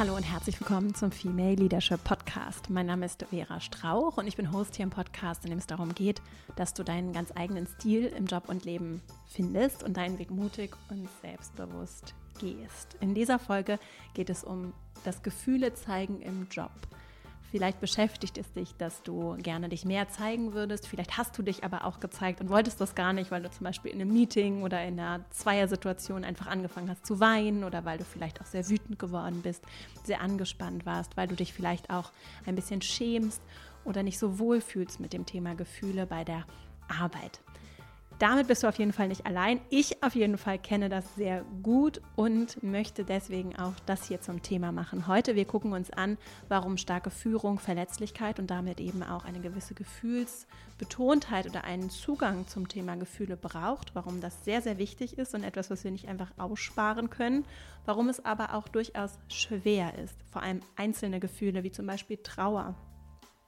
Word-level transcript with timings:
Hallo 0.00 0.16
und 0.16 0.22
herzlich 0.22 0.58
willkommen 0.58 0.94
zum 0.94 1.12
Female 1.12 1.56
Leadership 1.56 2.02
Podcast. 2.04 2.70
Mein 2.70 2.86
Name 2.86 3.04
ist 3.04 3.22
Vera 3.28 3.60
Strauch 3.60 4.16
und 4.16 4.26
ich 4.26 4.34
bin 4.34 4.50
Host 4.50 4.76
hier 4.76 4.84
im 4.84 4.88
Podcast, 4.88 5.44
in 5.44 5.50
dem 5.50 5.58
es 5.58 5.66
darum 5.66 5.94
geht, 5.94 6.22
dass 6.56 6.72
du 6.72 6.82
deinen 6.82 7.12
ganz 7.12 7.32
eigenen 7.36 7.66
Stil 7.66 8.06
im 8.06 8.24
Job 8.24 8.48
und 8.48 8.64
Leben 8.64 9.02
findest 9.26 9.82
und 9.82 9.98
deinen 9.98 10.18
Weg 10.18 10.30
mutig 10.30 10.74
und 10.88 11.06
selbstbewusst 11.20 12.14
gehst. 12.38 12.96
In 13.02 13.14
dieser 13.14 13.38
Folge 13.38 13.78
geht 14.14 14.30
es 14.30 14.42
um 14.42 14.72
das 15.04 15.22
Gefühle 15.22 15.74
zeigen 15.74 16.22
im 16.22 16.48
Job. 16.50 16.72
Vielleicht 17.50 17.80
beschäftigt 17.80 18.38
es 18.38 18.52
dich, 18.52 18.76
dass 18.76 19.02
du 19.02 19.36
gerne 19.38 19.68
dich 19.68 19.84
mehr 19.84 20.08
zeigen 20.08 20.52
würdest. 20.52 20.86
Vielleicht 20.86 21.18
hast 21.18 21.36
du 21.36 21.42
dich 21.42 21.64
aber 21.64 21.84
auch 21.84 21.98
gezeigt 21.98 22.40
und 22.40 22.48
wolltest 22.48 22.80
das 22.80 22.94
gar 22.94 23.12
nicht, 23.12 23.32
weil 23.32 23.42
du 23.42 23.50
zum 23.50 23.64
Beispiel 23.64 23.90
in 23.90 24.00
einem 24.00 24.12
Meeting 24.12 24.62
oder 24.62 24.84
in 24.84 25.00
einer 25.00 25.24
Zweiersituation 25.30 26.22
einfach 26.22 26.46
angefangen 26.46 26.88
hast 26.88 27.04
zu 27.04 27.18
weinen 27.18 27.64
oder 27.64 27.84
weil 27.84 27.98
du 27.98 28.04
vielleicht 28.04 28.40
auch 28.40 28.46
sehr 28.46 28.68
wütend 28.68 29.00
geworden 29.00 29.42
bist, 29.42 29.64
sehr 30.04 30.20
angespannt 30.20 30.86
warst, 30.86 31.16
weil 31.16 31.26
du 31.26 31.34
dich 31.34 31.52
vielleicht 31.52 31.90
auch 31.90 32.12
ein 32.46 32.54
bisschen 32.54 32.82
schämst 32.82 33.42
oder 33.84 34.04
nicht 34.04 34.18
so 34.20 34.38
wohl 34.38 34.60
fühlst 34.60 35.00
mit 35.00 35.12
dem 35.12 35.26
Thema 35.26 35.54
Gefühle 35.56 36.06
bei 36.06 36.22
der 36.22 36.44
Arbeit 36.88 37.40
damit 38.20 38.48
bist 38.48 38.62
du 38.62 38.68
auf 38.68 38.78
jeden 38.78 38.92
Fall 38.92 39.08
nicht 39.08 39.24
allein. 39.24 39.60
Ich 39.70 40.02
auf 40.02 40.14
jeden 40.14 40.36
Fall 40.36 40.58
kenne 40.58 40.90
das 40.90 41.14
sehr 41.16 41.42
gut 41.62 42.02
und 42.16 42.62
möchte 42.62 43.02
deswegen 43.02 43.58
auch 43.58 43.72
das 43.86 44.06
hier 44.06 44.20
zum 44.20 44.42
Thema 44.42 44.72
machen. 44.72 45.06
Heute, 45.06 45.36
wir 45.36 45.46
gucken 45.46 45.72
uns 45.72 45.90
an, 45.90 46.18
warum 46.48 46.76
starke 46.76 47.10
Führung, 47.10 47.58
Verletzlichkeit 47.58 48.38
und 48.38 48.50
damit 48.50 48.78
eben 48.78 49.02
auch 49.02 49.24
eine 49.24 49.40
gewisse 49.40 49.72
Gefühlsbetontheit 49.72 51.46
oder 51.46 51.64
einen 51.64 51.88
Zugang 51.88 52.46
zum 52.46 52.68
Thema 52.68 52.96
Gefühle 52.96 53.38
braucht, 53.38 53.94
warum 53.94 54.20
das 54.20 54.44
sehr, 54.44 54.60
sehr 54.60 54.76
wichtig 54.76 55.16
ist 55.16 55.34
und 55.34 55.42
etwas, 55.42 55.70
was 55.70 55.82
wir 55.82 55.90
nicht 55.90 56.06
einfach 56.06 56.30
aussparen 56.36 57.08
können, 57.08 57.46
warum 57.86 58.10
es 58.10 58.22
aber 58.22 58.52
auch 58.52 58.68
durchaus 58.68 59.18
schwer 59.28 59.96
ist, 59.96 60.16
vor 60.30 60.42
allem 60.42 60.60
einzelne 60.76 61.20
Gefühle 61.20 61.64
wie 61.64 61.72
zum 61.72 61.86
Beispiel 61.86 62.18
Trauer 62.18 62.74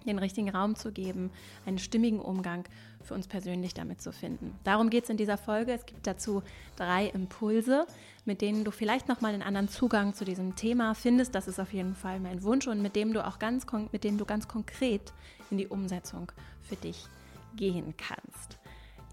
den 0.08 0.18
richtigen 0.18 0.50
Raum 0.50 0.76
zu 0.76 0.92
geben, 0.92 1.30
einen 1.66 1.78
stimmigen 1.78 2.20
Umgang 2.20 2.64
für 3.02 3.14
uns 3.14 3.26
persönlich 3.26 3.74
damit 3.74 4.00
zu 4.00 4.12
finden. 4.12 4.56
Darum 4.64 4.90
geht 4.90 5.04
es 5.04 5.10
in 5.10 5.16
dieser 5.16 5.36
Folge. 5.36 5.72
Es 5.72 5.86
gibt 5.86 6.06
dazu 6.06 6.42
drei 6.76 7.06
Impulse, 7.06 7.86
mit 8.24 8.40
denen 8.40 8.64
du 8.64 8.70
vielleicht 8.70 9.08
nochmal 9.08 9.34
einen 9.34 9.42
anderen 9.42 9.68
Zugang 9.68 10.14
zu 10.14 10.24
diesem 10.24 10.56
Thema 10.56 10.94
findest. 10.94 11.34
Das 11.34 11.48
ist 11.48 11.58
auf 11.58 11.72
jeden 11.72 11.94
Fall 11.94 12.20
mein 12.20 12.42
Wunsch 12.42 12.66
und 12.68 12.80
mit 12.80 12.96
dem 12.96 13.12
du 13.12 13.26
auch 13.26 13.38
ganz, 13.38 13.66
mit 13.90 14.04
dem 14.04 14.18
du 14.18 14.24
ganz 14.24 14.48
konkret 14.48 15.12
in 15.50 15.58
die 15.58 15.66
Umsetzung 15.66 16.30
für 16.62 16.76
dich 16.76 17.06
gehen 17.56 17.94
kannst. 17.96 18.61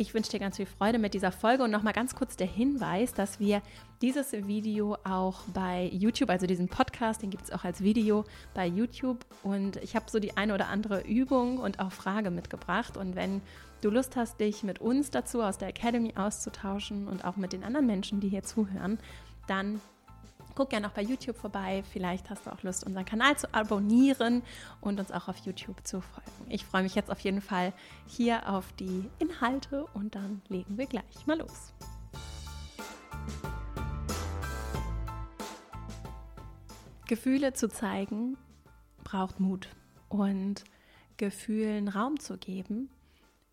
Ich 0.02 0.14
wünsche 0.14 0.32
dir 0.32 0.40
ganz 0.40 0.56
viel 0.56 0.66
Freude 0.66 0.98
mit 0.98 1.14
dieser 1.14 1.34
Folge 1.34 1.62
und 1.62 1.72
nochmal 1.72 1.92
ganz 1.92 2.16
kurz 2.16 2.38
der 2.38 2.48
Hinweis, 2.48 3.14
dass 3.14 3.38
wir 3.42 3.62
dieses 4.02 4.32
Video 4.32 4.96
auch 5.04 5.42
bei 5.54 5.90
YouTube, 5.92 6.30
also 6.30 6.48
diesen 6.48 6.70
Podcast, 6.70 7.22
den 7.22 7.30
gibt 7.30 7.44
es 7.44 7.52
auch 7.52 7.66
als 7.66 7.84
Video 7.84 8.24
bei 8.54 8.66
YouTube. 8.66 9.26
Und 9.44 9.76
ich 9.84 9.98
habe 9.98 10.06
so 10.10 10.20
die 10.20 10.38
eine 10.38 10.54
oder 10.54 10.70
andere 10.70 11.02
Übung 11.02 11.58
und 11.58 11.82
auch 11.82 11.92
Frage 11.92 12.32
mitgebracht. 12.32 12.96
Und 12.96 13.18
wenn 13.18 13.42
du 13.82 13.90
Lust 13.90 14.16
hast, 14.16 14.40
dich 14.40 14.64
mit 14.64 14.80
uns 14.80 15.12
dazu 15.12 15.42
aus 15.42 15.58
der 15.58 15.68
Academy 15.68 16.14
auszutauschen 16.16 17.10
und 17.10 17.26
auch 17.26 17.36
mit 17.36 17.52
den 17.52 17.66
anderen 17.66 17.86
Menschen, 17.86 18.22
die 18.22 18.30
hier 18.30 18.44
zuhören, 18.44 19.00
dann 19.48 19.82
Guck 20.60 20.72
gerne 20.72 20.88
auch 20.88 20.92
bei 20.92 21.04
YouTube 21.04 21.38
vorbei. 21.38 21.86
Vielleicht 21.90 22.30
hast 22.30 22.46
du 22.46 22.52
auch 22.52 22.62
Lust, 22.64 22.86
unseren 22.86 23.06
Kanal 23.06 23.38
zu 23.38 23.48
abonnieren 23.54 24.44
und 24.82 25.00
uns 25.00 25.10
auch 25.10 25.30
auf 25.30 25.38
YouTube 25.38 25.88
zu 25.88 26.02
folgen. 26.02 26.52
Ich 26.52 26.66
freue 26.66 26.84
mich 26.84 26.96
jetzt 26.96 27.10
auf 27.10 27.22
jeden 27.22 27.40
Fall 27.40 27.72
hier 28.08 28.50
auf 28.50 28.74
die 28.74 29.10
Inhalte 29.20 29.86
und 29.94 30.16
dann 30.16 30.42
legen 30.50 30.78
wir 30.78 30.86
gleich 30.86 31.26
mal 31.28 31.40
los. 31.40 31.74
Gefühle 37.08 37.54
zu 37.54 37.70
zeigen 37.70 38.36
braucht 39.06 39.40
Mut 39.40 39.70
und 40.10 40.66
Gefühlen 41.16 41.88
Raum 41.88 42.20
zu 42.20 42.38
geben 42.38 42.90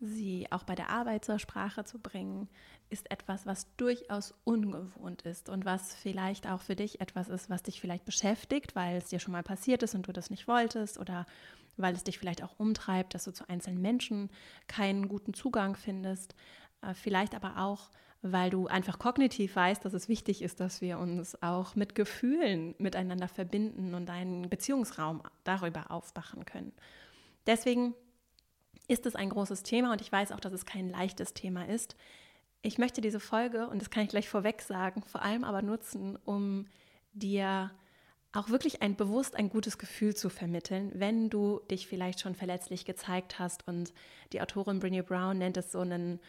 sie 0.01 0.47
auch 0.51 0.65
bei 0.65 0.75
der 0.75 0.91
Arbeit 0.91 1.25
zur 1.25 1.39
Sprache 1.39 1.84
zu 1.84 1.99
bringen, 1.99 2.49
ist 2.91 3.11
etwas, 3.11 3.47
was 3.47 3.75
durchaus 3.77 4.34
ungewohnt 4.45 5.23
ist 5.23 5.49
und 5.49 5.65
was 5.65 5.95
vielleicht 5.95 6.47
auch 6.47 6.61
für 6.61 6.77
dich 6.77 7.01
etwas 7.01 7.29
ist, 7.29 7.51
was 7.51 7.62
dich 7.62 7.81
vielleicht 7.81 8.05
beschäftigt, 8.05 8.77
weil 8.77 8.97
es 8.97 9.09
dir 9.09 9.19
schon 9.19 9.33
mal 9.33 9.43
passiert 9.43 9.83
ist 9.83 9.95
und 9.95 10.06
du 10.06 10.12
das 10.12 10.31
nicht 10.31 10.47
wolltest 10.47 10.99
oder 10.99 11.27
weil 11.77 11.95
es 11.95 12.05
dich 12.05 12.19
vielleicht 12.19 12.43
auch 12.43 12.59
umtreibt, 12.59 13.15
dass 13.15 13.25
du 13.25 13.33
zu 13.33 13.49
einzelnen 13.49 13.83
Menschen 13.83 14.31
keinen 14.67 15.09
guten 15.09 15.35
Zugang 15.35 15.77
findest. 15.77 16.35
Äh, 16.83 16.95
vielleicht 16.95 17.35
aber 17.35 17.59
auch, 17.59 17.91
weil 18.23 18.51
du 18.51 18.67
einfach 18.67 18.99
kognitiv 18.99 19.56
weißt, 19.56 19.85
dass 19.85 19.93
es 19.93 20.09
wichtig 20.09 20.43
ist, 20.43 20.61
dass 20.61 20.81
wir 20.81 20.99
uns 20.99 21.41
auch 21.43 21.75
mit 21.75 21.95
Gefühlen 21.95 22.75
miteinander 22.79 23.29
verbinden 23.29 23.95
und 23.95 24.09
einen 24.11 24.49
Beziehungsraum 24.49 25.23
darüber 25.45 25.91
aufmachen 25.91 26.45
können. 26.45 26.73
Deswegen 27.47 27.95
ist 28.88 29.06
es 29.06 29.16
ein 29.16 29.31
großes 29.31 29.62
Thema 29.62 29.92
und 29.92 30.00
ich 30.00 30.12
weiß 30.12 30.32
auch, 30.32 30.41
dass 30.41 30.53
es 30.53 30.66
kein 30.66 30.88
leichtes 30.88 31.34
Thema 31.34 31.69
ist. 31.69 31.97
Ich 32.62 32.78
möchte 32.78 33.00
diese 33.00 33.20
Folge, 33.20 33.69
und 33.69 33.81
das 33.81 33.91
kann 33.91 34.04
ich 34.04 34.09
gleich 34.09 34.28
vorweg 34.28 34.62
sagen, 34.62 35.03
vor 35.03 35.22
allem 35.22 35.44
aber 35.44 35.62
nutzen, 35.62 36.19
um 36.25 36.66
dir 37.12 37.70
auch 38.32 38.50
wirklich 38.50 38.82
ein 38.82 38.97
bewusst 38.97 39.37
ein 39.37 39.48
gutes 39.48 39.78
Gefühl 39.78 40.14
zu 40.14 40.28
vermitteln, 40.28 40.92
wenn 40.94 41.31
du 41.31 41.60
dich 41.70 41.87
vielleicht 41.87 42.20
schon 42.20 42.34
verletzlich 42.34 42.84
gezeigt 42.84 43.38
hast. 43.38 43.66
Und 43.66 43.94
die 44.32 44.41
Autorin 44.41 44.81
Brené 44.81 45.03
Brown 45.03 45.38
nennt 45.38 45.56
es 45.56 45.72
so 45.72 45.81
einen 45.81 46.20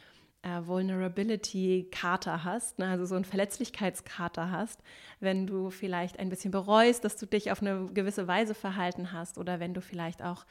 äh, 0.41 0.65
Vulnerability-Kater 0.65 2.43
hast, 2.43 2.79
ne? 2.79 2.87
also 2.87 3.05
so 3.05 3.15
einen 3.15 3.25
Verletzlichkeitskater 3.25 4.51
hast, 4.51 4.81
wenn 5.19 5.47
du 5.47 5.69
vielleicht 5.69 6.19
ein 6.19 6.29
bisschen 6.29 6.51
bereust, 6.51 7.03
dass 7.03 7.17
du 7.17 7.25
dich 7.25 7.51
auf 7.51 7.61
eine 7.61 7.87
gewisse 7.87 8.27
Weise 8.27 8.53
verhalten 8.53 9.11
hast 9.11 9.37
oder 9.37 9.59
wenn 9.59 9.73
du 9.73 9.81
vielleicht 9.81 10.21
auch 10.21 10.45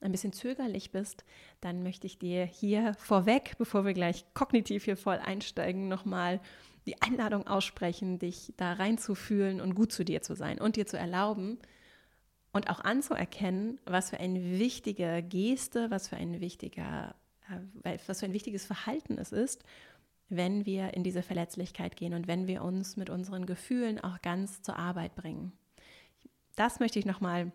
ein 0.00 0.12
bisschen 0.12 0.32
zögerlich 0.32 0.92
bist, 0.92 1.24
dann 1.60 1.82
möchte 1.82 2.06
ich 2.06 2.18
dir 2.18 2.44
hier 2.44 2.94
vorweg, 2.94 3.54
bevor 3.58 3.84
wir 3.84 3.92
gleich 3.92 4.24
kognitiv 4.34 4.84
hier 4.84 4.96
voll 4.96 5.18
einsteigen, 5.18 5.88
nochmal 5.88 6.40
die 6.86 7.00
Einladung 7.02 7.46
aussprechen, 7.46 8.18
dich 8.18 8.54
da 8.56 8.72
reinzufühlen 8.72 9.60
und 9.60 9.74
gut 9.74 9.92
zu 9.92 10.04
dir 10.04 10.22
zu 10.22 10.34
sein 10.34 10.60
und 10.60 10.76
dir 10.76 10.86
zu 10.86 10.98
erlauben 10.98 11.58
und 12.52 12.70
auch 12.70 12.80
anzuerkennen, 12.80 13.78
was 13.84 14.10
für 14.10 14.18
eine 14.18 14.58
wichtige 14.58 15.22
Geste, 15.22 15.90
was 15.90 16.08
für 16.08 16.16
ein 16.16 16.40
wichtiger, 16.40 17.14
äh, 17.84 17.98
was 18.06 18.20
für 18.20 18.26
ein 18.26 18.32
wichtiges 18.32 18.64
Verhalten 18.64 19.18
es 19.18 19.32
ist, 19.32 19.64
wenn 20.28 20.64
wir 20.64 20.94
in 20.94 21.02
diese 21.02 21.22
Verletzlichkeit 21.22 21.96
gehen 21.96 22.14
und 22.14 22.26
wenn 22.26 22.46
wir 22.46 22.62
uns 22.62 22.96
mit 22.96 23.10
unseren 23.10 23.46
Gefühlen 23.46 24.00
auch 24.00 24.22
ganz 24.22 24.62
zur 24.62 24.76
Arbeit 24.76 25.14
bringen. 25.14 25.52
Das 26.56 26.80
möchte 26.80 26.98
ich 26.98 27.06
nochmal 27.06 27.52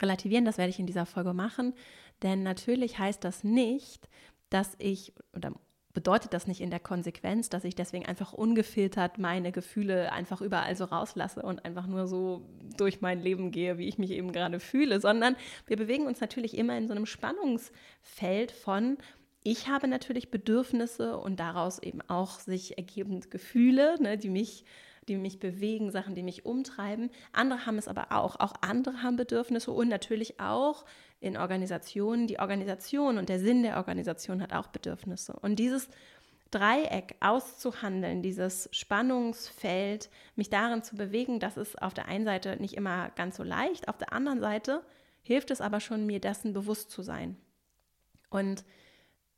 relativieren, 0.00 0.44
das 0.44 0.58
werde 0.58 0.70
ich 0.70 0.78
in 0.78 0.86
dieser 0.86 1.06
Folge 1.06 1.34
machen, 1.34 1.74
denn 2.22 2.42
natürlich 2.42 2.98
heißt 2.98 3.24
das 3.24 3.44
nicht, 3.44 4.08
dass 4.50 4.74
ich 4.78 5.12
oder 5.34 5.52
bedeutet 5.94 6.34
das 6.34 6.48
nicht 6.48 6.60
in 6.60 6.70
der 6.70 6.80
Konsequenz, 6.80 7.48
dass 7.48 7.64
ich 7.64 7.76
deswegen 7.76 8.04
einfach 8.04 8.32
ungefiltert 8.32 9.16
meine 9.18 9.52
Gefühle 9.52 10.12
einfach 10.12 10.40
überall 10.40 10.74
so 10.76 10.84
rauslasse 10.84 11.40
und 11.40 11.64
einfach 11.64 11.86
nur 11.86 12.08
so 12.08 12.44
durch 12.76 13.00
mein 13.00 13.20
Leben 13.20 13.52
gehe, 13.52 13.78
wie 13.78 13.86
ich 13.86 13.96
mich 13.96 14.10
eben 14.10 14.32
gerade 14.32 14.58
fühle, 14.58 15.00
sondern 15.00 15.36
wir 15.66 15.76
bewegen 15.76 16.06
uns 16.06 16.20
natürlich 16.20 16.58
immer 16.58 16.76
in 16.76 16.88
so 16.88 16.94
einem 16.94 17.06
Spannungsfeld 17.06 18.50
von 18.50 18.98
ich 19.46 19.68
habe 19.68 19.86
natürlich 19.88 20.30
Bedürfnisse 20.30 21.18
und 21.18 21.38
daraus 21.38 21.78
eben 21.78 22.00
auch 22.08 22.40
sich 22.40 22.78
ergebend 22.78 23.30
Gefühle, 23.30 24.00
ne, 24.00 24.16
die 24.16 24.30
mich 24.30 24.64
die 25.08 25.16
mich 25.16 25.38
bewegen, 25.38 25.90
Sachen, 25.90 26.14
die 26.14 26.22
mich 26.22 26.44
umtreiben. 26.44 27.10
Andere 27.32 27.66
haben 27.66 27.78
es 27.78 27.88
aber 27.88 28.12
auch. 28.12 28.36
Auch 28.40 28.54
andere 28.60 29.02
haben 29.02 29.16
Bedürfnisse 29.16 29.70
und 29.70 29.88
natürlich 29.88 30.40
auch 30.40 30.84
in 31.20 31.36
Organisationen. 31.36 32.26
Die 32.26 32.38
Organisation 32.38 33.18
und 33.18 33.28
der 33.28 33.40
Sinn 33.40 33.62
der 33.62 33.76
Organisation 33.76 34.42
hat 34.42 34.52
auch 34.52 34.68
Bedürfnisse. 34.68 35.34
Und 35.34 35.56
dieses 35.56 35.88
Dreieck 36.50 37.16
auszuhandeln, 37.20 38.22
dieses 38.22 38.68
Spannungsfeld, 38.70 40.08
mich 40.36 40.50
darin 40.50 40.82
zu 40.82 40.94
bewegen, 40.96 41.40
das 41.40 41.56
ist 41.56 41.82
auf 41.82 41.94
der 41.94 42.06
einen 42.06 42.24
Seite 42.24 42.56
nicht 42.60 42.74
immer 42.74 43.10
ganz 43.16 43.36
so 43.36 43.42
leicht, 43.42 43.88
auf 43.88 43.98
der 43.98 44.12
anderen 44.12 44.40
Seite 44.40 44.84
hilft 45.22 45.50
es 45.50 45.60
aber 45.60 45.80
schon, 45.80 46.06
mir 46.06 46.20
dessen 46.20 46.52
bewusst 46.52 46.90
zu 46.90 47.02
sein. 47.02 47.36
Und 48.30 48.64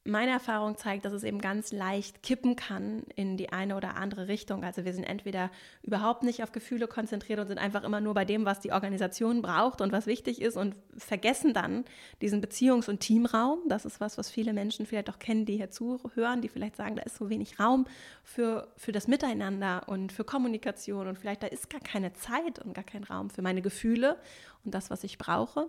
meine 0.06 0.30
Erfahrung 0.30 0.76
zeigt, 0.76 1.04
dass 1.04 1.12
es 1.12 1.24
eben 1.24 1.40
ganz 1.40 1.72
leicht 1.72 2.22
kippen 2.22 2.56
kann 2.56 3.02
in 3.14 3.36
die 3.36 3.52
eine 3.52 3.76
oder 3.76 3.96
andere 3.96 4.28
Richtung. 4.28 4.64
Also 4.64 4.84
wir 4.84 4.92
sind 4.92 5.04
entweder 5.04 5.50
überhaupt 5.82 6.22
nicht 6.22 6.42
auf 6.42 6.52
Gefühle 6.52 6.88
konzentriert 6.88 7.38
und 7.38 7.48
sind 7.48 7.58
einfach 7.58 7.84
immer 7.84 8.00
nur 8.00 8.14
bei 8.14 8.24
dem, 8.24 8.44
was 8.44 8.60
die 8.60 8.72
Organisation 8.72 9.42
braucht 9.42 9.80
und 9.80 9.92
was 9.92 10.06
wichtig 10.06 10.40
ist 10.40 10.56
und 10.56 10.76
vergessen 10.96 11.54
dann 11.54 11.84
diesen 12.20 12.42
Beziehungs- 12.42 12.88
und 12.88 13.00
Teamraum. 13.00 13.60
Das 13.68 13.84
ist 13.84 14.00
was, 14.00 14.18
was 14.18 14.30
viele 14.30 14.52
Menschen 14.52 14.86
vielleicht 14.86 15.10
auch 15.10 15.18
kennen, 15.18 15.44
die 15.44 15.56
hier 15.56 15.70
zuhören, 15.70 16.40
die 16.40 16.48
vielleicht 16.48 16.76
sagen, 16.76 16.96
da 16.96 17.02
ist 17.02 17.16
so 17.16 17.28
wenig 17.28 17.58
Raum 17.60 17.86
für, 18.22 18.68
für 18.76 18.92
das 18.92 19.08
Miteinander 19.08 19.84
und 19.86 20.12
für 20.12 20.24
Kommunikation 20.24 21.08
und 21.08 21.18
vielleicht 21.18 21.42
da 21.42 21.46
ist 21.46 21.70
gar 21.70 21.80
keine 21.80 22.12
Zeit 22.12 22.58
und 22.58 22.74
gar 22.74 22.84
kein 22.84 23.04
Raum 23.04 23.30
für 23.30 23.42
meine 23.42 23.62
Gefühle 23.62 24.16
und 24.64 24.74
das, 24.74 24.90
was 24.90 25.04
ich 25.04 25.18
brauche. 25.18 25.68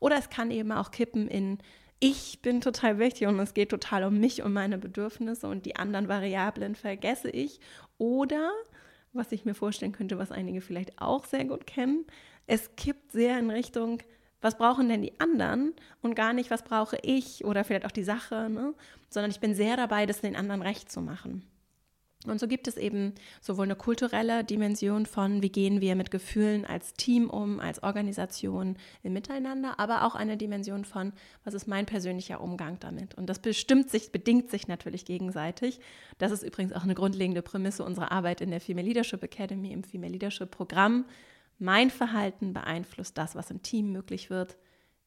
Oder 0.00 0.16
es 0.16 0.30
kann 0.30 0.50
eben 0.50 0.72
auch 0.72 0.90
kippen 0.90 1.28
in 1.28 1.58
ich 2.06 2.42
bin 2.42 2.60
total 2.60 2.98
wichtig 2.98 3.26
und 3.28 3.40
es 3.40 3.54
geht 3.54 3.70
total 3.70 4.04
um 4.04 4.20
mich 4.20 4.42
und 4.42 4.52
meine 4.52 4.76
Bedürfnisse 4.76 5.48
und 5.48 5.64
die 5.64 5.76
anderen 5.76 6.06
Variablen 6.06 6.74
vergesse 6.74 7.30
ich. 7.30 7.60
Oder 7.96 8.52
was 9.14 9.32
ich 9.32 9.46
mir 9.46 9.54
vorstellen 9.54 9.92
könnte, 9.92 10.18
was 10.18 10.30
einige 10.30 10.60
vielleicht 10.60 11.00
auch 11.00 11.24
sehr 11.24 11.46
gut 11.46 11.66
kennen. 11.66 12.04
Es 12.46 12.76
kippt 12.76 13.12
sehr 13.12 13.38
in 13.38 13.48
Richtung, 13.48 14.02
was 14.42 14.58
brauchen 14.58 14.90
denn 14.90 15.00
die 15.00 15.18
anderen 15.18 15.72
und 16.02 16.14
gar 16.14 16.34
nicht, 16.34 16.50
was 16.50 16.62
brauche 16.62 16.98
ich 17.00 17.42
oder 17.46 17.64
vielleicht 17.64 17.86
auch 17.86 17.90
die 17.90 18.04
Sache, 18.04 18.50
ne? 18.50 18.74
sondern 19.08 19.30
ich 19.30 19.40
bin 19.40 19.54
sehr 19.54 19.78
dabei, 19.78 20.04
das 20.04 20.20
den 20.20 20.36
anderen 20.36 20.60
recht 20.60 20.92
zu 20.92 21.00
machen. 21.00 21.48
Und 22.26 22.40
so 22.40 22.48
gibt 22.48 22.68
es 22.68 22.76
eben 22.76 23.14
sowohl 23.40 23.64
eine 23.64 23.76
kulturelle 23.76 24.44
Dimension 24.44 25.04
von, 25.04 25.42
wie 25.42 25.50
gehen 25.50 25.80
wir 25.80 25.94
mit 25.94 26.10
Gefühlen 26.10 26.64
als 26.64 26.94
Team 26.94 27.28
um, 27.28 27.60
als 27.60 27.82
Organisation 27.82 28.76
im 29.02 29.12
Miteinander, 29.12 29.78
aber 29.78 30.04
auch 30.04 30.14
eine 30.14 30.36
Dimension 30.36 30.84
von, 30.84 31.12
was 31.44 31.54
ist 31.54 31.68
mein 31.68 31.84
persönlicher 31.84 32.40
Umgang 32.40 32.78
damit. 32.80 33.14
Und 33.14 33.28
das 33.28 33.40
bestimmt 33.40 33.90
sich, 33.90 34.10
bedingt 34.10 34.50
sich 34.50 34.68
natürlich 34.68 35.04
gegenseitig. 35.04 35.80
Das 36.18 36.32
ist 36.32 36.42
übrigens 36.42 36.72
auch 36.72 36.84
eine 36.84 36.94
grundlegende 36.94 37.42
Prämisse 37.42 37.84
unserer 37.84 38.10
Arbeit 38.10 38.40
in 38.40 38.50
der 38.50 38.60
Female 38.60 38.86
Leadership 38.86 39.22
Academy, 39.22 39.72
im 39.72 39.84
Female 39.84 40.12
Leadership 40.12 40.50
Programm. 40.50 41.04
Mein 41.58 41.90
Verhalten 41.90 42.54
beeinflusst 42.54 43.18
das, 43.18 43.34
was 43.34 43.50
im 43.50 43.62
Team 43.62 43.92
möglich 43.92 44.30
wird, 44.30 44.56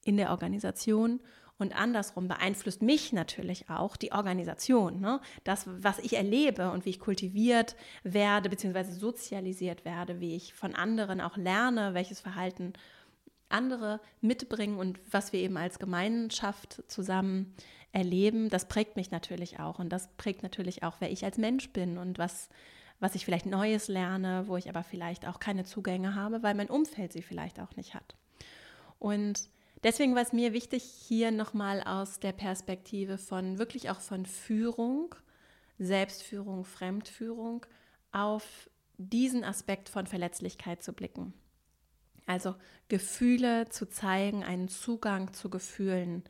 in 0.05 0.17
der 0.17 0.29
Organisation 0.29 1.19
und 1.59 1.75
andersrum 1.75 2.27
beeinflusst 2.27 2.81
mich 2.81 3.13
natürlich 3.13 3.69
auch 3.69 3.97
die 3.97 4.11
Organisation. 4.11 4.99
Ne? 4.99 5.19
Das, 5.43 5.65
was 5.67 5.99
ich 5.99 6.15
erlebe 6.15 6.71
und 6.71 6.85
wie 6.85 6.91
ich 6.91 6.99
kultiviert 6.99 7.75
werde, 8.03 8.49
beziehungsweise 8.49 8.93
sozialisiert 8.93 9.83
werde, 9.83 10.19
wie 10.19 10.35
ich 10.35 10.53
von 10.53 10.75
anderen 10.75 11.19
auch 11.19 11.35
lerne, 11.35 11.93
welches 11.93 12.19
Verhalten 12.19 12.73
andere 13.49 13.99
mitbringen 14.21 14.77
und 14.77 14.99
was 15.09 15.33
wir 15.33 15.39
eben 15.39 15.57
als 15.57 15.79
Gemeinschaft 15.79 16.83
zusammen 16.87 17.55
erleben, 17.91 18.49
das 18.49 18.67
prägt 18.67 18.95
mich 18.95 19.09
natürlich 19.09 19.59
auch. 19.59 19.79
Und 19.79 19.89
das 19.89 20.09
prägt 20.17 20.43
natürlich 20.43 20.83
auch, 20.83 20.97
wer 20.99 21.11
ich 21.11 21.23
als 21.25 21.37
Mensch 21.37 21.69
bin 21.69 21.97
und 21.97 22.19
was, 22.19 22.49
was 22.99 23.15
ich 23.15 23.25
vielleicht 23.25 23.45
Neues 23.45 23.87
lerne, 23.87 24.43
wo 24.47 24.57
ich 24.57 24.69
aber 24.69 24.83
vielleicht 24.83 25.27
auch 25.27 25.39
keine 25.39 25.63
Zugänge 25.63 26.13
habe, 26.13 26.43
weil 26.43 26.53
mein 26.53 26.69
Umfeld 26.69 27.13
sie 27.13 27.21
vielleicht 27.21 27.59
auch 27.59 27.75
nicht 27.75 27.95
hat. 27.95 28.15
Und 28.99 29.49
Deswegen 29.87 30.15
war 30.15 30.21
es 30.21 30.33
mir 30.33 30.51
wichtig, 30.51 30.83
hier 30.83 31.31
nochmal 31.31 31.81
aus 31.81 32.19
der 32.19 32.33
Perspektive 32.33 33.17
von 33.17 33.57
wirklich 33.57 33.89
auch 33.89 34.01
von 34.01 34.25
Führung, 34.25 35.15
Selbstführung, 35.79 36.65
Fremdführung 36.65 37.65
auf 38.11 38.69
diesen 38.97 39.45
Aspekt 39.45 39.87
von 39.87 40.05
Verletzlichkeit 40.05 40.83
zu 40.83 40.91
blicken. 40.91 41.33
Also 42.25 42.53
Gefühle 42.89 43.69
zu 43.69 43.87
zeigen, 43.87 44.43
einen 44.43 44.67
Zugang 44.67 45.31
zu 45.31 45.49
Gefühlen 45.49 46.25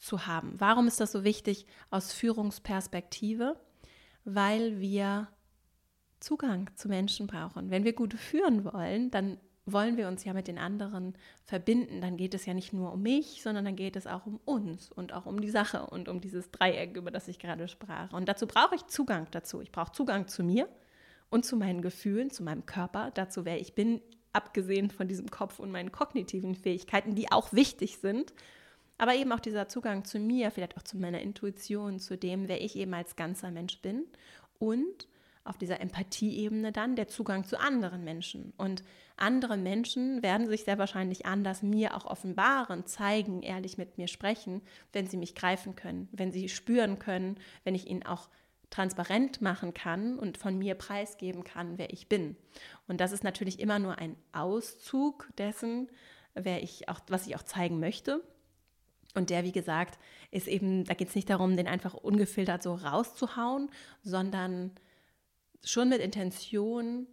zu 0.00 0.26
haben. 0.26 0.58
Warum 0.58 0.88
ist 0.88 0.98
das 0.98 1.12
so 1.12 1.22
wichtig 1.22 1.64
aus 1.90 2.12
Führungsperspektive? 2.12 3.56
Weil 4.24 4.80
wir 4.80 5.28
Zugang 6.18 6.70
zu 6.74 6.88
Menschen 6.88 7.28
brauchen. 7.28 7.70
Wenn 7.70 7.84
wir 7.84 7.92
gut 7.92 8.14
führen 8.14 8.64
wollen, 8.64 9.12
dann 9.12 9.38
wollen 9.66 9.96
wir 9.96 10.06
uns 10.06 10.24
ja 10.24 10.32
mit 10.32 10.46
den 10.46 10.58
anderen 10.58 11.14
verbinden, 11.44 12.00
dann 12.00 12.16
geht 12.16 12.34
es 12.34 12.46
ja 12.46 12.54
nicht 12.54 12.72
nur 12.72 12.92
um 12.92 13.02
mich, 13.02 13.42
sondern 13.42 13.64
dann 13.64 13.76
geht 13.76 13.96
es 13.96 14.06
auch 14.06 14.24
um 14.24 14.40
uns 14.44 14.90
und 14.92 15.12
auch 15.12 15.26
um 15.26 15.40
die 15.40 15.50
Sache 15.50 15.86
und 15.86 16.08
um 16.08 16.20
dieses 16.20 16.50
Dreieck, 16.52 16.96
über 16.96 17.10
das 17.10 17.26
ich 17.26 17.40
gerade 17.40 17.66
sprach. 17.66 18.12
Und 18.12 18.28
dazu 18.28 18.46
brauche 18.46 18.76
ich 18.76 18.86
Zugang 18.86 19.26
dazu. 19.32 19.60
Ich 19.60 19.72
brauche 19.72 19.92
Zugang 19.92 20.28
zu 20.28 20.44
mir 20.44 20.68
und 21.30 21.44
zu 21.44 21.56
meinen 21.56 21.82
Gefühlen, 21.82 22.30
zu 22.30 22.44
meinem 22.44 22.64
Körper, 22.64 23.10
dazu, 23.12 23.44
wer 23.44 23.60
ich 23.60 23.74
bin, 23.74 24.00
abgesehen 24.32 24.90
von 24.90 25.08
diesem 25.08 25.30
Kopf 25.30 25.58
und 25.58 25.72
meinen 25.72 25.90
kognitiven 25.90 26.54
Fähigkeiten, 26.54 27.14
die 27.14 27.32
auch 27.32 27.52
wichtig 27.52 27.98
sind. 27.98 28.32
Aber 28.98 29.14
eben 29.14 29.32
auch 29.32 29.40
dieser 29.40 29.68
Zugang 29.68 30.04
zu 30.04 30.18
mir, 30.18 30.50
vielleicht 30.50 30.76
auch 30.76 30.82
zu 30.82 30.96
meiner 30.96 31.20
Intuition, 31.20 31.98
zu 31.98 32.16
dem, 32.16 32.48
wer 32.48 32.62
ich 32.62 32.76
eben 32.76 32.94
als 32.94 33.16
ganzer 33.16 33.50
Mensch 33.50 33.80
bin. 33.82 34.04
Und 34.58 35.08
auf 35.46 35.58
dieser 35.58 35.80
Empathieebene 35.80 36.72
dann 36.72 36.96
der 36.96 37.08
Zugang 37.08 37.44
zu 37.44 37.58
anderen 37.58 38.04
Menschen. 38.04 38.52
Und 38.56 38.82
andere 39.16 39.56
Menschen 39.56 40.22
werden 40.22 40.46
sich 40.46 40.64
sehr 40.64 40.78
wahrscheinlich 40.78 41.24
anders 41.26 41.62
mir 41.62 41.96
auch 41.96 42.04
offenbaren, 42.04 42.86
zeigen, 42.86 43.42
ehrlich 43.42 43.78
mit 43.78 43.96
mir 43.96 44.08
sprechen, 44.08 44.62
wenn 44.92 45.06
sie 45.06 45.16
mich 45.16 45.34
greifen 45.34 45.74
können, 45.74 46.08
wenn 46.12 46.32
sie 46.32 46.48
spüren 46.48 46.98
können, 46.98 47.38
wenn 47.64 47.74
ich 47.74 47.86
ihnen 47.86 48.04
auch 48.04 48.28
transparent 48.70 49.40
machen 49.40 49.74
kann 49.74 50.18
und 50.18 50.38
von 50.38 50.58
mir 50.58 50.74
preisgeben 50.74 51.44
kann, 51.44 51.78
wer 51.78 51.92
ich 51.92 52.08
bin. 52.08 52.36
Und 52.88 53.00
das 53.00 53.12
ist 53.12 53.24
natürlich 53.24 53.60
immer 53.60 53.78
nur 53.78 53.98
ein 53.98 54.16
Auszug 54.32 55.28
dessen, 55.38 55.88
wer 56.34 56.62
ich 56.62 56.88
auch, 56.88 57.00
was 57.08 57.26
ich 57.26 57.36
auch 57.36 57.42
zeigen 57.42 57.80
möchte. 57.80 58.22
Und 59.14 59.30
der, 59.30 59.44
wie 59.44 59.52
gesagt, 59.52 59.98
ist 60.30 60.46
eben, 60.46 60.84
da 60.84 60.92
geht 60.92 61.08
es 61.08 61.14
nicht 61.14 61.30
darum, 61.30 61.56
den 61.56 61.68
einfach 61.68 61.94
ungefiltert 61.94 62.62
so 62.62 62.74
rauszuhauen, 62.74 63.70
sondern 64.02 64.72
schon 65.64 65.88
mit 65.88 66.00
Intention 66.00 67.06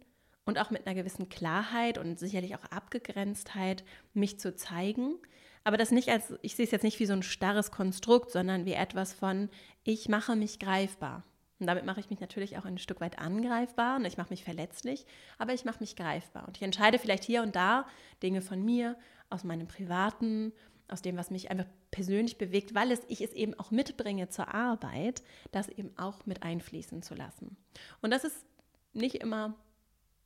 und 0.44 0.58
auch 0.58 0.70
mit 0.70 0.86
einer 0.86 0.94
gewissen 0.94 1.28
Klarheit 1.28 1.98
und 1.98 2.18
sicherlich 2.18 2.54
auch 2.54 2.64
Abgegrenztheit 2.64 3.84
mich 4.12 4.38
zu 4.38 4.54
zeigen. 4.54 5.16
Aber 5.64 5.76
das 5.78 5.90
nicht 5.90 6.10
als, 6.10 6.34
ich 6.42 6.54
sehe 6.56 6.66
es 6.66 6.70
jetzt 6.70 6.82
nicht 6.82 7.00
wie 7.00 7.06
so 7.06 7.14
ein 7.14 7.22
starres 7.22 7.70
Konstrukt, 7.70 8.30
sondern 8.30 8.66
wie 8.66 8.74
etwas 8.74 9.14
von, 9.14 9.48
ich 9.82 10.08
mache 10.08 10.36
mich 10.36 10.58
greifbar. 10.58 11.24
Und 11.60 11.68
damit 11.68 11.86
mache 11.86 12.00
ich 12.00 12.10
mich 12.10 12.20
natürlich 12.20 12.58
auch 12.58 12.64
ein 12.64 12.78
Stück 12.78 13.00
weit 13.00 13.18
angreifbar 13.18 13.96
und 13.96 14.04
ich 14.04 14.18
mache 14.18 14.30
mich 14.30 14.44
verletzlich, 14.44 15.06
aber 15.38 15.54
ich 15.54 15.64
mache 15.64 15.80
mich 15.80 15.96
greifbar. 15.96 16.46
Und 16.46 16.56
ich 16.56 16.62
entscheide 16.62 16.98
vielleicht 16.98 17.24
hier 17.24 17.42
und 17.42 17.56
da 17.56 17.86
Dinge 18.22 18.42
von 18.42 18.62
mir, 18.62 18.96
aus 19.30 19.44
meinem 19.44 19.66
Privaten, 19.66 20.52
aus 20.88 21.00
dem, 21.00 21.16
was 21.16 21.30
mich 21.30 21.50
einfach 21.50 21.66
persönlich 21.90 22.38
bewegt, 22.38 22.74
weil 22.74 22.90
es, 22.90 23.00
ich 23.08 23.20
es 23.20 23.32
eben 23.32 23.54
auch 23.58 23.70
mitbringe 23.70 24.28
zur 24.28 24.52
Arbeit, 24.52 25.22
das 25.52 25.68
eben 25.68 25.96
auch 25.96 26.26
mit 26.26 26.42
einfließen 26.42 27.02
zu 27.02 27.14
lassen. 27.14 27.56
Und 28.02 28.10
das 28.10 28.24
ist 28.24 28.44
nicht 28.92 29.16
immer 29.16 29.54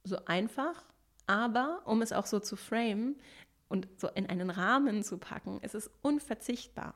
so 0.08 0.24
einfach, 0.26 0.84
aber 1.26 1.82
um 1.84 2.02
es 2.02 2.12
auch 2.12 2.26
so 2.26 2.40
zu 2.40 2.56
framen 2.56 3.16
und 3.68 3.86
so 3.96 4.08
in 4.08 4.26
einen 4.26 4.50
Rahmen 4.50 5.02
zu 5.02 5.18
packen, 5.18 5.60
ist 5.60 5.74
es 5.74 5.90
unverzichtbar. 6.02 6.94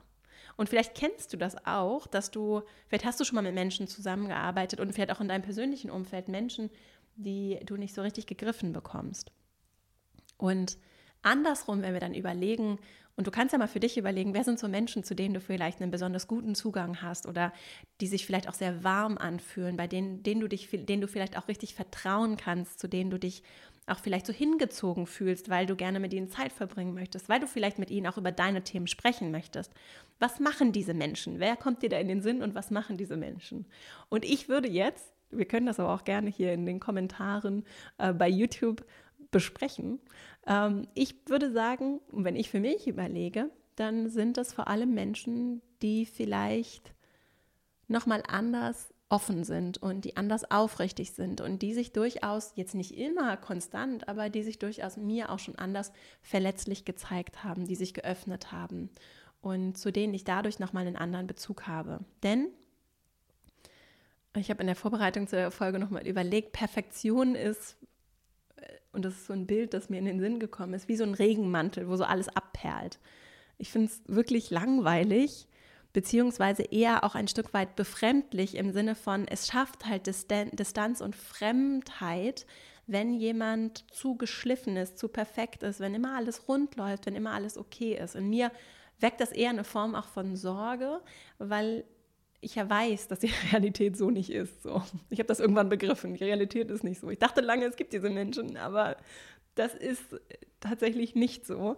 Und 0.57 0.69
vielleicht 0.69 0.95
kennst 0.95 1.33
du 1.33 1.37
das 1.37 1.67
auch, 1.67 2.07
dass 2.07 2.31
du, 2.31 2.63
vielleicht 2.89 3.05
hast 3.05 3.21
du 3.21 3.25
schon 3.25 3.37
mal 3.37 3.43
mit 3.43 3.55
Menschen 3.55 3.87
zusammengearbeitet 3.87 4.81
und 4.81 4.93
vielleicht 4.93 5.13
auch 5.13 5.21
in 5.21 5.29
deinem 5.29 5.43
persönlichen 5.43 5.91
Umfeld 5.91 6.29
Menschen, 6.29 6.71
die 7.17 7.61
du 7.65 7.77
nicht 7.77 7.95
so 7.95 8.03
richtig 8.03 8.27
gegriffen 8.27 8.73
bekommst. 8.73 9.33
Und 10.37 10.79
andersrum, 11.23 11.83
wenn 11.83 11.93
wir 11.93 12.01
dann 12.01 12.15
überlegen, 12.15 12.79
und 13.17 13.27
du 13.27 13.31
kannst 13.31 13.53
ja 13.53 13.59
mal 13.59 13.69
für 13.69 13.81
dich 13.81 13.99
überlegen, 13.99 14.33
wer 14.33 14.45
sind 14.45 14.59
so 14.59 14.69
Menschen, 14.69 15.05
zu 15.05 15.15
denen 15.15 15.35
du 15.35 15.41
vielleicht 15.41 15.83
einen 15.83 15.91
besonders 15.91 16.27
guten 16.27 16.55
Zugang 16.55 17.03
hast 17.03 17.27
oder 17.27 17.53
die 18.01 18.07
sich 18.07 18.25
vielleicht 18.25 18.49
auch 18.49 18.55
sehr 18.55 18.85
warm 18.85 19.19
anfühlen, 19.19 19.77
bei 19.77 19.87
denen, 19.87 20.23
denen 20.23 20.41
du 20.41 20.49
dich, 20.49 20.69
denen 20.71 21.03
du 21.03 21.09
vielleicht 21.09 21.37
auch 21.37 21.49
richtig 21.49 21.75
vertrauen 21.75 22.37
kannst, 22.37 22.81
zu 22.81 22.89
denen 22.89 23.11
du 23.11 23.19
dich 23.19 23.43
auch 23.87 23.99
vielleicht 23.99 24.27
so 24.27 24.33
hingezogen 24.33 25.07
fühlst, 25.07 25.51
weil 25.51 25.67
du 25.67 25.77
gerne 25.77 26.01
mit 26.01 26.15
ihnen 26.15 26.29
Zeit 26.29 26.53
verbringen 26.53 26.95
möchtest, 26.95 27.29
weil 27.29 27.41
du 27.41 27.47
vielleicht 27.47 27.79
mit 27.79 27.91
ihnen 27.91 28.07
auch 28.07 28.17
über 28.17 28.33
deine 28.33 28.63
Themen 28.63 28.87
sprechen 28.87 29.31
möchtest. 29.31 29.73
Was 30.21 30.41
machen 30.41 30.73
diese 30.73 30.95
Menschen? 30.95 31.41
Wer 31.41 31.57
kommt 31.57 31.83
dir 31.83 31.89
da 31.89 31.99
in 31.99 32.09
den 32.09 32.23
Sinn 32.23 32.43
und 32.43 32.55
was 32.55 32.71
machen 32.71 32.97
diese 32.97 33.17
Menschen? 33.17 33.67
Und 34.09 34.25
ich 34.25 34.49
würde 34.49 34.69
jetzt, 34.69 35.13
wir 35.31 35.47
können 35.47 35.67
das 35.67 35.81
aber 35.81 35.93
auch 35.93 36.05
gerne 36.05 36.31
hier 36.31 36.53
in 36.53 36.65
den 36.65 36.79
Kommentaren 36.79 37.65
äh, 37.99 38.13
bei 38.13 38.29
YouTube 38.29 38.85
besprechen. 39.33 39.99
Ähm, 40.47 40.87
ich 40.95 41.17
würde 41.27 41.51
sagen, 41.51 42.01
wenn 42.13 42.37
ich 42.37 42.51
für 42.51 42.61
mich 42.61 42.87
überlege, 42.87 43.51
dann 43.75 44.09
sind 44.09 44.37
das 44.37 44.53
vor 44.53 44.69
allem 44.69 44.95
Menschen, 44.95 45.61
die 45.83 46.07
vielleicht 46.07 46.95
nochmal 47.89 48.23
anders 48.29 48.95
offen 49.09 49.45
sind 49.45 49.77
und 49.77 50.07
die 50.07 50.17
anders 50.17 50.51
aufrichtig 50.51 51.13
sind 51.13 51.41
und 51.43 51.61
die 51.61 51.75
sich 51.75 51.93
durchaus, 51.93 52.53
jetzt 52.55 52.75
nicht 52.75 52.97
immer 52.97 53.37
konstant, 53.37 54.09
aber 54.09 54.31
die 54.31 54.43
sich 54.43 54.59
durchaus 54.59 54.97
mir 54.97 55.31
auch 55.31 55.39
schon 55.39 55.57
anders 55.57 55.93
verletzlich 56.23 56.87
gezeigt 56.87 57.45
haben, 57.45 57.67
die 57.67 57.75
sich 57.75 57.93
geöffnet 57.93 58.53
haben 58.53 58.89
und 59.43 59.77
zu 59.77 59.93
denen 59.93 60.15
ich 60.15 60.25
dadurch 60.25 60.59
nochmal 60.59 60.87
einen 60.87 60.97
anderen 60.97 61.27
Bezug 61.27 61.67
habe. 61.67 62.01
Denn 62.23 62.49
ich 64.35 64.49
habe 64.49 64.63
in 64.63 64.67
der 64.67 64.77
Vorbereitung 64.77 65.27
zur 65.27 65.51
Folge 65.51 65.79
nochmal 65.79 66.07
überlegt, 66.07 66.53
Perfektion 66.53 67.35
ist 67.35 67.77
und 68.93 69.05
das 69.05 69.15
ist 69.15 69.27
so 69.27 69.33
ein 69.33 69.47
Bild, 69.47 69.75
das 69.75 69.89
mir 69.89 69.99
in 69.99 70.05
den 70.05 70.21
Sinn 70.21 70.39
gekommen 70.39 70.75
ist, 70.75 70.89
wie 70.89 70.97
so 70.97 71.05
ein 71.05 71.15
Regenmantel, 71.15 71.89
wo 71.89 71.97
so 71.97 72.05
alles 72.05 72.29
abperlt. 72.29 72.99
Ich 73.59 73.71
finde 73.71 73.89
es 73.89 74.03
wirklich 74.07 74.51
langweilig, 74.51 75.49
beziehungsweise 75.93 76.63
eher 76.63 77.05
auch 77.05 77.15
ein 77.15 77.29
Stück 77.29 77.53
weit 77.55 77.77
befremdlich 77.77 78.57
im 78.57 78.73
Sinne 78.73 78.95
von, 78.95 79.27
es 79.29 79.47
schafft 79.47 79.87
halt 79.87 80.07
Distanz 80.07 81.01
und 81.01 81.17
Fremdheit, 81.17 82.47
wenn 82.87 83.15
jemand 83.15 83.85
zu 83.93 84.17
geschliffen 84.17 84.77
ist, 84.77 84.99
zu 84.99 85.09
perfekt 85.09 85.63
ist, 85.63 85.81
wenn 85.81 85.95
immer 85.95 86.17
alles 86.17 86.49
rund 86.49 86.77
läuft, 86.77 87.07
wenn 87.07 87.15
immer 87.15 87.33
alles 87.33 87.57
okay 87.57 87.97
ist. 87.97 88.17
In 88.17 88.29
mir 88.29 88.51
weckt 89.01 89.21
das 89.21 89.33
eher 89.33 89.51
eine 89.51 89.65
Form 89.65 89.95
auch 89.95 90.09
von 90.09 90.37
Sorge, 90.37 91.01
weil 91.39 91.85
ich 92.43 92.57
ja 92.57 92.69
weiß, 92.69 93.09
dass 93.09 93.21
die 93.21 93.33
Realität 93.53 93.97
so 93.97 94.11
nicht 94.11 94.31
ist. 94.31 94.63
So. 94.63 94.83
Ich 95.09 95.19
habe 95.19 95.29
das 95.29 95.41
irgendwann 95.41 95.71
begriffen. 95.71 96.15
Die 96.15 96.25
Realität 96.25 96.71
ist 96.71 96.85
nicht 96.85 97.01
so. 97.01 97.09
Ich 97.09 97.19
dachte 97.19 97.41
lange, 97.41 97.65
es 97.65 97.77
gibt 97.77 97.93
diese 97.95 98.11
Menschen, 98.11 98.59
aber 98.59 98.97
das 99.55 99.75
ist 99.75 100.21
tatsächlich 100.61 101.15
nicht 101.15 101.47
so. 101.47 101.77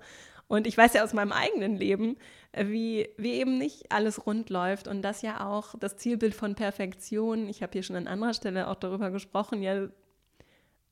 Und 0.49 0.67
ich 0.67 0.77
weiß 0.77 0.95
ja 0.95 1.05
aus 1.05 1.15
meinem 1.15 1.33
eigenen 1.33 1.77
Leben, 1.77 2.17
wie, 2.53 3.09
wie 3.17 3.33
eben 3.33 3.59
nicht 3.59 3.91
alles 3.93 4.27
rund 4.27 4.51
läuft 4.51 4.89
und 4.89 5.03
das 5.03 5.23
ja 5.23 5.49
auch 5.49 5.75
das 5.79 5.97
Zielbild 5.97 6.35
von 6.35 6.55
Perfektion, 6.55 7.49
ich 7.49 7.63
habe 7.63 7.73
hier 7.73 7.83
schon 7.83 7.97
an 7.97 8.07
anderer 8.07 8.35
Stelle 8.35 8.69
auch 8.69 8.75
darüber 8.75 9.11
gesprochen, 9.11 9.63
ja 9.63 9.89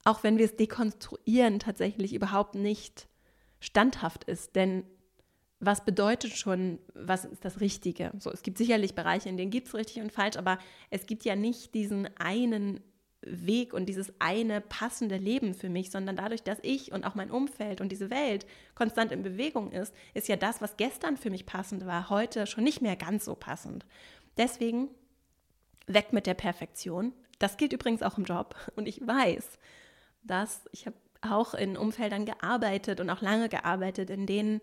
auch 0.04 0.24
wenn 0.24 0.38
wir 0.38 0.46
es 0.46 0.56
dekonstruieren, 0.56 1.58
tatsächlich 1.58 2.14
überhaupt 2.14 2.54
nicht 2.54 3.06
standhaft 3.60 4.24
ist. 4.24 4.56
Denn 4.56 4.84
was 5.64 5.84
bedeutet 5.84 6.36
schon, 6.36 6.80
was 6.92 7.24
ist 7.24 7.44
das 7.44 7.60
Richtige? 7.60 8.10
So, 8.18 8.32
es 8.32 8.42
gibt 8.42 8.58
sicherlich 8.58 8.96
Bereiche, 8.96 9.28
in 9.28 9.36
denen 9.36 9.52
gibt 9.52 9.68
es 9.68 9.74
richtig 9.74 10.02
und 10.02 10.10
falsch, 10.10 10.36
aber 10.36 10.58
es 10.90 11.06
gibt 11.06 11.24
ja 11.24 11.36
nicht 11.36 11.72
diesen 11.74 12.08
einen 12.18 12.80
Weg 13.20 13.72
und 13.72 13.86
dieses 13.86 14.12
eine 14.18 14.60
passende 14.60 15.16
Leben 15.16 15.54
für 15.54 15.68
mich, 15.68 15.92
sondern 15.92 16.16
dadurch, 16.16 16.42
dass 16.42 16.58
ich 16.62 16.90
und 16.90 17.04
auch 17.04 17.14
mein 17.14 17.30
Umfeld 17.30 17.80
und 17.80 17.92
diese 17.92 18.10
Welt 18.10 18.44
konstant 18.74 19.12
in 19.12 19.22
Bewegung 19.22 19.70
ist, 19.70 19.94
ist 20.14 20.26
ja 20.26 20.34
das, 20.34 20.60
was 20.60 20.76
gestern 20.76 21.16
für 21.16 21.30
mich 21.30 21.46
passend 21.46 21.86
war, 21.86 22.10
heute 22.10 22.48
schon 22.48 22.64
nicht 22.64 22.82
mehr 22.82 22.96
ganz 22.96 23.24
so 23.24 23.36
passend. 23.36 23.86
Deswegen 24.36 24.88
weg 25.86 26.12
mit 26.12 26.26
der 26.26 26.34
Perfektion. 26.34 27.12
Das 27.38 27.56
gilt 27.56 27.72
übrigens 27.72 28.02
auch 28.02 28.18
im 28.18 28.24
Job. 28.24 28.56
Und 28.74 28.88
ich 28.88 29.06
weiß, 29.06 29.60
dass 30.24 30.64
ich 30.72 30.86
habe 30.86 30.96
auch 31.20 31.54
in 31.54 31.76
Umfeldern 31.76 32.26
gearbeitet 32.26 32.98
und 32.98 33.08
auch 33.08 33.22
lange 33.22 33.48
gearbeitet, 33.48 34.10
in 34.10 34.26
denen 34.26 34.60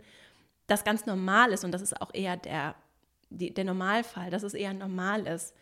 das 0.70 0.84
ganz 0.84 1.06
normal 1.06 1.52
ist 1.52 1.66
und 1.66 1.72
das 1.72 1.82
ist 1.82 2.02
auch 2.02 2.14
eher 2.14 2.38
der, 2.38 2.76
die, 3.30 3.54
der 3.54 3.66
Normalfall, 3.66 4.30
dass 4.30 4.44
es 4.44 4.54
eher 4.54 4.74
normal 4.74 5.28
ist, 5.28 5.56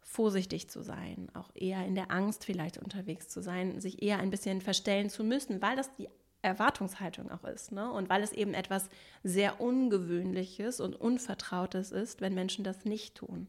vorsichtig 0.00 0.70
zu 0.70 0.82
sein, 0.82 1.28
auch 1.34 1.50
eher 1.54 1.84
in 1.84 1.94
der 1.94 2.10
Angst 2.10 2.44
vielleicht 2.44 2.78
unterwegs 2.78 3.28
zu 3.28 3.42
sein, 3.42 3.80
sich 3.80 4.02
eher 4.02 4.18
ein 4.18 4.30
bisschen 4.30 4.60
verstellen 4.60 5.10
zu 5.10 5.22
müssen, 5.22 5.60
weil 5.60 5.76
das 5.76 5.94
die 5.96 6.08
Erwartungshaltung 6.40 7.30
auch 7.30 7.44
ist. 7.44 7.72
Ne? 7.72 7.90
Und 7.90 8.08
weil 8.08 8.22
es 8.22 8.32
eben 8.32 8.54
etwas 8.54 8.88
sehr 9.22 9.60
Ungewöhnliches 9.60 10.80
und 10.80 10.96
Unvertrautes 10.96 11.90
ist, 11.90 12.20
wenn 12.20 12.34
Menschen 12.34 12.64
das 12.64 12.84
nicht 12.84 13.16
tun. 13.16 13.48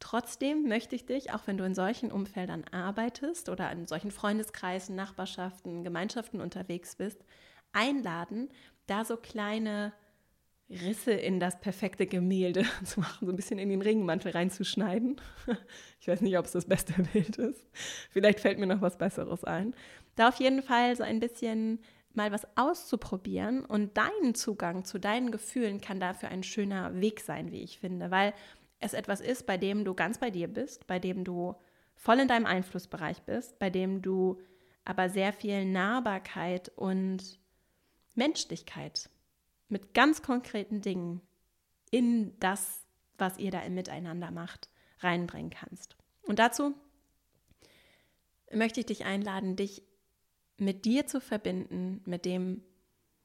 Trotzdem 0.00 0.66
möchte 0.66 0.96
ich 0.96 1.04
dich, 1.04 1.32
auch 1.32 1.46
wenn 1.46 1.58
du 1.58 1.64
in 1.64 1.74
solchen 1.74 2.10
Umfeldern 2.10 2.64
arbeitest 2.72 3.50
oder 3.50 3.70
in 3.70 3.86
solchen 3.86 4.10
Freundeskreisen, 4.10 4.96
Nachbarschaften, 4.96 5.84
Gemeinschaften 5.84 6.40
unterwegs 6.40 6.96
bist, 6.96 7.22
einladen, 7.72 8.48
da 8.86 9.04
so 9.04 9.16
kleine 9.16 9.92
Risse 10.70 11.12
in 11.12 11.40
das 11.40 11.60
perfekte 11.60 12.06
Gemälde 12.06 12.64
zu 12.84 13.00
machen, 13.00 13.26
so 13.26 13.32
ein 13.32 13.36
bisschen 13.36 13.58
in 13.58 13.68
den 13.68 13.82
Ringmantel 13.82 14.32
reinzuschneiden. 14.32 15.20
Ich 16.02 16.08
weiß 16.08 16.22
nicht, 16.22 16.38
ob 16.38 16.46
es 16.46 16.52
das 16.52 16.64
beste 16.64 16.94
Bild 17.12 17.36
ist. 17.36 17.62
Vielleicht 18.10 18.40
fällt 18.40 18.58
mir 18.58 18.66
noch 18.66 18.80
was 18.80 18.96
Besseres 18.96 19.44
ein. 19.44 19.74
Da 20.16 20.28
auf 20.28 20.36
jeden 20.36 20.62
Fall 20.62 20.96
so 20.96 21.02
ein 21.02 21.20
bisschen 21.20 21.78
mal 22.14 22.32
was 22.32 22.46
auszuprobieren 22.56 23.66
und 23.66 23.98
dein 23.98 24.34
Zugang 24.34 24.86
zu 24.86 24.98
deinen 24.98 25.30
Gefühlen 25.30 25.82
kann 25.82 26.00
dafür 26.00 26.30
ein 26.30 26.42
schöner 26.42 26.98
Weg 26.98 27.20
sein, 27.20 27.52
wie 27.52 27.62
ich 27.62 27.78
finde, 27.78 28.10
weil 28.10 28.32
es 28.78 28.94
etwas 28.94 29.20
ist, 29.20 29.46
bei 29.46 29.58
dem 29.58 29.84
du 29.84 29.92
ganz 29.92 30.18
bei 30.18 30.30
dir 30.30 30.48
bist, 30.48 30.86
bei 30.86 30.98
dem 30.98 31.22
du 31.22 31.54
voll 31.96 32.18
in 32.18 32.28
deinem 32.28 32.46
Einflussbereich 32.46 33.20
bist, 33.22 33.58
bei 33.58 33.68
dem 33.68 34.00
du 34.00 34.40
aber 34.86 35.10
sehr 35.10 35.34
viel 35.34 35.66
Nahbarkeit 35.66 36.72
und 36.76 37.38
Menschlichkeit 38.14 39.10
mit 39.70 39.94
ganz 39.94 40.22
konkreten 40.22 40.80
Dingen 40.80 41.20
in 41.90 42.38
das, 42.40 42.84
was 43.18 43.38
ihr 43.38 43.50
da 43.50 43.60
im 43.60 43.74
Miteinander 43.74 44.30
macht, 44.30 44.68
reinbringen 45.00 45.50
kannst. 45.50 45.96
Und 46.22 46.38
dazu 46.38 46.74
möchte 48.52 48.80
ich 48.80 48.86
dich 48.86 49.04
einladen, 49.04 49.56
dich 49.56 49.82
mit 50.56 50.84
dir 50.84 51.06
zu 51.06 51.20
verbinden, 51.20 52.02
mit 52.04 52.24
dem, 52.24 52.62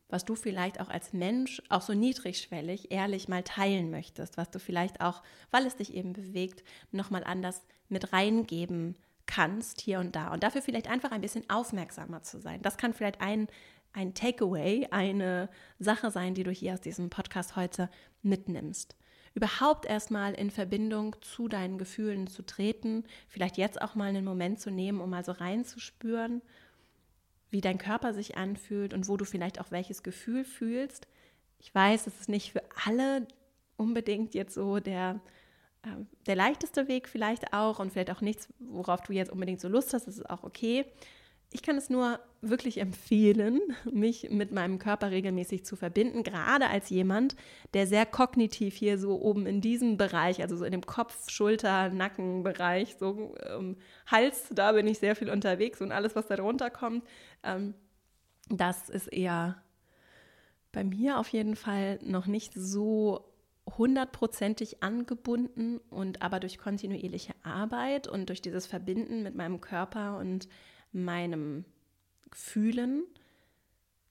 was 0.07 0.23
du 0.23 0.35
vielleicht 0.35 0.79
auch 0.79 0.89
als 0.89 1.13
Mensch 1.13 1.61
auch 1.69 1.81
so 1.81 1.93
niedrigschwellig 1.93 2.91
ehrlich 2.91 3.27
mal 3.27 3.43
teilen 3.43 3.89
möchtest, 3.89 4.37
was 4.37 4.49
du 4.51 4.59
vielleicht 4.59 5.01
auch, 5.01 5.23
weil 5.51 5.65
es 5.65 5.75
dich 5.75 5.93
eben 5.93 6.13
bewegt, 6.13 6.63
nochmal 6.91 7.23
anders 7.23 7.63
mit 7.89 8.13
reingeben 8.13 8.95
kannst 9.25 9.81
hier 9.81 9.99
und 9.99 10.15
da. 10.15 10.31
Und 10.31 10.43
dafür 10.43 10.61
vielleicht 10.61 10.89
einfach 10.89 11.11
ein 11.11 11.21
bisschen 11.21 11.49
aufmerksamer 11.49 12.21
zu 12.21 12.39
sein. 12.39 12.61
Das 12.61 12.77
kann 12.77 12.93
vielleicht 12.93 13.21
ein 13.21 13.47
ein 13.95 14.13
Takeaway, 14.13 14.87
eine 14.91 15.49
Sache 15.79 16.11
sein, 16.11 16.35
die 16.35 16.43
du 16.43 16.51
hier 16.51 16.73
aus 16.73 16.81
diesem 16.81 17.09
Podcast 17.09 17.55
heute 17.55 17.89
mitnimmst. 18.21 18.95
Überhaupt 19.33 19.85
erstmal 19.85 20.33
in 20.33 20.51
Verbindung 20.51 21.15
zu 21.21 21.47
deinen 21.47 21.77
Gefühlen 21.77 22.27
zu 22.27 22.45
treten, 22.45 23.05
vielleicht 23.27 23.57
jetzt 23.57 23.81
auch 23.81 23.95
mal 23.95 24.09
einen 24.09 24.25
Moment 24.25 24.59
zu 24.59 24.69
nehmen, 24.69 25.01
um 25.01 25.09
mal 25.09 25.25
so 25.25 25.31
reinzuspüren, 25.31 26.41
wie 27.51 27.61
dein 27.61 27.77
Körper 27.77 28.13
sich 28.13 28.37
anfühlt 28.37 28.93
und 28.93 29.07
wo 29.07 29.17
du 29.17 29.25
vielleicht 29.25 29.59
auch 29.59 29.71
welches 29.71 30.03
Gefühl 30.03 30.43
fühlst. 30.43 31.07
Ich 31.59 31.73
weiß, 31.73 32.07
es 32.07 32.19
ist 32.19 32.29
nicht 32.29 32.51
für 32.51 32.63
alle 32.85 33.27
unbedingt 33.77 34.35
jetzt 34.35 34.55
so 34.55 34.79
der, 34.79 35.21
äh, 35.83 35.89
der 36.27 36.35
leichteste 36.35 36.87
Weg 36.87 37.07
vielleicht 37.07 37.53
auch 37.53 37.79
und 37.79 37.93
vielleicht 37.93 38.11
auch 38.11 38.21
nichts, 38.21 38.49
worauf 38.59 39.01
du 39.03 39.13
jetzt 39.13 39.31
unbedingt 39.31 39.61
so 39.61 39.69
Lust 39.69 39.93
hast, 39.93 40.07
das 40.07 40.17
ist 40.17 40.29
auch 40.29 40.43
okay. 40.43 40.85
Ich 41.51 41.61
kann 41.61 41.77
es 41.77 41.89
nur 41.89 42.19
wirklich 42.41 42.79
empfehlen, 42.79 43.61
mich 43.91 44.29
mit 44.29 44.51
meinem 44.51 44.77
Körper 44.77 45.11
regelmäßig 45.11 45.65
zu 45.65 45.75
verbinden, 45.75 46.23
gerade 46.23 46.67
als 46.67 46.89
jemand, 46.89 47.35
der 47.73 47.87
sehr 47.87 48.05
kognitiv 48.05 48.75
hier 48.75 48.97
so 48.97 49.19
oben 49.21 49.45
in 49.45 49.61
diesem 49.61 49.97
Bereich, 49.97 50.41
also 50.41 50.57
so 50.57 50.65
in 50.65 50.71
dem 50.71 50.85
Kopf, 50.85 51.29
Schulter, 51.29 51.89
Nackenbereich, 51.89 52.97
so 52.99 53.35
ähm, 53.45 53.77
Hals, 54.07 54.47
da 54.51 54.73
bin 54.73 54.87
ich 54.87 54.99
sehr 54.99 55.15
viel 55.15 55.29
unterwegs 55.29 55.81
und 55.81 55.91
alles, 55.91 56.15
was 56.15 56.27
darunter 56.27 56.69
kommt, 56.69 57.03
ähm, 57.43 57.73
das 58.49 58.89
ist 58.89 59.07
eher 59.07 59.61
bei 60.71 60.83
mir 60.83 61.19
auf 61.19 61.29
jeden 61.29 61.55
Fall 61.55 61.99
noch 62.03 62.27
nicht 62.27 62.53
so 62.53 63.31
hundertprozentig 63.77 64.83
angebunden 64.83 65.79
und 65.89 66.21
aber 66.21 66.39
durch 66.39 66.57
kontinuierliche 66.57 67.33
Arbeit 67.43 68.07
und 68.07 68.29
durch 68.29 68.41
dieses 68.41 68.67
Verbinden 68.67 69.23
mit 69.23 69.35
meinem 69.35 69.61
Körper 69.61 70.17
und 70.17 70.47
meinem 71.03 71.65
Fühlen 72.33 73.03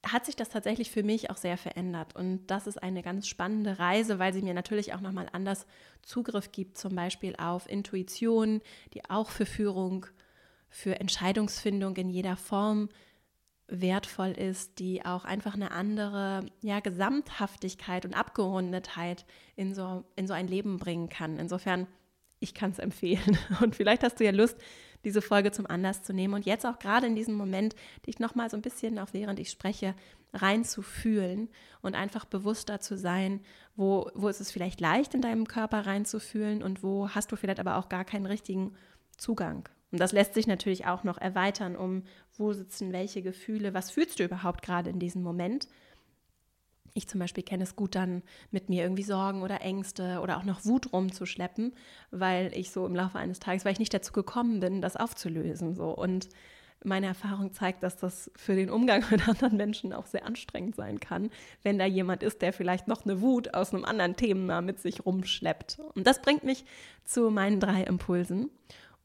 hat 0.06 0.26
sich 0.26 0.36
das 0.36 0.50
tatsächlich 0.50 0.90
für 0.90 1.02
mich 1.02 1.30
auch 1.30 1.36
sehr 1.36 1.56
verändert. 1.56 2.14
Und 2.14 2.46
das 2.48 2.66
ist 2.66 2.82
eine 2.82 3.02
ganz 3.02 3.26
spannende 3.26 3.78
Reise, 3.78 4.18
weil 4.18 4.32
sie 4.32 4.42
mir 4.42 4.54
natürlich 4.54 4.92
auch 4.94 5.00
nochmal 5.00 5.28
anders 5.32 5.66
Zugriff 6.02 6.52
gibt, 6.52 6.78
zum 6.78 6.94
Beispiel 6.94 7.34
auf 7.36 7.68
Intuition, 7.68 8.60
die 8.92 9.08
auch 9.08 9.30
für 9.30 9.46
Führung, 9.46 10.06
für 10.68 11.00
Entscheidungsfindung 11.00 11.96
in 11.96 12.10
jeder 12.10 12.36
Form 12.36 12.88
wertvoll 13.66 14.32
ist, 14.32 14.78
die 14.78 15.04
auch 15.04 15.24
einfach 15.24 15.54
eine 15.54 15.70
andere 15.70 16.44
ja, 16.60 16.80
Gesamthaftigkeit 16.80 18.04
und 18.04 18.14
Abgerundetheit 18.14 19.24
in 19.56 19.74
so, 19.74 20.04
in 20.16 20.26
so 20.26 20.34
ein 20.34 20.48
Leben 20.48 20.78
bringen 20.78 21.08
kann. 21.08 21.38
Insofern, 21.38 21.86
ich 22.44 22.54
kann 22.54 22.70
es 22.70 22.78
empfehlen. 22.78 23.38
Und 23.60 23.74
vielleicht 23.74 24.04
hast 24.04 24.20
du 24.20 24.24
ja 24.24 24.30
Lust, 24.30 24.56
diese 25.04 25.20
Folge 25.20 25.50
zum 25.52 25.66
Anlass 25.66 26.02
zu 26.02 26.14
nehmen 26.14 26.32
und 26.32 26.46
jetzt 26.46 26.64
auch 26.64 26.78
gerade 26.78 27.06
in 27.06 27.14
diesem 27.14 27.34
Moment 27.34 27.74
dich 28.06 28.20
nochmal 28.20 28.48
so 28.48 28.56
ein 28.56 28.62
bisschen, 28.62 28.98
auch 28.98 29.08
während 29.12 29.38
ich 29.38 29.50
spreche, 29.50 29.94
reinzufühlen 30.32 31.50
und 31.82 31.94
einfach 31.94 32.24
bewusster 32.24 32.80
zu 32.80 32.96
sein, 32.96 33.40
wo, 33.76 34.10
wo 34.14 34.28
ist 34.28 34.40
es 34.40 34.50
vielleicht 34.50 34.80
leicht 34.80 35.12
in 35.12 35.20
deinem 35.20 35.46
Körper 35.46 35.86
reinzufühlen 35.86 36.62
und 36.62 36.82
wo 36.82 37.10
hast 37.10 37.30
du 37.30 37.36
vielleicht 37.36 37.60
aber 37.60 37.76
auch 37.76 37.90
gar 37.90 38.06
keinen 38.06 38.24
richtigen 38.24 38.74
Zugang. 39.18 39.68
Und 39.92 40.00
das 40.00 40.12
lässt 40.12 40.34
sich 40.34 40.46
natürlich 40.46 40.86
auch 40.86 41.04
noch 41.04 41.18
erweitern, 41.18 41.76
um 41.76 42.02
wo 42.36 42.52
sitzen 42.52 42.92
welche 42.92 43.22
Gefühle, 43.22 43.74
was 43.74 43.90
fühlst 43.90 44.18
du 44.18 44.24
überhaupt 44.24 44.62
gerade 44.62 44.90
in 44.90 44.98
diesem 44.98 45.22
Moment 45.22 45.68
ich 46.94 47.08
zum 47.08 47.18
Beispiel 47.20 47.42
kenne 47.42 47.64
es 47.64 47.76
gut 47.76 47.96
dann 47.96 48.22
mit 48.50 48.68
mir 48.68 48.82
irgendwie 48.82 49.02
Sorgen 49.02 49.42
oder 49.42 49.60
Ängste 49.60 50.20
oder 50.20 50.38
auch 50.38 50.44
noch 50.44 50.64
Wut 50.64 50.92
rumzuschleppen, 50.92 51.74
weil 52.12 52.52
ich 52.54 52.70
so 52.70 52.86
im 52.86 52.94
Laufe 52.94 53.18
eines 53.18 53.40
Tages, 53.40 53.64
weil 53.64 53.72
ich 53.72 53.80
nicht 53.80 53.92
dazu 53.92 54.12
gekommen 54.12 54.60
bin, 54.60 54.80
das 54.80 54.96
aufzulösen. 54.96 55.74
So. 55.74 55.90
Und 55.90 56.28
meine 56.84 57.06
Erfahrung 57.06 57.52
zeigt, 57.52 57.82
dass 57.82 57.96
das 57.96 58.30
für 58.36 58.54
den 58.54 58.70
Umgang 58.70 59.04
mit 59.10 59.28
anderen 59.28 59.56
Menschen 59.56 59.92
auch 59.92 60.06
sehr 60.06 60.24
anstrengend 60.24 60.76
sein 60.76 61.00
kann, 61.00 61.30
wenn 61.62 61.78
da 61.78 61.84
jemand 61.84 62.22
ist, 62.22 62.42
der 62.42 62.52
vielleicht 62.52 62.86
noch 62.86 63.04
eine 63.04 63.20
Wut 63.20 63.54
aus 63.54 63.74
einem 63.74 63.84
anderen 63.84 64.14
Thema 64.14 64.62
mit 64.62 64.78
sich 64.78 65.04
rumschleppt. 65.04 65.80
Und 65.94 66.06
das 66.06 66.22
bringt 66.22 66.44
mich 66.44 66.64
zu 67.04 67.30
meinen 67.30 67.58
drei 67.58 67.82
Impulsen 67.82 68.50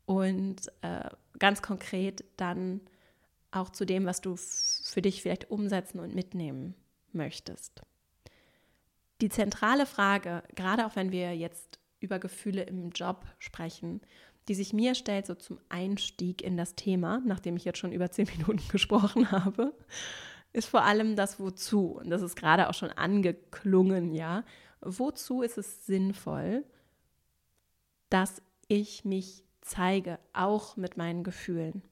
und 0.05 0.57
äh, 0.81 1.09
ganz 1.39 1.63
konkret 1.63 2.23
dann 2.37 2.81
auch 3.49 3.69
zu 3.71 3.83
dem, 3.83 4.05
was 4.05 4.21
du 4.21 4.35
für 4.37 5.01
dich 5.01 5.23
vielleicht 5.23 5.49
umsetzen 5.49 5.99
und 5.99 6.13
mitnehmen 6.13 6.75
möchtest. 7.13 7.81
Die 9.21 9.29
zentrale 9.29 9.85
Frage, 9.85 10.43
gerade 10.55 10.85
auch 10.85 10.95
wenn 10.95 11.11
wir 11.11 11.35
jetzt 11.35 11.79
über 11.99 12.19
Gefühle 12.19 12.63
im 12.63 12.91
Job 12.91 13.25
sprechen, 13.37 14.01
die 14.47 14.55
sich 14.55 14.73
mir 14.73 14.95
stellt, 14.95 15.27
so 15.27 15.35
zum 15.35 15.59
Einstieg 15.69 16.41
in 16.41 16.57
das 16.57 16.75
Thema, 16.75 17.21
nachdem 17.25 17.55
ich 17.55 17.65
jetzt 17.65 17.77
schon 17.77 17.91
über 17.91 18.09
zehn 18.11 18.27
Minuten 18.37 18.67
gesprochen 18.69 19.31
habe, 19.31 19.73
ist 20.53 20.67
vor 20.67 20.83
allem 20.83 21.15
das 21.15 21.39
Wozu. 21.39 21.91
Und 21.91 22.09
das 22.09 22.21
ist 22.21 22.35
gerade 22.35 22.69
auch 22.69 22.73
schon 22.73 22.89
angeklungen, 22.89 24.13
ja. 24.13 24.43
Wozu 24.81 25.41
ist 25.41 25.57
es 25.57 25.85
sinnvoll, 25.85 26.63
dass 28.09 28.41
ich 28.67 29.05
mich 29.05 29.43
zeige, 29.61 30.17
auch 30.33 30.77
mit 30.77 30.97
meinen 30.97 31.23
Gefühlen? 31.23 31.83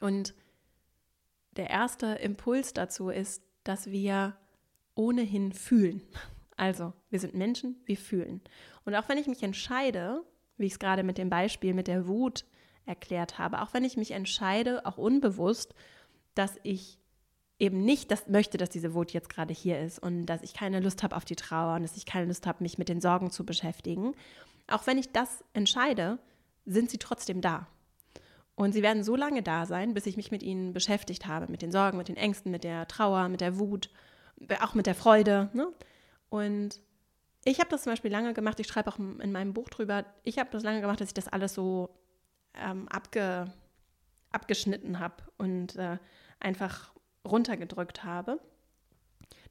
Und 0.00 0.34
der 1.52 1.70
erste 1.70 2.06
Impuls 2.06 2.72
dazu 2.72 3.10
ist, 3.10 3.42
dass 3.68 3.90
wir 3.90 4.36
ohnehin 4.94 5.52
fühlen. 5.52 6.02
Also, 6.56 6.92
wir 7.10 7.20
sind 7.20 7.34
Menschen, 7.34 7.76
wir 7.84 7.96
fühlen. 7.96 8.40
Und 8.84 8.94
auch 8.94 9.08
wenn 9.08 9.18
ich 9.18 9.26
mich 9.26 9.42
entscheide, 9.42 10.24
wie 10.56 10.66
ich 10.66 10.72
es 10.72 10.78
gerade 10.78 11.02
mit 11.02 11.18
dem 11.18 11.30
Beispiel 11.30 11.74
mit 11.74 11.86
der 11.86 12.08
Wut 12.08 12.44
erklärt 12.84 13.38
habe. 13.38 13.60
Auch 13.62 13.74
wenn 13.74 13.84
ich 13.84 13.96
mich 13.96 14.10
entscheide, 14.10 14.84
auch 14.86 14.98
unbewusst, 14.98 15.74
dass 16.34 16.58
ich 16.62 16.98
eben 17.58 17.84
nicht 17.84 18.10
das 18.10 18.26
möchte, 18.28 18.56
dass 18.56 18.70
diese 18.70 18.94
Wut 18.94 19.12
jetzt 19.12 19.28
gerade 19.28 19.52
hier 19.52 19.80
ist 19.80 19.98
und 19.98 20.26
dass 20.26 20.42
ich 20.42 20.54
keine 20.54 20.80
Lust 20.80 21.02
habe 21.02 21.14
auf 21.14 21.24
die 21.24 21.36
Trauer 21.36 21.76
und 21.76 21.82
dass 21.82 21.96
ich 21.96 22.06
keine 22.06 22.26
Lust 22.26 22.46
habe, 22.46 22.62
mich 22.62 22.78
mit 22.78 22.88
den 22.88 23.00
Sorgen 23.00 23.30
zu 23.30 23.44
beschäftigen. 23.44 24.14
Auch 24.68 24.86
wenn 24.86 24.98
ich 24.98 25.12
das 25.12 25.44
entscheide, 25.52 26.18
sind 26.64 26.90
sie 26.90 26.98
trotzdem 26.98 27.40
da. 27.40 27.66
Und 28.58 28.72
sie 28.72 28.82
werden 28.82 29.04
so 29.04 29.14
lange 29.14 29.44
da 29.44 29.66
sein, 29.66 29.94
bis 29.94 30.04
ich 30.06 30.16
mich 30.16 30.32
mit 30.32 30.42
ihnen 30.42 30.72
beschäftigt 30.72 31.26
habe, 31.26 31.46
mit 31.48 31.62
den 31.62 31.70
Sorgen, 31.70 31.96
mit 31.96 32.08
den 32.08 32.16
Ängsten, 32.16 32.50
mit 32.50 32.64
der 32.64 32.88
Trauer, 32.88 33.28
mit 33.28 33.40
der 33.40 33.60
Wut, 33.60 33.88
auch 34.60 34.74
mit 34.74 34.86
der 34.86 34.96
Freude. 34.96 35.48
Ne? 35.52 35.68
Und 36.28 36.80
ich 37.44 37.60
habe 37.60 37.70
das 37.70 37.84
zum 37.84 37.92
Beispiel 37.92 38.10
lange 38.10 38.34
gemacht, 38.34 38.58
ich 38.58 38.66
schreibe 38.66 38.90
auch 38.90 38.98
in 38.98 39.30
meinem 39.30 39.54
Buch 39.54 39.68
drüber, 39.68 40.04
ich 40.24 40.40
habe 40.40 40.50
das 40.50 40.64
lange 40.64 40.80
gemacht, 40.80 41.00
dass 41.00 41.06
ich 41.06 41.14
das 41.14 41.28
alles 41.28 41.54
so 41.54 41.90
ähm, 42.54 42.88
abge, 42.88 43.46
abgeschnitten 44.32 44.98
habe 44.98 45.22
und 45.36 45.76
äh, 45.76 45.98
einfach 46.40 46.92
runtergedrückt 47.24 48.02
habe. 48.02 48.40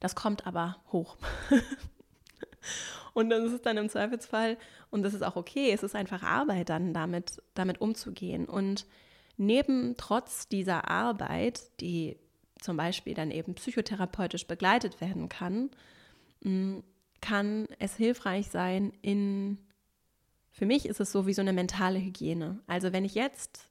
Das 0.00 0.16
kommt 0.16 0.46
aber 0.46 0.76
hoch. 0.92 1.16
und 3.14 3.30
das 3.30 3.52
ist 3.52 3.66
dann 3.66 3.76
im 3.76 3.88
Zweifelsfall, 3.88 4.56
und 4.90 5.02
das 5.02 5.14
ist 5.14 5.22
auch 5.22 5.36
okay, 5.36 5.70
es 5.72 5.82
ist 5.82 5.94
einfach 5.94 6.22
Arbeit 6.22 6.68
dann 6.68 6.94
damit, 6.94 7.42
damit 7.54 7.80
umzugehen. 7.80 8.46
Und 8.46 8.86
neben 9.36 9.96
trotz 9.96 10.48
dieser 10.48 10.88
Arbeit, 10.88 11.80
die 11.80 12.16
zum 12.60 12.76
Beispiel 12.76 13.14
dann 13.14 13.30
eben 13.30 13.54
psychotherapeutisch 13.54 14.46
begleitet 14.46 15.00
werden 15.00 15.28
kann, 15.28 15.70
mm, 16.42 16.78
kann 17.20 17.66
es 17.78 17.96
hilfreich 17.96 18.48
sein 18.48 18.92
in, 19.02 19.58
für 20.50 20.66
mich 20.66 20.86
ist 20.86 21.00
es 21.00 21.12
so 21.12 21.26
wie 21.26 21.34
so 21.34 21.40
eine 21.40 21.52
mentale 21.52 21.98
Hygiene. 21.98 22.60
Also 22.66 22.92
wenn 22.92 23.04
ich 23.04 23.14
jetzt 23.14 23.68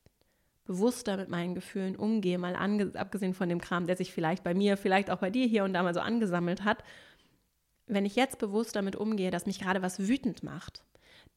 bewusster 0.66 1.18
mit 1.18 1.30
meinen 1.30 1.56
Gefühlen 1.56 1.96
umgehe, 1.96 2.38
mal 2.38 2.56
abgesehen 2.96 3.34
von 3.34 3.50
dem 3.50 3.62
Kram, 3.62 3.88
der 3.88 3.96
sich 3.96 4.12
vielleicht 4.12 4.44
bei 4.44 4.54
mir, 4.54 4.78
vielleicht 4.78 5.10
auch 5.10 5.20
bei 5.20 5.30
dir 5.30 5.48
hier 5.48 5.64
und 5.64 5.74
da 5.74 5.82
mal 5.82 5.94
so 5.94 6.02
angesammelt 6.02 6.64
hat, 6.64 6.84
wenn 7.88 8.06
ich 8.06 8.16
jetzt 8.16 8.38
bewusst 8.38 8.76
damit 8.76 8.96
umgehe, 8.96 9.32
dass 9.32 9.46
mich 9.46 9.60
gerade 9.60 9.82
was 9.82 10.00
wütend 10.08 10.44
macht, 10.44 10.84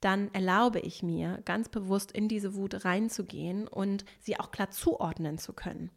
dann 0.00 0.32
erlaube 0.32 0.80
ich 0.80 1.02
mir 1.02 1.40
ganz 1.44 1.68
bewusst 1.68 2.10
in 2.12 2.28
diese 2.28 2.54
Wut 2.54 2.84
reinzugehen 2.84 3.68
und 3.68 4.04
sie 4.18 4.38
auch 4.38 4.50
klar 4.50 4.70
zuordnen 4.70 5.38
zu 5.38 5.52
können. 5.52 5.90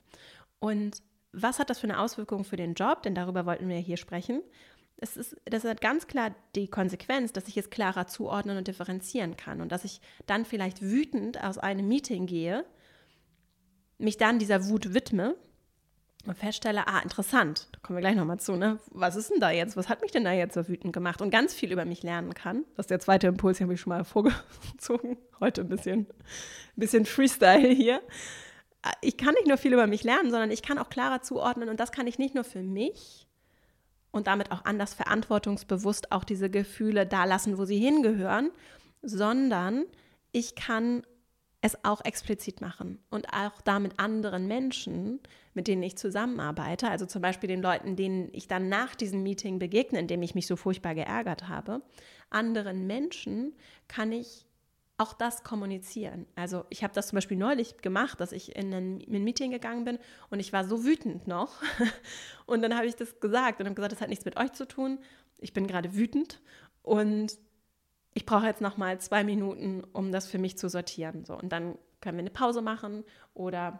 Und 0.60 1.02
was 1.32 1.60
hat 1.60 1.70
das 1.70 1.80
für 1.80 1.88
eine 1.88 2.00
Auswirkung 2.00 2.44
für 2.44 2.58
den 2.58 2.76
Job? 2.76 3.02
Denn 3.04 3.16
darüber 3.16 3.46
wollten 3.46 3.68
wir 3.68 3.78
hier 3.78 3.98
sprechen. 3.98 4.42
Es 4.98 5.18
ist, 5.18 5.36
das 5.46 5.64
hat 5.64 5.82
ganz 5.82 6.08
klar 6.08 6.36
die 6.56 6.68
Konsequenz, 6.68 7.34
dass 7.34 7.48
ich 7.48 7.58
es 7.58 7.70
klarer 7.70 8.08
zuordnen 8.08 8.58
und 8.58 8.68
differenzieren 8.68 9.36
kann 9.36 9.60
und 9.60 9.72
dass 9.72 9.84
ich 9.84 10.00
dann 10.28 10.46
vielleicht 10.46 10.82
wütend 10.82 11.44
aus 11.44 11.58
einem 11.58 11.88
Meeting 11.88 12.28
gehe, 12.28 12.66
mich 13.98 14.18
dann 14.18 14.38
dieser 14.38 14.68
Wut 14.68 14.94
widme 14.94 15.36
und 16.26 16.38
feststelle, 16.38 16.88
ah, 16.88 17.00
interessant, 17.00 17.68
da 17.72 17.80
kommen 17.82 17.98
wir 17.98 18.02
gleich 18.02 18.16
nochmal 18.16 18.40
zu, 18.40 18.56
ne? 18.56 18.80
Was 18.92 19.16
ist 19.16 19.30
denn 19.30 19.40
da 19.40 19.52
jetzt? 19.52 19.76
Was 19.76 19.90
hat 19.90 20.02
mich 20.02 20.12
denn 20.12 20.24
da 20.24 20.32
jetzt 20.32 20.54
so 20.54 20.68
wütend 20.68 20.94
gemacht? 20.94 21.22
Und 21.22 21.32
ganz 21.32 21.54
viel 21.54 21.72
über 21.72 21.86
mich 21.86 22.02
lernen 22.04 22.34
kann. 22.34 22.64
Das 22.76 22.86
ist 22.86 22.92
der 22.92 23.00
zweite 23.00 23.28
Impuls, 23.28 23.58
den 23.58 23.66
habe 23.66 23.74
ich 23.74 23.82
schon 23.82 23.92
mal 23.92 24.06
vorgezogen. 24.06 25.18
Heute 25.40 25.62
ein 25.62 25.70
bisschen, 25.70 26.02
ein 26.02 26.08
bisschen 26.78 27.06
Freestyle 27.06 27.68
hier. 27.68 28.02
Ich 29.02 29.18
kann 29.18 29.34
nicht 29.34 29.48
nur 29.48 29.58
viel 29.58 29.74
über 29.74 29.88
mich 29.88 30.04
lernen, 30.04 30.32
sondern 30.32 30.52
ich 30.52 30.62
kann 30.62 30.78
auch 30.78 30.90
klarer 30.90 31.22
zuordnen 31.22 31.70
und 31.70 31.80
das 31.80 31.92
kann 31.92 32.08
ich 32.08 32.20
nicht 32.20 32.36
nur 32.36 32.44
für 32.44 32.64
mich 32.64 33.28
und 34.12 34.28
damit 34.28 34.52
auch 34.52 34.66
anders 34.66 34.94
verantwortungsbewusst 34.94 36.12
auch 36.12 36.24
diese 36.24 36.50
Gefühle 36.50 37.06
da 37.06 37.26
lassen, 37.26 37.58
wo 37.58 37.66
sie 37.66 37.80
hingehören, 37.80 38.52
sondern 39.02 39.86
ich 40.32 40.56
kann 40.56 41.04
es 41.64 41.86
auch 41.86 42.04
explizit 42.04 42.60
machen 42.60 43.00
und 43.10 43.30
auch 43.34 43.62
damit 43.62 43.98
anderen 43.98 44.48
Menschen, 44.48 45.22
mit 45.54 45.70
denen 45.70 45.82
ich 45.82 45.98
zusammenarbeite, 45.98 46.90
also 46.90 47.06
zum 47.06 47.22
Beispiel 47.22 47.48
den 47.48 47.62
Leuten, 47.62 47.96
denen 47.96 48.28
ich 48.34 48.50
dann 48.50 48.68
nach 48.68 48.96
diesem 48.96 49.24
Meeting 49.24 49.60
begegne, 49.60 49.98
in 49.98 50.08
dem 50.08 50.22
ich 50.24 50.36
mich 50.36 50.46
so 50.46 50.58
furchtbar 50.58 50.94
geärgert 50.94 51.48
habe, 51.48 51.82
anderen 52.30 52.86
Menschen 52.86 53.56
kann 53.88 54.12
ich 54.12 54.46
auch 54.98 55.14
das 55.14 55.46
kommunizieren. 55.46 56.26
Also 56.36 56.66
ich 56.70 56.84
habe 56.84 56.94
das 56.94 57.08
zum 57.08 57.16
Beispiel 57.16 57.38
neulich 57.38 57.78
gemacht, 57.78 58.20
dass 58.20 58.34
ich 58.34 58.58
in 58.58 58.74
ein, 58.74 59.00
in 59.00 59.16
ein, 59.16 59.24
Meeting 59.24 59.50
gegangen 59.50 59.86
bin 59.86 60.00
und 60.30 60.42
ich 60.42 60.52
war 60.52 60.66
so 60.68 60.84
wütend 60.84 61.28
noch. 61.28 61.62
Und 62.46 62.62
dann 62.62 62.76
habe 62.76 62.88
ich 62.88 62.96
das 62.98 63.22
gesagt 63.22 63.62
und 63.62 63.68
habe 63.68 63.76
gesagt, 63.76 63.94
das 63.94 64.02
hat 64.02 64.10
nichts 64.10 64.26
mit 64.26 64.36
euch 64.36 64.52
zu 64.52 64.68
tun. 64.68 65.00
Ich 65.40 65.54
bin 65.54 65.66
gerade 65.66 65.96
wütend 65.96 66.42
und 66.82 67.38
ich 68.14 68.26
brauche 68.26 68.46
jetzt 68.46 68.62
noch 68.62 68.78
mal 68.78 69.00
zwei 69.00 69.24
Minuten, 69.24 69.84
um 69.94 70.12
das 70.12 70.28
für 70.28 70.38
mich 70.38 70.58
zu 70.58 70.70
sortieren. 70.70 71.26
So, 71.26 71.36
und 71.38 71.50
dann 71.50 71.78
können 72.02 72.18
wir 72.18 72.24
eine 72.24 72.30
Pause 72.30 72.62
machen 72.62 73.04
oder 73.34 73.80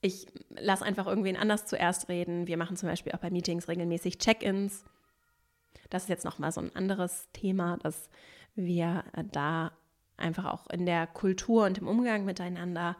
ich 0.00 0.26
lasse 0.50 0.84
einfach 0.84 1.06
irgendwen 1.06 1.36
anders 1.36 1.66
zuerst 1.66 2.08
reden. 2.08 2.46
Wir 2.46 2.56
machen 2.56 2.76
zum 2.76 2.88
Beispiel 2.88 3.12
auch 3.12 3.20
bei 3.20 3.30
Meetings 3.30 3.68
regelmäßig 3.68 4.18
Check-ins. 4.18 4.84
Das 5.90 6.04
ist 6.04 6.08
jetzt 6.08 6.24
noch 6.24 6.38
mal 6.38 6.50
so 6.50 6.60
ein 6.60 6.74
anderes 6.74 7.28
Thema, 7.32 7.76
dass 7.78 8.10
wir 8.54 9.04
da 9.30 9.72
einfach 10.16 10.46
auch 10.46 10.68
in 10.70 10.86
der 10.86 11.06
Kultur 11.06 11.66
und 11.66 11.78
im 11.78 11.86
Umgang 11.86 12.24
miteinander 12.24 12.96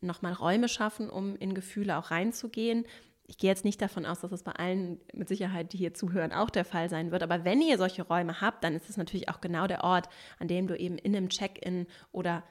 nochmal 0.00 0.32
Räume 0.32 0.68
schaffen, 0.68 1.10
um 1.10 1.36
in 1.36 1.54
Gefühle 1.54 1.96
auch 1.98 2.10
reinzugehen 2.10 2.86
ich 3.28 3.38
gehe 3.38 3.50
jetzt 3.50 3.64
nicht 3.64 3.82
davon 3.82 4.06
aus, 4.06 4.20
dass 4.20 4.32
es 4.32 4.42
bei 4.42 4.52
allen 4.52 5.00
mit 5.12 5.28
Sicherheit, 5.28 5.72
die 5.72 5.78
hier 5.78 5.94
zuhören, 5.94 6.32
auch 6.32 6.50
der 6.50 6.64
Fall 6.64 6.88
sein 6.88 7.10
wird. 7.10 7.22
Aber 7.22 7.44
wenn 7.44 7.60
ihr 7.60 7.76
solche 7.76 8.02
Räume 8.02 8.40
habt, 8.40 8.62
dann 8.62 8.74
ist 8.74 8.88
es 8.88 8.96
natürlich 8.96 9.28
auch 9.28 9.40
genau 9.40 9.66
der 9.66 9.84
Ort, 9.84 10.08
an 10.38 10.48
dem 10.48 10.66
du 10.66 10.76
eben 10.76 10.96
in 10.98 11.16
einem 11.16 11.28
Check-in 11.28 11.86
oder 12.12 12.44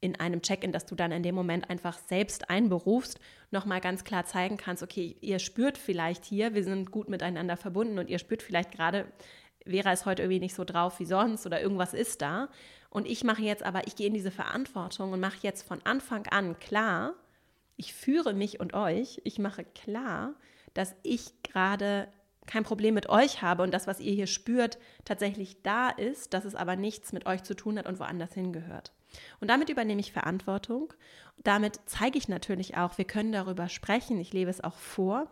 in 0.00 0.18
einem 0.18 0.42
Check-in, 0.42 0.72
dass 0.72 0.86
du 0.86 0.94
dann 0.94 1.12
in 1.12 1.22
dem 1.22 1.34
Moment 1.34 1.68
einfach 1.68 1.98
selbst 1.98 2.48
einberufst, 2.48 3.18
nochmal 3.50 3.80
ganz 3.80 4.04
klar 4.04 4.24
zeigen 4.24 4.56
kannst, 4.56 4.82
okay, 4.82 5.16
ihr 5.20 5.40
spürt 5.40 5.76
vielleicht 5.76 6.24
hier, 6.24 6.54
wir 6.54 6.62
sind 6.62 6.90
gut 6.90 7.08
miteinander 7.08 7.56
verbunden 7.56 7.98
und 7.98 8.08
ihr 8.08 8.18
spürt 8.18 8.42
vielleicht 8.42 8.70
gerade, 8.70 9.06
Vera 9.66 9.92
ist 9.92 10.06
heute 10.06 10.22
irgendwie 10.22 10.40
nicht 10.40 10.54
so 10.54 10.64
drauf 10.64 11.00
wie 11.00 11.04
sonst 11.04 11.44
oder 11.44 11.60
irgendwas 11.60 11.94
ist 11.94 12.22
da. 12.22 12.48
Und 12.90 13.06
ich 13.06 13.24
mache 13.24 13.42
jetzt 13.42 13.62
aber, 13.62 13.86
ich 13.86 13.96
gehe 13.96 14.06
in 14.06 14.14
diese 14.14 14.30
Verantwortung 14.30 15.12
und 15.12 15.20
mache 15.20 15.38
jetzt 15.42 15.66
von 15.66 15.80
Anfang 15.84 16.26
an 16.28 16.58
klar, 16.58 17.14
ich 17.78 17.94
führe 17.94 18.34
mich 18.34 18.60
und 18.60 18.74
euch, 18.74 19.22
ich 19.24 19.38
mache 19.38 19.64
klar, 19.64 20.34
dass 20.74 20.94
ich 21.02 21.42
gerade 21.42 22.08
kein 22.44 22.64
Problem 22.64 22.94
mit 22.94 23.08
euch 23.08 23.40
habe 23.40 23.62
und 23.62 23.72
das, 23.72 23.86
was 23.86 24.00
ihr 24.00 24.12
hier 24.12 24.26
spürt, 24.26 24.78
tatsächlich 25.04 25.62
da 25.62 25.88
ist, 25.88 26.34
dass 26.34 26.44
es 26.44 26.54
aber 26.54 26.76
nichts 26.76 27.12
mit 27.12 27.26
euch 27.26 27.44
zu 27.44 27.54
tun 27.54 27.78
hat 27.78 27.86
und 27.86 28.00
woanders 28.00 28.34
hingehört. 28.34 28.92
Und 29.40 29.48
damit 29.48 29.70
übernehme 29.70 30.00
ich 30.00 30.12
Verantwortung. 30.12 30.92
Damit 31.38 31.80
zeige 31.86 32.18
ich 32.18 32.28
natürlich 32.28 32.76
auch, 32.76 32.98
wir 32.98 33.04
können 33.04 33.32
darüber 33.32 33.68
sprechen, 33.68 34.18
ich 34.18 34.32
lebe 34.32 34.50
es 34.50 34.62
auch 34.62 34.76
vor. 34.76 35.30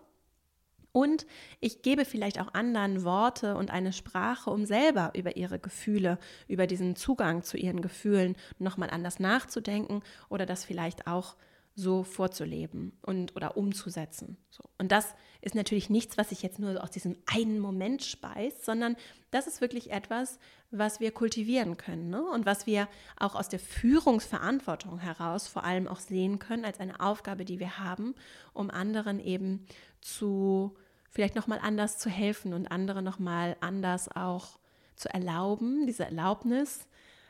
Und 0.92 1.26
ich 1.60 1.82
gebe 1.82 2.06
vielleicht 2.06 2.40
auch 2.40 2.54
anderen 2.54 3.04
Worte 3.04 3.56
und 3.56 3.70
eine 3.70 3.92
Sprache, 3.92 4.48
um 4.50 4.64
selber 4.64 5.12
über 5.14 5.36
ihre 5.36 5.58
Gefühle, 5.58 6.18
über 6.48 6.66
diesen 6.66 6.96
Zugang 6.96 7.42
zu 7.42 7.58
ihren 7.58 7.82
Gefühlen 7.82 8.34
nochmal 8.58 8.88
anders 8.88 9.20
nachzudenken 9.20 10.02
oder 10.30 10.46
das 10.46 10.64
vielleicht 10.64 11.06
auch 11.06 11.36
so 11.78 12.04
vorzuleben 12.04 12.98
und 13.02 13.36
oder 13.36 13.58
umzusetzen. 13.58 14.38
So. 14.48 14.64
Und 14.78 14.90
das 14.92 15.14
ist 15.42 15.54
natürlich 15.54 15.90
nichts, 15.90 16.16
was 16.16 16.30
sich 16.30 16.42
jetzt 16.42 16.58
nur 16.58 16.82
aus 16.82 16.90
diesem 16.90 17.16
einen 17.26 17.60
Moment 17.60 18.02
speist, 18.02 18.64
sondern 18.64 18.96
das 19.30 19.46
ist 19.46 19.60
wirklich 19.60 19.92
etwas, 19.92 20.38
was 20.70 21.00
wir 21.00 21.12
kultivieren 21.12 21.76
können 21.76 22.08
ne? 22.08 22.24
und 22.24 22.46
was 22.46 22.66
wir 22.66 22.88
auch 23.18 23.34
aus 23.34 23.50
der 23.50 23.58
Führungsverantwortung 23.58 24.98
heraus 24.98 25.48
vor 25.48 25.64
allem 25.64 25.86
auch 25.86 26.00
sehen 26.00 26.38
können 26.38 26.64
als 26.64 26.80
eine 26.80 26.98
Aufgabe, 27.00 27.44
die 27.44 27.60
wir 27.60 27.78
haben, 27.78 28.14
um 28.54 28.70
anderen 28.70 29.20
eben 29.20 29.66
zu 30.00 30.74
vielleicht 31.10 31.34
noch 31.34 31.46
mal 31.46 31.58
anders 31.62 31.98
zu 31.98 32.08
helfen 32.08 32.54
und 32.54 32.68
andere 32.68 33.02
noch 33.02 33.18
mal 33.18 33.56
anders 33.60 34.08
auch 34.14 34.58
zu 34.96 35.12
erlauben, 35.12 35.86
diese 35.86 36.04
Erlaubnis 36.04 36.86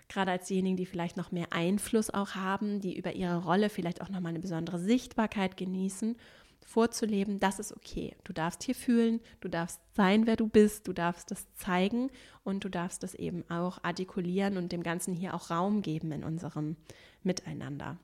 gerade 0.09 0.31
als 0.31 0.47
diejenigen, 0.47 0.77
die 0.77 0.87
vielleicht 0.87 1.17
noch 1.17 1.33
mehr 1.33 1.53
Einfluss 1.53 2.11
auch 2.11 2.35
haben, 2.35 2.81
die 2.81 2.97
über 2.97 3.15
ihre 3.15 3.43
Rolle 3.43 3.69
vielleicht 3.69 4.01
auch 4.01 4.09
nochmal 4.09 4.31
eine 4.31 4.41
besondere 4.41 4.79
Sichtbarkeit 4.79 5.57
genießen, 5.57 6.17
vorzuleben, 6.65 7.39
das 7.39 7.59
ist 7.59 7.75
okay. 7.75 8.17
Du 8.25 8.33
darfst 8.33 8.65
hier 8.65 8.75
fühlen, 8.75 9.21
du 9.41 9.49
darfst 9.49 9.81
sein, 9.95 10.27
wer 10.27 10.37
du 10.37 10.49
bist, 10.49 10.89
du 10.89 10.93
darfst 10.93 11.31
das 11.31 11.47
zeigen 11.55 12.11
und 12.45 12.65
du 12.65 12.69
darfst 12.69 13.03
das 13.03 13.15
eben 13.15 13.49
auch 13.49 13.83
artikulieren 13.85 14.57
und 14.57 14.73
dem 14.73 14.83
Ganzen 14.83 15.15
hier 15.15 15.35
auch 15.35 15.51
Raum 15.51 15.83
geben 15.83 16.13
in 16.13 16.25
unserem 16.25 16.77
Miteinander. 17.23 17.99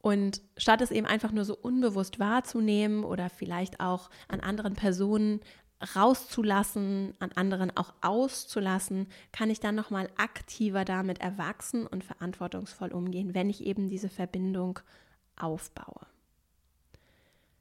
Und 0.00 0.42
statt 0.56 0.80
es 0.80 0.90
eben 0.90 1.06
einfach 1.06 1.32
nur 1.32 1.44
so 1.44 1.56
unbewusst 1.56 2.18
wahrzunehmen 2.18 3.04
oder 3.04 3.30
vielleicht 3.30 3.80
auch 3.80 4.10
an 4.28 4.40
anderen 4.40 4.74
Personen 4.74 5.40
rauszulassen, 5.94 7.14
an 7.20 7.32
anderen 7.32 7.76
auch 7.76 7.92
auszulassen, 8.00 9.06
kann 9.32 9.50
ich 9.50 9.60
dann 9.60 9.74
noch 9.74 9.90
mal 9.90 10.08
aktiver 10.16 10.84
damit 10.84 11.20
erwachsen 11.20 11.86
und 11.86 12.04
verantwortungsvoll 12.04 12.92
umgehen, 12.92 13.34
wenn 13.34 13.50
ich 13.50 13.64
eben 13.64 13.88
diese 13.88 14.08
Verbindung 14.08 14.80
aufbaue. 15.36 16.06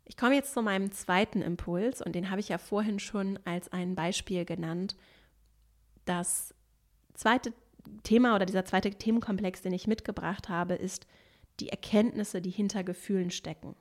Ich 0.05 0.17
komme 0.17 0.35
jetzt 0.35 0.53
zu 0.53 0.61
meinem 0.61 0.91
zweiten 0.91 1.41
Impuls 1.41 2.01
und 2.01 2.15
den 2.15 2.29
habe 2.29 2.39
ich 2.39 2.49
ja 2.49 2.57
vorhin 2.57 2.99
schon 2.99 3.39
als 3.45 3.71
ein 3.71 3.93
Beispiel 3.93 4.45
genannt. 4.45 4.95
Das 6.05 6.55
zweite 7.13 7.53
Thema 8.03 8.35
oder 8.35 8.45
dieser 8.45 8.65
zweite 8.65 8.89
Themenkomplex, 8.91 9.61
den 9.61 9.73
ich 9.73 9.85
mitgebracht 9.85 10.49
habe, 10.49 10.75
ist 10.75 11.05
die 11.59 11.69
Erkenntnisse, 11.69 12.41
die 12.41 12.49
hinter 12.49 12.83
Gefühlen 12.83 13.31
stecken. 13.31 13.75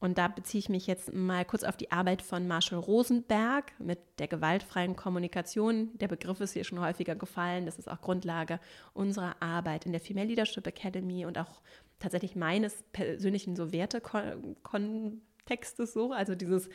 Und 0.00 0.18
da 0.18 0.28
beziehe 0.28 0.60
ich 0.60 0.68
mich 0.68 0.86
jetzt 0.86 1.12
mal 1.12 1.44
kurz 1.44 1.64
auf 1.64 1.76
die 1.76 1.90
Arbeit 1.90 2.22
von 2.22 2.46
Marshall 2.46 2.78
Rosenberg 2.78 3.72
mit 3.80 3.98
der 4.20 4.28
gewaltfreien 4.28 4.94
Kommunikation. 4.94 5.90
Der 5.98 6.06
Begriff 6.06 6.40
ist 6.40 6.52
hier 6.52 6.62
schon 6.62 6.80
häufiger 6.80 7.16
gefallen. 7.16 7.66
Das 7.66 7.78
ist 7.78 7.90
auch 7.90 8.00
Grundlage 8.00 8.60
unserer 8.94 9.34
Arbeit 9.40 9.86
in 9.86 9.92
der 9.92 10.00
Female 10.00 10.28
Leadership 10.28 10.68
Academy 10.68 11.26
und 11.26 11.36
auch 11.36 11.62
tatsächlich 11.98 12.36
meines 12.36 12.84
persönlichen 12.92 13.56
so 13.56 13.72
Wertekontextes 13.72 15.92
so. 15.92 16.12
Also 16.12 16.36
dieses, 16.36 16.68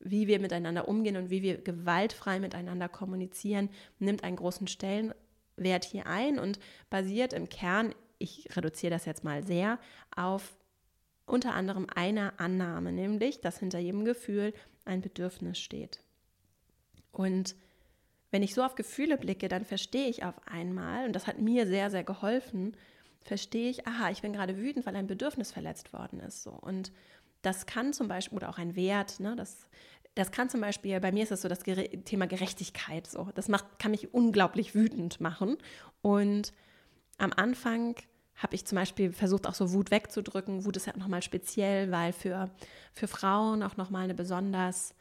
wie 0.00 0.26
wir 0.26 0.40
miteinander 0.40 0.88
umgehen 0.88 1.18
und 1.18 1.28
wie 1.28 1.42
wir 1.42 1.58
gewaltfrei 1.58 2.40
miteinander 2.40 2.88
kommunizieren, 2.88 3.68
nimmt 3.98 4.24
einen 4.24 4.36
großen 4.36 4.68
Stellenwert 4.68 5.84
hier 5.84 6.06
ein 6.06 6.38
und 6.38 6.58
basiert 6.88 7.34
im 7.34 7.50
Kern, 7.50 7.94
ich 8.18 8.48
reduziere 8.56 8.90
das 8.90 9.04
jetzt 9.04 9.22
mal 9.22 9.44
sehr, 9.44 9.78
auf 10.16 10.56
unter 11.28 11.54
anderem 11.54 11.86
einer 11.94 12.38
Annahme, 12.38 12.92
nämlich, 12.92 13.40
dass 13.40 13.58
hinter 13.58 13.78
jedem 13.78 14.04
Gefühl 14.04 14.52
ein 14.84 15.00
Bedürfnis 15.00 15.58
steht. 15.58 16.02
Und 17.12 17.56
wenn 18.30 18.42
ich 18.42 18.54
so 18.54 18.62
auf 18.62 18.74
Gefühle 18.74 19.16
blicke, 19.16 19.48
dann 19.48 19.64
verstehe 19.64 20.08
ich 20.08 20.24
auf 20.24 20.34
einmal, 20.46 21.06
und 21.06 21.14
das 21.14 21.26
hat 21.26 21.38
mir 21.38 21.66
sehr, 21.66 21.90
sehr 21.90 22.04
geholfen, 22.04 22.76
verstehe 23.22 23.70
ich, 23.70 23.86
aha, 23.86 24.10
ich 24.10 24.22
bin 24.22 24.32
gerade 24.32 24.58
wütend, 24.58 24.86
weil 24.86 24.96
ein 24.96 25.06
Bedürfnis 25.06 25.52
verletzt 25.52 25.92
worden 25.92 26.20
ist. 26.20 26.42
So. 26.42 26.50
Und 26.50 26.92
das 27.42 27.66
kann 27.66 27.92
zum 27.92 28.08
Beispiel, 28.08 28.36
oder 28.36 28.48
auch 28.48 28.58
ein 28.58 28.76
Wert, 28.76 29.20
ne, 29.20 29.36
das, 29.36 29.68
das 30.14 30.30
kann 30.30 30.50
zum 30.50 30.60
Beispiel, 30.60 30.98
bei 31.00 31.12
mir 31.12 31.22
ist 31.22 31.32
es 31.32 31.42
so 31.42 31.48
das 31.48 31.60
Thema 31.60 32.26
Gerechtigkeit. 32.26 33.06
So. 33.06 33.30
Das 33.34 33.48
macht, 33.48 33.78
kann 33.78 33.92
mich 33.92 34.12
unglaublich 34.12 34.74
wütend 34.74 35.20
machen. 35.20 35.56
Und 36.02 36.52
am 37.18 37.32
Anfang 37.32 37.96
habe 38.38 38.54
ich 38.54 38.64
zum 38.64 38.76
Beispiel 38.76 39.12
versucht, 39.12 39.46
auch 39.46 39.54
so 39.54 39.72
Wut 39.72 39.90
wegzudrücken. 39.90 40.64
Wut 40.64 40.76
ist 40.76 40.86
ja 40.86 40.96
nochmal 40.96 41.22
speziell, 41.22 41.90
weil 41.90 42.12
für, 42.12 42.50
für 42.92 43.08
Frauen 43.08 43.62
auch 43.62 43.76
nochmal 43.76 44.04
eine 44.04 44.14
besonders 44.14 44.94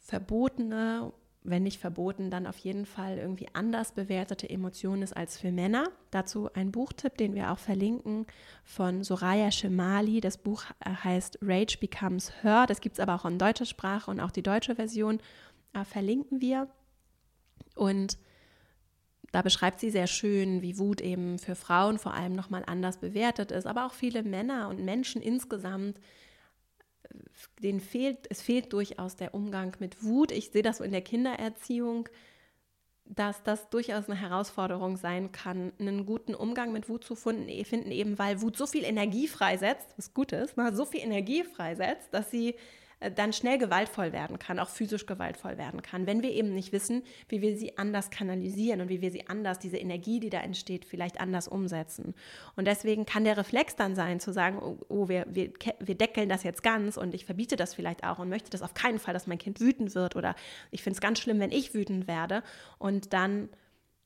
verbotene, 0.00 1.12
wenn 1.44 1.62
nicht 1.64 1.80
verboten, 1.80 2.30
dann 2.30 2.46
auf 2.46 2.58
jeden 2.58 2.86
Fall 2.86 3.18
irgendwie 3.18 3.48
anders 3.52 3.92
bewertete 3.92 4.48
Emotion 4.48 5.02
ist 5.02 5.16
als 5.16 5.38
für 5.38 5.50
Männer. 5.50 5.90
Dazu 6.10 6.52
ein 6.52 6.70
Buchtipp, 6.70 7.16
den 7.16 7.34
wir 7.34 7.50
auch 7.50 7.58
verlinken, 7.58 8.26
von 8.64 9.02
Soraya 9.02 9.50
Shemali. 9.50 10.20
Das 10.20 10.38
Buch 10.38 10.64
äh, 10.80 10.90
heißt 10.90 11.38
Rage 11.42 11.78
Becomes 11.80 12.32
Her. 12.42 12.66
Das 12.66 12.80
gibt 12.80 12.94
es 12.94 13.00
aber 13.00 13.14
auch 13.14 13.24
in 13.24 13.38
deutscher 13.38 13.66
Sprache 13.66 14.10
und 14.10 14.20
auch 14.20 14.30
die 14.30 14.42
deutsche 14.42 14.76
Version 14.76 15.18
äh, 15.72 15.84
verlinken 15.84 16.40
wir. 16.40 16.68
Und 17.74 18.18
da 19.32 19.40
beschreibt 19.40 19.80
sie 19.80 19.90
sehr 19.90 20.06
schön, 20.06 20.60
wie 20.60 20.78
Wut 20.78 21.00
eben 21.00 21.38
für 21.38 21.54
Frauen 21.54 21.98
vor 21.98 22.12
allem 22.14 22.34
nochmal 22.34 22.62
anders 22.66 22.98
bewertet 22.98 23.50
ist, 23.50 23.66
aber 23.66 23.86
auch 23.86 23.94
viele 23.94 24.22
Männer 24.22 24.68
und 24.68 24.84
Menschen 24.84 25.22
insgesamt, 25.22 25.98
denen 27.62 27.80
fehlt, 27.80 28.26
es 28.28 28.42
fehlt 28.42 28.72
durchaus 28.72 29.16
der 29.16 29.34
Umgang 29.34 29.74
mit 29.80 30.02
Wut. 30.02 30.32
Ich 30.32 30.50
sehe 30.50 30.62
das 30.62 30.78
so 30.78 30.84
in 30.84 30.92
der 30.92 31.00
Kindererziehung, 31.00 32.10
dass 33.06 33.42
das 33.42 33.70
durchaus 33.70 34.06
eine 34.08 34.20
Herausforderung 34.20 34.96
sein 34.98 35.32
kann, 35.32 35.72
einen 35.78 36.04
guten 36.04 36.34
Umgang 36.34 36.72
mit 36.72 36.90
Wut 36.90 37.02
zu 37.02 37.14
finden, 37.14 37.48
eben 37.48 38.18
weil 38.18 38.42
Wut 38.42 38.56
so 38.56 38.66
viel 38.66 38.84
Energie 38.84 39.28
freisetzt, 39.28 39.94
was 39.96 40.12
gut 40.12 40.32
ist, 40.32 40.58
ne, 40.58 40.74
so 40.74 40.84
viel 40.84 41.00
Energie 41.00 41.42
freisetzt, 41.42 42.12
dass 42.12 42.30
sie 42.30 42.50
äh, 42.50 42.56
dann 43.10 43.32
schnell 43.32 43.58
gewaltvoll 43.58 44.12
werden 44.12 44.38
kann, 44.38 44.58
auch 44.58 44.68
physisch 44.68 45.06
gewaltvoll 45.06 45.58
werden 45.58 45.82
kann, 45.82 46.06
wenn 46.06 46.22
wir 46.22 46.30
eben 46.30 46.54
nicht 46.54 46.72
wissen, 46.72 47.02
wie 47.28 47.42
wir 47.42 47.56
sie 47.56 47.76
anders 47.78 48.10
kanalisieren 48.10 48.80
und 48.80 48.88
wie 48.88 49.00
wir 49.00 49.10
sie 49.10 49.26
anders, 49.28 49.58
diese 49.58 49.76
Energie, 49.76 50.20
die 50.20 50.30
da 50.30 50.40
entsteht, 50.40 50.84
vielleicht 50.84 51.20
anders 51.20 51.48
umsetzen. 51.48 52.14
Und 52.56 52.66
deswegen 52.66 53.06
kann 53.06 53.24
der 53.24 53.36
Reflex 53.36 53.76
dann 53.76 53.94
sein, 53.94 54.20
zu 54.20 54.32
sagen, 54.32 54.58
oh, 54.58 54.78
oh 54.88 55.08
wir, 55.08 55.26
wir, 55.28 55.52
wir 55.80 55.94
deckeln 55.94 56.28
das 56.28 56.42
jetzt 56.42 56.62
ganz 56.62 56.96
und 56.96 57.14
ich 57.14 57.24
verbiete 57.24 57.56
das 57.56 57.74
vielleicht 57.74 58.04
auch 58.04 58.18
und 58.18 58.28
möchte 58.28 58.50
das 58.50 58.62
auf 58.62 58.74
keinen 58.74 58.98
Fall, 58.98 59.14
dass 59.14 59.26
mein 59.26 59.38
Kind 59.38 59.60
wütend 59.60 59.94
wird 59.94 60.16
oder 60.16 60.34
ich 60.70 60.82
finde 60.82 60.96
es 60.96 61.00
ganz 61.00 61.18
schlimm, 61.18 61.40
wenn 61.40 61.52
ich 61.52 61.74
wütend 61.74 62.06
werde 62.06 62.42
und 62.78 63.12
dann 63.12 63.48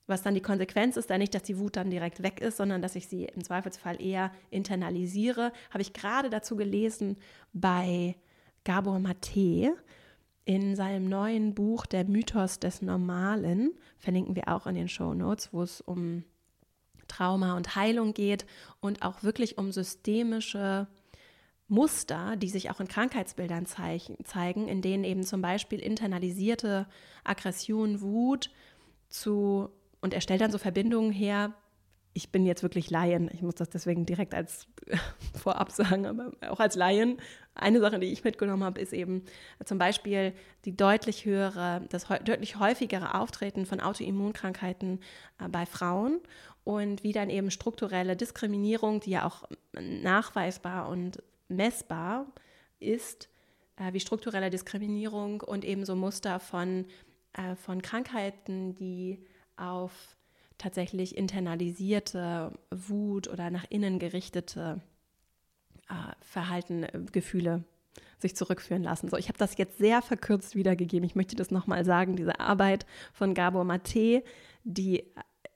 was 0.07 0.23
dann 0.23 0.33
die 0.33 0.41
Konsequenz 0.41 0.95
ist, 0.95 1.09
da 1.09 1.17
nicht, 1.17 1.35
dass 1.35 1.43
die 1.43 1.59
Wut 1.59 1.75
dann 1.75 1.89
direkt 1.89 2.23
weg 2.23 2.39
ist, 2.39 2.57
sondern 2.57 2.81
dass 2.81 2.95
ich 2.95 3.07
sie 3.07 3.25
im 3.25 3.43
Zweifelsfall 3.43 4.01
eher 4.01 4.31
internalisiere, 4.49 5.51
habe 5.69 5.81
ich 5.81 5.91
gerade 5.91 6.29
dazu 6.29 6.55
gelesen 6.55 7.17
bei 7.51 8.15
Gabor 8.67 8.99
Mate 8.99 9.77
in 10.43 10.75
seinem 10.75 11.07
neuen 11.07 11.55
Buch 11.55 11.85
Der 11.85 12.03
Mythos 12.03 12.59
des 12.59 12.81
Normalen, 12.81 13.71
verlinken 13.97 14.35
wir 14.35 14.49
auch 14.49 14.67
in 14.67 14.75
den 14.75 14.89
Show 14.89 15.13
Notes, 15.13 15.53
wo 15.53 15.63
es 15.63 15.79
um 15.79 16.25
Trauma 17.07 17.55
und 17.55 17.77
Heilung 17.77 18.13
geht 18.13 18.45
und 18.81 19.03
auch 19.03 19.23
wirklich 19.23 19.57
um 19.57 19.71
systemische 19.71 20.87
Muster, 21.69 22.35
die 22.35 22.49
sich 22.49 22.69
auch 22.69 22.81
in 22.81 22.89
Krankheitsbildern 22.89 23.67
zeigen, 23.67 24.67
in 24.67 24.81
denen 24.81 25.05
eben 25.05 25.23
zum 25.23 25.41
Beispiel 25.41 25.79
internalisierte 25.79 26.89
Aggression, 27.23 28.01
Wut 28.01 28.51
zu, 29.07 29.69
und 30.01 30.13
er 30.13 30.19
stellt 30.19 30.41
dann 30.41 30.51
so 30.51 30.57
Verbindungen 30.57 31.13
her 31.13 31.53
ich 32.17 32.31
bin 32.31 32.47
jetzt 32.47 32.63
wirklich 32.63 32.89
Laien. 32.89 33.29
Ich 33.31 33.43
muss 33.43 33.53
das 33.53 33.69
deswegen 33.69 34.07
direkt 34.07 34.33
als 34.33 34.67
vorab 35.39 35.71
sagen, 35.71 36.07
aber 36.07 36.31
auch 36.49 36.59
als 36.59 36.75
Laien. 36.75 37.19
Eine 37.57 37.79
Sache, 37.79 37.99
die 37.99 38.11
ich 38.11 38.23
mitgenommen 38.23 38.63
habe, 38.63 38.79
ist 38.79 38.93
eben 38.93 39.23
zum 39.65 39.77
Beispiel 39.77 40.33
die 40.65 40.77
deutlich 40.77 41.25
höhere, 41.25 41.81
das 41.89 42.07
deutlich 42.23 42.59
häufigere 42.59 43.15
Auftreten 43.15 43.65
von 43.65 43.79
Autoimmunkrankheiten 43.79 44.99
äh, 45.39 45.47
bei 45.49 45.65
Frauen 45.65 46.21
und 46.63 47.03
wie 47.03 47.13
dann 47.13 47.29
eben 47.29 47.49
strukturelle 47.49 48.15
Diskriminierung, 48.15 48.99
die 48.99 49.11
ja 49.11 49.25
auch 49.25 49.43
nachweisbar 49.79 50.89
und 50.89 51.23
messbar 51.47 52.27
ist, 52.79 53.29
äh, 53.77 53.93
wie 53.93 53.99
strukturelle 53.99 54.49
Diskriminierung 54.49 55.41
und 55.41 55.65
eben 55.65 55.85
so 55.85 55.95
Muster 55.95 56.39
von, 56.39 56.85
äh, 57.33 57.55
von 57.55 57.81
Krankheiten, 57.81 58.75
die 58.75 59.25
auf 59.55 60.17
tatsächlich 60.57 61.17
internalisierte 61.17 62.51
Wut 62.71 63.27
oder 63.27 63.49
nach 63.49 63.65
innen 63.69 63.99
gerichtete 63.99 64.81
Verhalten, 66.21 66.83
äh, 66.83 66.99
Gefühle 67.11 67.63
sich 68.19 68.35
zurückführen 68.35 68.83
lassen. 68.83 69.09
So, 69.09 69.17
ich 69.17 69.27
habe 69.27 69.37
das 69.37 69.57
jetzt 69.57 69.77
sehr 69.77 70.01
verkürzt 70.01 70.55
wiedergegeben. 70.55 71.05
Ich 71.05 71.15
möchte 71.15 71.35
das 71.35 71.51
nochmal 71.51 71.85
sagen. 71.85 72.15
Diese 72.15 72.39
Arbeit 72.39 72.85
von 73.13 73.33
Gabor 73.33 73.63
Mate, 73.63 74.23
die 74.63 75.03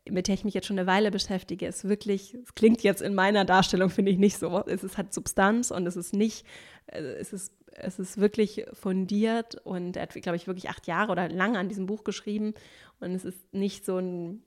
mit 0.09 0.27
der 0.27 0.35
ich 0.35 0.43
mich 0.43 0.53
jetzt 0.53 0.67
schon 0.67 0.79
eine 0.79 0.87
Weile 0.87 1.11
beschäftige, 1.11 1.67
ist 1.67 1.87
wirklich, 1.87 2.33
es 2.33 2.55
klingt 2.55 2.81
jetzt 2.81 3.01
in 3.01 3.13
meiner 3.13 3.45
Darstellung, 3.45 3.89
finde 3.89 4.11
ich 4.11 4.17
nicht 4.17 4.37
so. 4.37 4.63
Es 4.65 4.83
ist, 4.83 4.97
hat 4.97 5.13
Substanz 5.13 5.69
und 5.69 5.85
es 5.85 5.95
ist 5.95 6.13
nicht, 6.13 6.45
äh, 6.87 7.01
es 7.01 7.33
ist 7.33 7.53
es 7.73 7.99
ist 7.99 8.19
wirklich 8.19 8.65
fundiert 8.73 9.55
und 9.63 9.95
er 9.95 10.03
hat, 10.03 10.13
glaube 10.13 10.35
ich, 10.35 10.47
wirklich 10.47 10.69
acht 10.69 10.87
Jahre 10.87 11.11
oder 11.11 11.29
lange 11.29 11.57
an 11.57 11.69
diesem 11.69 11.85
Buch 11.85 12.03
geschrieben. 12.03 12.53
Und 12.99 13.11
es 13.15 13.25
ist 13.25 13.53
nicht 13.53 13.85
so 13.85 13.97
ein 13.97 14.43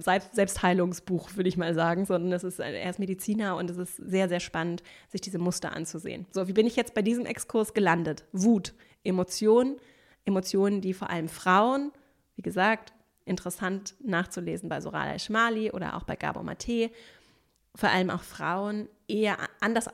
Selbstheilungsbuch, 0.00 1.36
würde 1.36 1.48
ich 1.48 1.56
mal 1.56 1.74
sagen, 1.74 2.04
sondern 2.06 2.32
es 2.32 2.42
ist, 2.42 2.58
er 2.58 2.90
ist 2.90 2.98
Mediziner 2.98 3.56
und 3.56 3.70
es 3.70 3.76
ist 3.76 3.96
sehr, 3.96 4.28
sehr 4.28 4.40
spannend, 4.40 4.82
sich 5.08 5.20
diese 5.20 5.38
Muster 5.38 5.74
anzusehen. 5.74 6.26
So, 6.32 6.48
wie 6.48 6.52
bin 6.52 6.66
ich 6.66 6.74
jetzt 6.74 6.94
bei 6.94 7.02
diesem 7.02 7.24
Exkurs 7.24 7.72
gelandet? 7.72 8.24
Wut, 8.32 8.74
Emotionen, 9.04 9.76
Emotionen, 10.24 10.80
die 10.80 10.94
vor 10.94 11.10
allem 11.10 11.28
Frauen, 11.28 11.92
wie 12.34 12.42
gesagt, 12.42 12.92
interessant 13.26 13.94
nachzulesen 14.02 14.68
bei 14.68 14.80
Soraya 14.80 15.18
Schmali 15.18 15.70
oder 15.70 15.96
auch 15.96 16.02
bei 16.02 16.16
Gabor 16.16 16.42
Mate, 16.42 16.90
vor 17.76 17.90
allem 17.90 18.10
auch 18.10 18.22
Frauen 18.22 18.88
eher 19.06 19.36
anders 19.60 19.88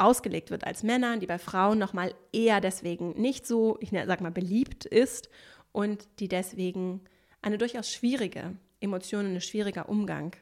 ausgelegt 0.00 0.50
wird 0.50 0.64
als 0.64 0.82
Männer, 0.82 1.18
die 1.18 1.26
bei 1.26 1.38
Frauen 1.38 1.78
nochmal 1.78 2.14
eher 2.32 2.60
deswegen 2.60 3.20
nicht 3.20 3.46
so, 3.46 3.76
ich 3.80 3.90
sag 3.90 4.20
mal, 4.20 4.30
beliebt 4.30 4.84
ist 4.84 5.28
und 5.72 6.08
die 6.18 6.28
deswegen 6.28 7.02
eine 7.42 7.58
durchaus 7.58 7.90
schwierige 7.90 8.56
Emotion 8.80 9.26
und 9.26 9.34
ein 9.34 9.40
schwieriger 9.40 9.88
Umgang 9.88 10.34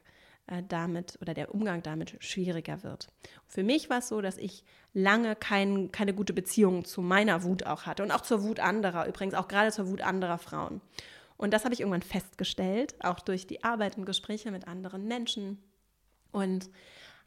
äh, 0.47 0.63
damit 0.67 1.19
oder 1.21 1.35
der 1.35 1.55
Umgang 1.55 1.83
damit 1.83 2.17
schwieriger 2.21 2.83
wird. 2.83 3.09
Für 3.47 3.63
mich 3.63 3.91
war 3.91 3.99
es 3.99 4.09
so, 4.09 4.21
dass 4.21 4.39
ich 4.39 4.65
lange 4.95 5.37
kein, 5.37 5.93
keine 5.93 6.15
gute 6.15 6.33
Beziehung 6.33 6.85
zu 6.85 7.03
meiner 7.03 7.43
Wut 7.43 7.67
auch 7.67 7.87
hatte 7.87 8.03
und 8.03 8.11
auch 8.11 8.23
zur 8.23 8.43
Wut 8.43 8.61
anderer, 8.61 9.07
übrigens 9.07 9.35
auch 9.35 9.49
gerade 9.49 9.73
zur 9.73 9.89
Wut 9.89 10.01
anderer 10.01 10.39
Frauen. 10.39 10.81
Und 11.37 11.53
das 11.53 11.65
habe 11.65 11.75
ich 11.75 11.81
irgendwann 11.81 12.03
festgestellt, 12.03 12.95
auch 13.01 13.21
durch 13.21 13.47
die 13.47 13.63
Arbeit 13.63 13.97
und 13.97 14.07
Gespräche 14.07 14.51
mit 14.51 14.67
anderen 14.67 15.07
Menschen. 15.07 15.59
Und 16.33 16.69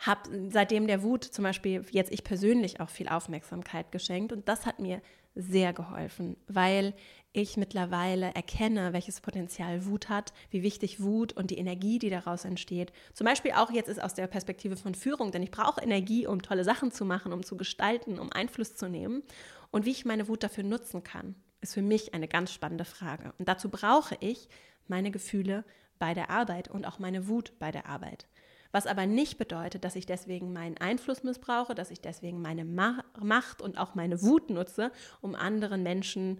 habe 0.01 0.49
seitdem 0.49 0.87
der 0.87 1.03
Wut 1.03 1.23
zum 1.23 1.43
Beispiel 1.43 1.85
jetzt 1.91 2.11
ich 2.11 2.23
persönlich 2.23 2.79
auch 2.79 2.89
viel 2.89 3.07
Aufmerksamkeit 3.07 3.91
geschenkt 3.91 4.33
und 4.33 4.47
das 4.47 4.65
hat 4.65 4.79
mir 4.79 5.01
sehr 5.35 5.73
geholfen, 5.73 6.35
weil 6.47 6.93
ich 7.33 7.55
mittlerweile 7.55 8.33
erkenne, 8.35 8.91
welches 8.91 9.21
Potenzial 9.21 9.85
Wut 9.85 10.09
hat, 10.09 10.33
wie 10.49 10.63
wichtig 10.63 11.01
Wut 11.01 11.31
und 11.31 11.49
die 11.49 11.57
Energie, 11.57 11.99
die 11.99 12.09
daraus 12.09 12.43
entsteht. 12.43 12.91
Zum 13.13 13.25
Beispiel 13.25 13.53
auch 13.53 13.71
jetzt 13.71 13.87
ist 13.87 14.01
aus 14.01 14.13
der 14.13 14.27
Perspektive 14.27 14.75
von 14.75 14.95
Führung, 14.95 15.31
denn 15.31 15.43
ich 15.43 15.51
brauche 15.51 15.81
Energie, 15.81 16.27
um 16.27 16.41
tolle 16.41 16.65
Sachen 16.65 16.91
zu 16.91 17.05
machen, 17.05 17.31
um 17.31 17.43
zu 17.43 17.55
gestalten, 17.55 18.19
um 18.19 18.31
Einfluss 18.31 18.75
zu 18.75 18.89
nehmen. 18.89 19.23
Und 19.69 19.85
wie 19.85 19.91
ich 19.91 20.03
meine 20.03 20.27
Wut 20.27 20.43
dafür 20.43 20.65
nutzen 20.65 21.03
kann, 21.03 21.35
ist 21.61 21.75
für 21.75 21.81
mich 21.81 22.13
eine 22.13 22.27
ganz 22.27 22.51
spannende 22.51 22.85
Frage. 22.85 23.33
Und 23.37 23.47
dazu 23.47 23.69
brauche 23.69 24.17
ich 24.19 24.49
meine 24.87 25.11
Gefühle 25.11 25.63
bei 25.99 26.13
der 26.13 26.29
Arbeit 26.29 26.67
und 26.67 26.85
auch 26.85 26.99
meine 26.99 27.29
Wut 27.29 27.53
bei 27.59 27.71
der 27.71 27.85
Arbeit. 27.85 28.27
Was 28.71 28.87
aber 28.87 29.05
nicht 29.05 29.37
bedeutet, 29.37 29.83
dass 29.83 29.95
ich 29.95 30.05
deswegen 30.05 30.53
meinen 30.53 30.77
Einfluss 30.77 31.23
missbrauche, 31.23 31.75
dass 31.75 31.91
ich 31.91 32.01
deswegen 32.01 32.41
meine 32.41 32.65
Macht 32.65 33.61
und 33.61 33.77
auch 33.77 33.95
meine 33.95 34.21
Wut 34.21 34.49
nutze, 34.49 34.91
um 35.21 35.35
anderen 35.35 35.83
Menschen 35.83 36.39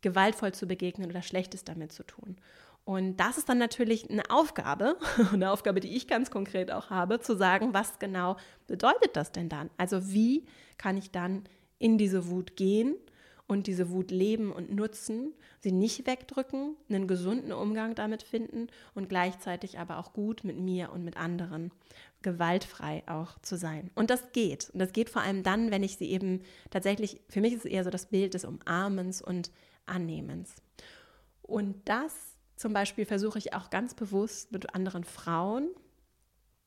gewaltvoll 0.00 0.52
zu 0.52 0.66
begegnen 0.66 1.10
oder 1.10 1.22
Schlechtes 1.22 1.64
damit 1.64 1.92
zu 1.92 2.04
tun. 2.04 2.36
Und 2.84 3.16
das 3.16 3.36
ist 3.36 3.48
dann 3.48 3.58
natürlich 3.58 4.08
eine 4.08 4.30
Aufgabe, 4.30 4.96
eine 5.32 5.50
Aufgabe, 5.50 5.80
die 5.80 5.96
ich 5.96 6.06
ganz 6.06 6.30
konkret 6.30 6.70
auch 6.70 6.90
habe, 6.90 7.20
zu 7.20 7.36
sagen, 7.36 7.74
was 7.74 7.98
genau 7.98 8.36
bedeutet 8.68 9.16
das 9.16 9.32
denn 9.32 9.48
dann? 9.48 9.70
Also 9.76 10.12
wie 10.12 10.46
kann 10.78 10.96
ich 10.96 11.10
dann 11.10 11.44
in 11.78 11.98
diese 11.98 12.28
Wut 12.30 12.56
gehen 12.56 12.94
und 13.46 13.66
diese 13.66 13.90
Wut 13.90 14.10
leben 14.10 14.52
und 14.52 14.74
nutzen, 14.74 15.32
sie 15.60 15.72
nicht 15.72 16.06
wegdrücken, 16.06 16.76
einen 16.88 17.06
gesunden 17.06 17.52
Umgang 17.52 17.94
damit 17.94 18.22
finden 18.22 18.68
und 18.94 19.08
gleichzeitig 19.08 19.78
aber 19.78 19.98
auch 19.98 20.12
gut 20.12 20.42
mit 20.42 20.58
mir 20.58 20.92
und 20.92 21.04
mit 21.04 21.16
anderen 21.16 21.70
gewaltfrei 22.22 23.04
auch 23.06 23.38
zu 23.42 23.56
sein. 23.56 23.90
Und 23.94 24.10
das 24.10 24.32
geht. 24.32 24.70
Und 24.70 24.80
das 24.80 24.92
geht 24.92 25.10
vor 25.10 25.22
allem 25.22 25.44
dann, 25.44 25.70
wenn 25.70 25.84
ich 25.84 25.96
sie 25.96 26.10
eben 26.10 26.42
tatsächlich, 26.70 27.20
für 27.28 27.40
mich 27.40 27.52
ist 27.52 27.64
es 27.64 27.70
eher 27.70 27.84
so 27.84 27.90
das 27.90 28.06
Bild 28.06 28.34
des 28.34 28.44
Umarmens 28.44 29.22
und 29.22 29.52
Annehmens. 29.86 30.56
Und 31.42 31.76
das 31.88 32.12
zum 32.56 32.72
Beispiel 32.72 33.04
versuche 33.04 33.38
ich 33.38 33.54
auch 33.54 33.70
ganz 33.70 33.94
bewusst 33.94 34.50
mit 34.50 34.74
anderen 34.74 35.04
Frauen 35.04 35.68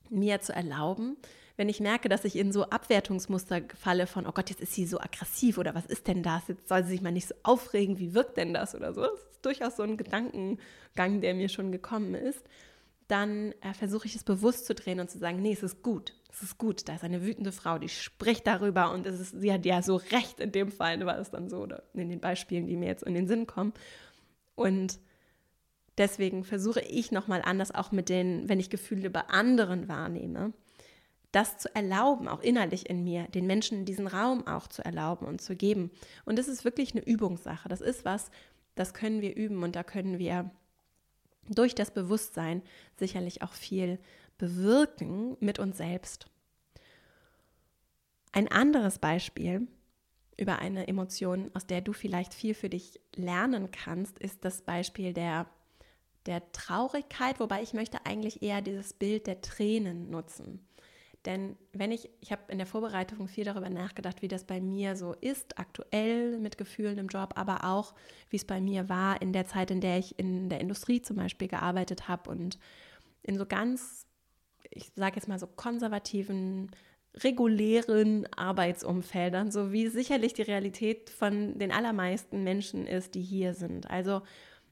mir 0.10 0.40
zu 0.40 0.54
erlauben, 0.54 1.18
wenn 1.60 1.68
ich 1.68 1.82
merke, 1.82 2.08
dass 2.08 2.24
ich 2.24 2.38
in 2.38 2.54
so 2.54 2.64
Abwertungsmuster 2.64 3.60
falle 3.76 4.08
von, 4.08 4.26
oh 4.26 4.32
Gott, 4.32 4.50
jetzt 4.50 4.62
ist 4.62 4.72
sie 4.76 4.86
so 4.86 4.98
aggressiv 4.98 5.58
oder 5.58 5.76
was 5.76 5.86
ist 5.86 6.08
denn 6.08 6.24
das? 6.24 6.48
Jetzt 6.48 6.70
soll 6.70 6.86
sie 6.86 6.92
sich 6.92 7.02
mal 7.02 7.12
nicht 7.12 7.28
so 7.28 7.36
aufregen, 7.44 8.00
wie 8.00 8.14
wirkt 8.14 8.38
denn 8.38 8.54
das 8.54 8.76
oder 8.76 8.94
so. 8.94 9.02
Das 9.02 9.20
ist 9.32 9.46
durchaus 9.46 9.76
so 9.76 9.84
ein 9.84 9.98
Gedankengang, 9.98 11.20
der 11.20 11.34
mir 11.34 11.50
schon 11.50 11.74
gekommen 11.74 12.16
ist. 12.16 12.42
Dann 13.10 13.52
äh, 13.60 13.74
versuche 13.74 14.08
ich 14.08 14.16
es 14.16 14.24
bewusst 14.24 14.68
zu 14.68 14.74
drehen 14.74 15.02
und 15.02 15.12
zu 15.12 15.18
sagen, 15.18 15.42
nee, 15.42 15.52
es 15.52 15.62
ist 15.62 15.84
gut, 15.84 16.14
es 16.32 16.44
ist 16.44 16.58
gut. 16.58 16.88
Da 16.88 16.96
ist 16.96 17.04
eine 17.04 17.26
wütende 17.26 17.52
Frau, 17.52 17.78
die 17.78 17.90
spricht 17.90 18.48
darüber 18.48 18.94
und 18.94 19.06
es 19.06 19.20
ist, 19.20 19.42
sie 19.42 19.52
hat 19.52 19.66
ja 19.66 19.82
so 19.82 19.98
recht 19.98 20.40
in 20.40 20.54
dem 20.54 20.72
Fall, 20.72 21.06
war 21.06 21.20
es 21.20 21.30
dann 21.30 21.50
so, 21.50 21.58
oder 21.58 21.84
in 21.94 22.08
den 22.08 22.22
Beispielen, 22.22 22.68
die 22.68 22.78
mir 22.78 22.88
jetzt 22.88 23.04
in 23.04 23.16
den 23.16 23.28
Sinn 23.28 23.48
kommen. 23.48 23.74
Und 24.56 24.98
deswegen 25.98 26.46
versuche 26.46 26.80
ich 26.80 27.12
nochmal 27.12 27.42
anders, 27.44 27.76
auch 27.76 27.92
mit 27.92 28.08
den, 28.08 28.48
wenn 28.48 28.62
ich 28.62 28.70
Gefühle 28.70 29.10
bei 29.10 29.28
anderen 29.28 29.90
wahrnehme, 29.90 30.54
das 31.32 31.58
zu 31.58 31.74
erlauben, 31.76 32.28
auch 32.28 32.42
innerlich 32.42 32.90
in 32.90 33.04
mir, 33.04 33.28
den 33.28 33.46
Menschen 33.46 33.86
diesen 33.86 34.08
Raum 34.08 34.48
auch 34.48 34.68
zu 34.68 34.84
erlauben 34.84 35.26
und 35.26 35.42
zu 35.42 35.56
geben. 35.56 35.92
Und 36.26 36.40
das 36.40 36.48
ist 36.48 36.66
wirklich 36.66 36.94
eine 36.94 37.06
Übungssache. 37.06 37.70
Das 37.70 37.82
ist 37.82 38.04
was, 38.04 38.32
das 38.76 38.94
können 38.94 39.22
wir 39.22 39.36
üben 39.36 39.64
und 39.64 39.76
da 39.76 39.84
können 39.84 40.18
wir 40.18 40.50
durch 41.50 41.76
das 41.76 41.92
Bewusstsein 41.92 42.62
sicherlich 42.98 43.42
auch 43.42 43.54
viel 43.54 44.00
bewirken 44.38 45.38
mit 45.40 45.60
uns 45.60 45.78
selbst. 45.78 46.28
Ein 48.32 48.48
anderes 48.48 49.00
Beispiel 49.00 49.68
über 50.38 50.60
eine 50.60 50.88
Emotion, 50.88 51.52
aus 51.54 51.68
der 51.68 51.82
du 51.82 51.94
vielleicht 51.94 52.34
viel 52.34 52.54
für 52.54 52.70
dich 52.70 53.00
lernen 53.16 53.72
kannst, 53.72 54.18
ist 54.20 54.46
das 54.46 54.62
Beispiel 54.62 55.14
der, 55.14 55.48
der 56.26 56.52
Traurigkeit, 56.52 57.40
wobei 57.40 57.62
ich 57.62 57.74
möchte 57.74 58.06
eigentlich 58.06 58.42
eher 58.42 58.62
dieses 58.62 58.94
Bild 58.94 59.28
der 59.28 59.42
Tränen 59.42 60.10
nutzen. 60.10 60.66
Denn 61.26 61.58
wenn 61.74 61.92
ich, 61.92 62.10
ich 62.22 62.32
habe 62.32 62.44
in 62.48 62.58
der 62.58 62.68
Vorbereitung 62.68 63.28
viel 63.28 63.44
darüber 63.44 63.70
nachgedacht, 63.70 64.22
wie 64.22 64.30
das 64.30 64.46
bei 64.46 64.62
mir 64.62 64.96
so 64.96 65.14
ist, 65.14 65.60
aktuell 65.60 66.38
mit 66.40 66.58
Gefühlen 66.58 66.98
im 66.98 67.08
Job, 67.08 67.34
aber 67.36 67.66
auch, 67.66 67.94
wie 68.30 68.38
es 68.38 68.46
bei 68.46 68.62
mir 68.62 68.88
war 68.88 69.22
in 69.22 69.34
der 69.34 69.46
Zeit, 69.46 69.70
in 69.70 69.82
der 69.82 69.98
ich 69.98 70.18
in 70.18 70.50
der 70.50 70.62
Industrie 70.62 71.02
zum 71.02 71.18
Beispiel 71.18 71.50
gearbeitet 71.50 72.08
habe 72.08 72.30
und 72.30 72.58
in 73.24 73.38
so 73.38 73.46
ganz, 73.46 74.06
ich 74.70 74.92
sage 74.96 75.18
jetzt 75.18 75.28
mal 75.28 75.40
so 75.40 75.48
konservativen, 75.48 76.72
regulären 77.18 78.28
Arbeitsumfeldern, 78.34 79.52
so 79.52 79.74
wie 79.74 79.88
sicherlich 79.88 80.34
die 80.34 80.44
Realität 80.44 81.10
von 81.10 81.58
den 81.60 81.72
allermeisten 81.72 82.44
Menschen 82.44 82.88
ist, 82.88 83.16
die 83.16 83.22
hier 83.22 83.54
sind. 83.54 83.90
Also 83.90 84.22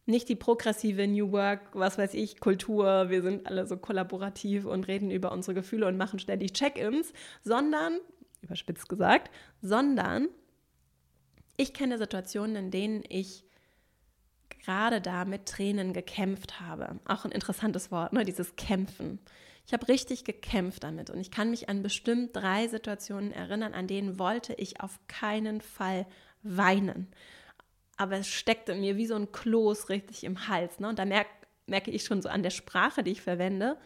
nicht 0.08 0.30
die 0.30 0.36
progressive 0.36 1.06
New 1.06 1.32
Work, 1.32 1.70
was 1.74 1.98
weiß 1.98 2.14
ich, 2.14 2.40
Kultur, 2.40 3.10
wir 3.10 3.22
sind 3.22 3.46
alle 3.46 3.68
so 3.68 3.78
kollaborativ 3.78 4.66
und 4.66 4.88
reden 4.88 5.12
über 5.12 5.32
unsere 5.32 5.54
Gefühle 5.54 5.86
und 5.86 5.98
machen 5.98 6.18
ständig 6.18 6.54
Check-ins, 6.54 7.12
sondern, 7.44 8.00
überspitzt 8.42 8.88
gesagt, 8.88 9.30
sondern 9.62 10.30
ich 11.58 11.74
kenne 11.74 11.98
Situationen, 11.98 12.56
in 12.56 12.72
denen 12.72 13.04
ich 13.10 13.44
gerade 14.64 15.02
da 15.02 15.26
mit 15.26 15.46
Tränen 15.46 15.92
gekämpft 15.92 16.62
habe. 16.62 17.00
Auch 17.06 17.26
ein 17.26 17.32
interessantes 17.32 17.92
Wort, 17.92 18.14
ne? 18.14 18.24
dieses 18.24 18.56
Kämpfen. 18.56 19.20
Ich 19.66 19.74
habe 19.74 19.90
richtig 19.90 20.24
gekämpft 20.24 20.86
damit 20.86 21.10
und 21.10 21.20
ich 21.20 21.32
kann 21.32 21.50
mich 21.50 21.68
an 21.68 21.84
bestimmt 21.84 22.34
drei 22.34 22.70
Situationen 22.70 23.34
erinnern, 23.34 23.74
an 23.74 23.88
denen 23.88 24.18
wollte 24.18 24.54
ich 24.54 24.80
auf 24.80 25.00
keinen 25.08 25.60
Fall 25.60 26.06
weinen 26.44 27.08
aber 27.98 28.18
es 28.18 28.28
steckte 28.28 28.76
mir 28.76 28.96
wie 28.96 29.08
so 29.08 29.16
ein 29.16 29.32
Kloß 29.32 29.90
richtig 29.90 30.24
im 30.24 30.48
Hals. 30.48 30.80
Ne? 30.80 30.88
Und 30.90 31.00
da 31.00 31.06
merk, 31.06 31.28
merke 31.66 31.92
ich 31.92 32.04
schon 32.04 32.22
so 32.22 32.30
an 32.30 32.44
der 32.44 32.52
Sprache, 32.52 33.04
die 33.04 33.12
ich 33.12 33.22
verwende, 33.22 33.78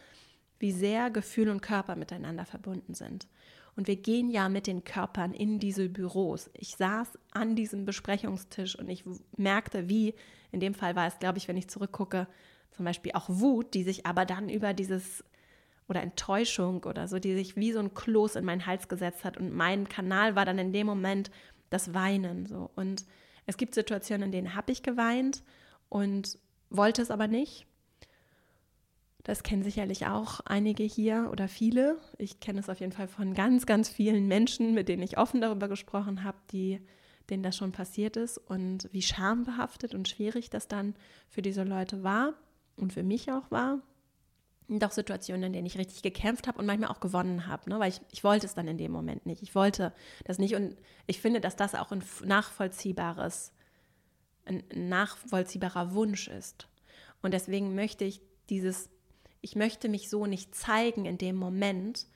wie 0.58 0.72
sehr 0.72 1.10
Gefühl 1.10 1.48
und 1.48 1.62
Körper 1.62 1.96
miteinander 1.96 2.44
verbunden 2.44 2.94
sind. 2.94 3.26
Und 3.74 3.88
wir 3.88 3.96
gehen 3.96 4.30
ja 4.30 4.48
mit 4.48 4.66
den 4.66 4.84
Körpern 4.84 5.32
in 5.32 5.58
diese 5.58 5.88
Büros. 5.88 6.50
Ich 6.52 6.76
saß 6.76 7.18
an 7.32 7.56
diesem 7.56 7.86
Besprechungstisch 7.86 8.78
und 8.78 8.88
ich 8.88 9.04
merkte, 9.36 9.88
wie, 9.88 10.14
in 10.50 10.60
dem 10.60 10.74
Fall 10.74 10.94
war 10.94 11.06
es, 11.06 11.18
glaube 11.18 11.38
ich, 11.38 11.48
wenn 11.48 11.56
ich 11.56 11.68
zurückgucke, 11.68 12.28
zum 12.70 12.84
Beispiel 12.84 13.12
auch 13.12 13.28
Wut, 13.28 13.74
die 13.74 13.82
sich 13.82 14.04
aber 14.06 14.24
dann 14.26 14.48
über 14.48 14.74
dieses 14.74 15.24
oder 15.88 16.02
Enttäuschung 16.02 16.84
oder 16.84 17.08
so, 17.08 17.18
die 17.18 17.34
sich 17.34 17.56
wie 17.56 17.72
so 17.72 17.80
ein 17.80 17.94
Kloß 17.94 18.36
in 18.36 18.44
meinen 18.44 18.66
Hals 18.66 18.88
gesetzt 18.88 19.24
hat. 19.24 19.36
Und 19.36 19.54
mein 19.54 19.88
Kanal 19.88 20.36
war 20.36 20.44
dann 20.44 20.58
in 20.58 20.72
dem 20.72 20.86
Moment 20.86 21.30
das 21.70 21.92
Weinen. 21.92 22.46
So. 22.46 22.70
Und 22.76 23.04
es 23.46 23.56
gibt 23.56 23.74
Situationen, 23.74 24.26
in 24.26 24.32
denen 24.32 24.54
habe 24.54 24.72
ich 24.72 24.82
geweint 24.82 25.42
und 25.88 26.38
wollte 26.70 27.02
es 27.02 27.10
aber 27.10 27.28
nicht. 27.28 27.66
Das 29.24 29.44
kennen 29.44 29.62
sicherlich 29.62 30.06
auch 30.06 30.40
einige 30.40 30.82
hier 30.82 31.28
oder 31.30 31.46
viele. 31.46 31.98
Ich 32.18 32.40
kenne 32.40 32.58
es 32.58 32.68
auf 32.68 32.80
jeden 32.80 32.92
Fall 32.92 33.06
von 33.06 33.34
ganz, 33.34 33.66
ganz 33.66 33.88
vielen 33.88 34.26
Menschen, 34.26 34.74
mit 34.74 34.88
denen 34.88 35.02
ich 35.02 35.16
offen 35.16 35.40
darüber 35.40 35.68
gesprochen 35.68 36.24
habe, 36.24 36.38
die, 36.50 36.80
denen 37.30 37.44
das 37.44 37.56
schon 37.56 37.70
passiert 37.70 38.16
ist 38.16 38.38
und 38.38 38.88
wie 38.92 39.02
schambehaftet 39.02 39.94
und 39.94 40.08
schwierig 40.08 40.50
das 40.50 40.66
dann 40.66 40.94
für 41.28 41.42
diese 41.42 41.62
Leute 41.62 42.02
war 42.02 42.34
und 42.76 42.92
für 42.92 43.04
mich 43.04 43.30
auch 43.30 43.50
war. 43.50 43.80
Auch 44.80 44.90
Situationen, 44.90 45.44
in 45.44 45.52
denen 45.52 45.66
ich 45.66 45.78
richtig 45.78 46.02
gekämpft 46.02 46.46
habe 46.46 46.58
und 46.58 46.66
manchmal 46.66 46.90
auch 46.90 47.00
gewonnen 47.00 47.46
habe, 47.46 47.68
ne? 47.68 47.78
weil 47.78 47.90
ich, 47.90 48.00
ich 48.10 48.24
wollte 48.24 48.46
es 48.46 48.54
dann 48.54 48.68
in 48.68 48.78
dem 48.78 48.92
Moment 48.92 49.26
nicht. 49.26 49.42
Ich 49.42 49.54
wollte 49.54 49.92
das 50.24 50.38
nicht 50.38 50.54
und 50.54 50.76
ich 51.06 51.20
finde, 51.20 51.40
dass 51.40 51.56
das 51.56 51.74
auch 51.74 51.92
ein 51.92 52.02
nachvollziehbares, 52.24 53.52
ein 54.44 54.62
nachvollziehbarer 54.74 55.94
Wunsch 55.94 56.28
ist. 56.28 56.68
Und 57.22 57.34
deswegen 57.34 57.74
möchte 57.74 58.04
ich 58.04 58.20
dieses, 58.50 58.88
ich 59.40 59.56
möchte 59.56 59.88
mich 59.88 60.08
so 60.08 60.26
nicht 60.26 60.54
zeigen 60.54 61.04
in 61.04 61.18
dem 61.18 61.36
Moment. 61.36 62.06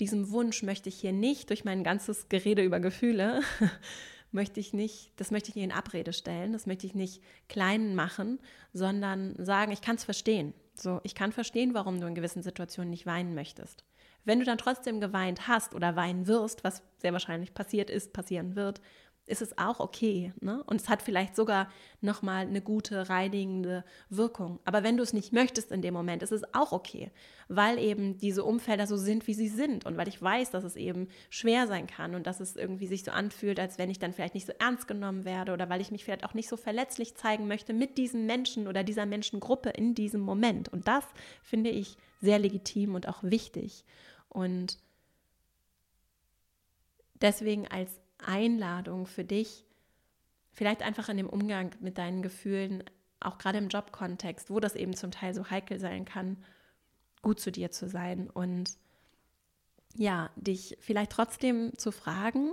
Diesem 0.00 0.30
Wunsch 0.30 0.62
möchte 0.62 0.88
ich 0.88 0.96
hier 0.96 1.12
nicht 1.12 1.50
durch 1.50 1.64
mein 1.64 1.84
ganzes 1.84 2.28
Gerede 2.28 2.62
über 2.62 2.80
Gefühle, 2.80 3.42
möchte 4.32 4.58
ich 4.58 4.72
nicht, 4.72 5.12
das 5.16 5.30
möchte 5.30 5.50
ich 5.50 5.54
nicht 5.54 5.64
in 5.64 5.72
Abrede 5.72 6.12
stellen, 6.12 6.52
das 6.52 6.66
möchte 6.66 6.86
ich 6.86 6.94
nicht 6.94 7.22
klein 7.48 7.94
machen, 7.94 8.40
sondern 8.72 9.36
sagen, 9.42 9.70
ich 9.72 9.80
kann 9.80 9.96
es 9.96 10.04
verstehen. 10.04 10.52
So, 10.74 11.00
ich 11.04 11.14
kann 11.14 11.32
verstehen, 11.32 11.72
warum 11.72 12.00
du 12.00 12.06
in 12.06 12.14
gewissen 12.14 12.42
Situationen 12.42 12.90
nicht 12.90 13.06
weinen 13.06 13.34
möchtest. 13.34 13.84
Wenn 14.24 14.38
du 14.38 14.44
dann 14.44 14.58
trotzdem 14.58 15.00
geweint 15.00 15.48
hast 15.48 15.74
oder 15.74 15.96
weinen 15.96 16.26
wirst, 16.26 16.64
was 16.64 16.82
sehr 16.98 17.12
wahrscheinlich 17.12 17.54
passiert 17.54 17.90
ist, 17.90 18.12
passieren 18.12 18.56
wird, 18.56 18.80
ist 19.26 19.40
es 19.40 19.56
auch 19.56 19.80
okay. 19.80 20.32
Ne? 20.40 20.62
Und 20.64 20.80
es 20.80 20.88
hat 20.88 21.00
vielleicht 21.00 21.34
sogar 21.34 21.70
nochmal 22.00 22.46
eine 22.46 22.60
gute, 22.60 23.08
reinigende 23.08 23.84
Wirkung. 24.10 24.60
Aber 24.64 24.82
wenn 24.82 24.96
du 24.96 25.02
es 25.02 25.14
nicht 25.14 25.32
möchtest 25.32 25.72
in 25.72 25.80
dem 25.80 25.94
Moment, 25.94 26.22
ist 26.22 26.32
es 26.32 26.42
auch 26.52 26.72
okay, 26.72 27.10
weil 27.48 27.78
eben 27.78 28.18
diese 28.18 28.44
Umfelder 28.44 28.86
so 28.86 28.96
sind, 28.96 29.26
wie 29.26 29.34
sie 29.34 29.48
sind. 29.48 29.86
Und 29.86 29.96
weil 29.96 30.08
ich 30.08 30.20
weiß, 30.20 30.50
dass 30.50 30.64
es 30.64 30.76
eben 30.76 31.08
schwer 31.30 31.66
sein 31.66 31.86
kann 31.86 32.14
und 32.14 32.26
dass 32.26 32.40
es 32.40 32.56
irgendwie 32.56 32.86
sich 32.86 33.02
so 33.04 33.12
anfühlt, 33.12 33.58
als 33.58 33.78
wenn 33.78 33.90
ich 33.90 33.98
dann 33.98 34.12
vielleicht 34.12 34.34
nicht 34.34 34.46
so 34.46 34.52
ernst 34.58 34.86
genommen 34.86 35.24
werde 35.24 35.52
oder 35.52 35.70
weil 35.70 35.80
ich 35.80 35.90
mich 35.90 36.04
vielleicht 36.04 36.24
auch 36.24 36.34
nicht 36.34 36.48
so 36.48 36.58
verletzlich 36.58 37.14
zeigen 37.14 37.48
möchte 37.48 37.72
mit 37.72 37.96
diesem 37.96 38.26
Menschen 38.26 38.68
oder 38.68 38.84
dieser 38.84 39.06
Menschengruppe 39.06 39.70
in 39.70 39.94
diesem 39.94 40.20
Moment. 40.20 40.68
Und 40.68 40.86
das 40.86 41.04
finde 41.42 41.70
ich 41.70 41.96
sehr 42.20 42.38
legitim 42.38 42.94
und 42.94 43.08
auch 43.08 43.22
wichtig. 43.22 43.84
Und 44.28 44.78
deswegen 47.20 47.66
als 47.68 48.03
Einladung 48.18 49.06
für 49.06 49.24
dich, 49.24 49.64
vielleicht 50.52 50.82
einfach 50.82 51.08
in 51.08 51.16
dem 51.16 51.28
Umgang 51.28 51.74
mit 51.80 51.98
deinen 51.98 52.22
Gefühlen, 52.22 52.84
auch 53.20 53.38
gerade 53.38 53.58
im 53.58 53.68
Jobkontext, 53.68 54.50
wo 54.50 54.60
das 54.60 54.74
eben 54.74 54.94
zum 54.94 55.10
Teil 55.10 55.34
so 55.34 55.50
heikel 55.50 55.78
sein 55.80 56.04
kann, 56.04 56.36
gut 57.22 57.40
zu 57.40 57.50
dir 57.50 57.70
zu 57.70 57.88
sein 57.88 58.30
und 58.30 58.76
ja, 59.96 60.30
dich 60.36 60.76
vielleicht 60.80 61.12
trotzdem 61.12 61.72
zu 61.76 61.92
fragen, 61.92 62.52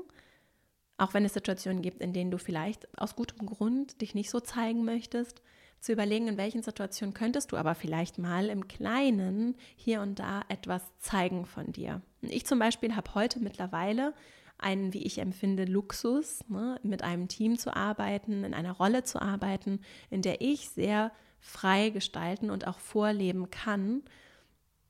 auch 0.97 1.13
wenn 1.13 1.25
es 1.25 1.33
Situationen 1.33 1.81
gibt, 1.81 2.01
in 2.01 2.13
denen 2.13 2.31
du 2.31 2.37
vielleicht 2.37 2.87
aus 2.99 3.15
gutem 3.15 3.47
Grund 3.47 4.01
dich 4.01 4.13
nicht 4.13 4.29
so 4.29 4.39
zeigen 4.39 4.85
möchtest, 4.85 5.41
zu 5.79 5.91
überlegen, 5.91 6.27
in 6.27 6.37
welchen 6.37 6.61
Situationen 6.61 7.15
könntest 7.15 7.51
du 7.51 7.57
aber 7.57 7.73
vielleicht 7.73 8.19
mal 8.19 8.49
im 8.49 8.67
Kleinen 8.67 9.55
hier 9.75 10.01
und 10.01 10.19
da 10.19 10.43
etwas 10.47 10.83
zeigen 10.99 11.47
von 11.47 11.71
dir. 11.71 12.01
Ich 12.21 12.45
zum 12.45 12.59
Beispiel 12.59 12.95
habe 12.95 13.15
heute 13.15 13.39
mittlerweile 13.39 14.13
einen, 14.61 14.93
wie 14.93 15.03
ich 15.03 15.17
empfinde, 15.17 15.65
Luxus, 15.65 16.47
ne, 16.47 16.79
mit 16.83 17.03
einem 17.03 17.27
Team 17.27 17.57
zu 17.57 17.75
arbeiten, 17.75 18.43
in 18.43 18.53
einer 18.53 18.73
Rolle 18.73 19.03
zu 19.03 19.21
arbeiten, 19.21 19.79
in 20.09 20.21
der 20.21 20.41
ich 20.41 20.69
sehr 20.69 21.11
frei 21.39 21.89
gestalten 21.89 22.49
und 22.49 22.67
auch 22.67 22.79
vorleben 22.79 23.49
kann, 23.49 24.03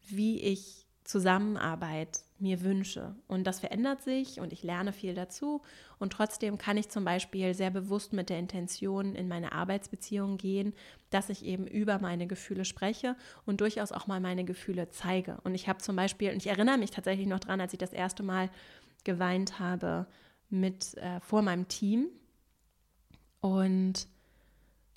wie 0.07 0.41
ich 0.41 0.85
Zusammenarbeit 1.03 2.21
mir 2.39 2.61
wünsche. 2.61 3.15
Und 3.27 3.45
das 3.45 3.59
verändert 3.59 4.01
sich 4.01 4.39
und 4.39 4.51
ich 4.51 4.63
lerne 4.63 4.93
viel 4.93 5.13
dazu. 5.13 5.61
Und 5.99 6.13
trotzdem 6.13 6.57
kann 6.57 6.77
ich 6.77 6.89
zum 6.89 7.05
Beispiel 7.05 7.53
sehr 7.53 7.69
bewusst 7.69 8.13
mit 8.13 8.29
der 8.29 8.39
Intention 8.39 9.15
in 9.15 9.27
meine 9.27 9.51
Arbeitsbeziehung 9.51 10.37
gehen, 10.37 10.73
dass 11.09 11.29
ich 11.29 11.45
eben 11.45 11.67
über 11.67 11.99
meine 11.99 12.27
Gefühle 12.27 12.65
spreche 12.65 13.15
und 13.45 13.61
durchaus 13.61 13.91
auch 13.91 14.07
mal 14.07 14.19
meine 14.19 14.43
Gefühle 14.43 14.89
zeige. 14.89 15.37
Und 15.43 15.53
ich 15.53 15.67
habe 15.67 15.79
zum 15.79 15.95
Beispiel, 15.95 16.31
und 16.31 16.37
ich 16.37 16.47
erinnere 16.47 16.77
mich 16.77 16.91
tatsächlich 16.91 17.27
noch 17.27 17.39
dran, 17.39 17.61
als 17.61 17.73
ich 17.73 17.79
das 17.79 17.93
erste 17.93 18.23
Mal 18.23 18.49
geweint 19.03 19.59
habe 19.59 20.07
mit 20.49 20.97
äh, 20.97 21.19
vor 21.21 21.41
meinem 21.41 21.67
Team 21.67 22.07
und 23.39 24.07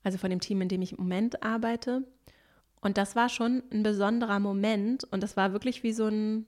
also 0.02 0.18
von 0.18 0.30
dem 0.30 0.40
Team, 0.40 0.60
in 0.60 0.68
dem 0.68 0.82
ich 0.82 0.92
im 0.92 0.98
Moment 0.98 1.42
arbeite. 1.42 2.04
Und 2.80 2.98
das 2.98 3.16
war 3.16 3.30
schon 3.30 3.62
ein 3.72 3.82
besonderer 3.82 4.38
Moment 4.38 5.04
und 5.04 5.22
das 5.22 5.36
war 5.36 5.52
wirklich 5.52 5.82
wie 5.82 5.92
so 5.92 6.06
ein, 6.06 6.46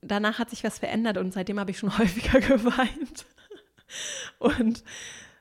danach 0.00 0.38
hat 0.38 0.50
sich 0.50 0.62
was 0.62 0.78
verändert 0.78 1.18
und 1.18 1.32
seitdem 1.32 1.58
habe 1.58 1.72
ich 1.72 1.78
schon 1.78 1.98
häufiger 1.98 2.40
geweint. 2.40 3.26
Und 4.38 4.84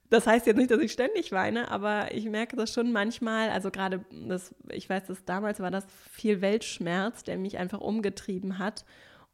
das 0.09 0.27
heißt 0.27 0.45
jetzt 0.45 0.57
nicht, 0.57 0.71
dass 0.71 0.79
ich 0.79 0.91
ständig 0.91 1.31
weine, 1.31 1.69
aber 1.71 2.13
ich 2.13 2.25
merke 2.25 2.55
das 2.55 2.73
schon 2.73 2.91
manchmal, 2.91 3.49
also 3.49 3.71
gerade 3.71 4.05
das, 4.11 4.53
ich 4.69 4.89
weiß, 4.89 5.05
dass 5.05 5.25
damals 5.25 5.59
war 5.59 5.71
das 5.71 5.85
viel 6.11 6.41
Weltschmerz, 6.41 7.23
der 7.23 7.37
mich 7.37 7.57
einfach 7.57 7.81
umgetrieben 7.81 8.59
hat. 8.59 8.85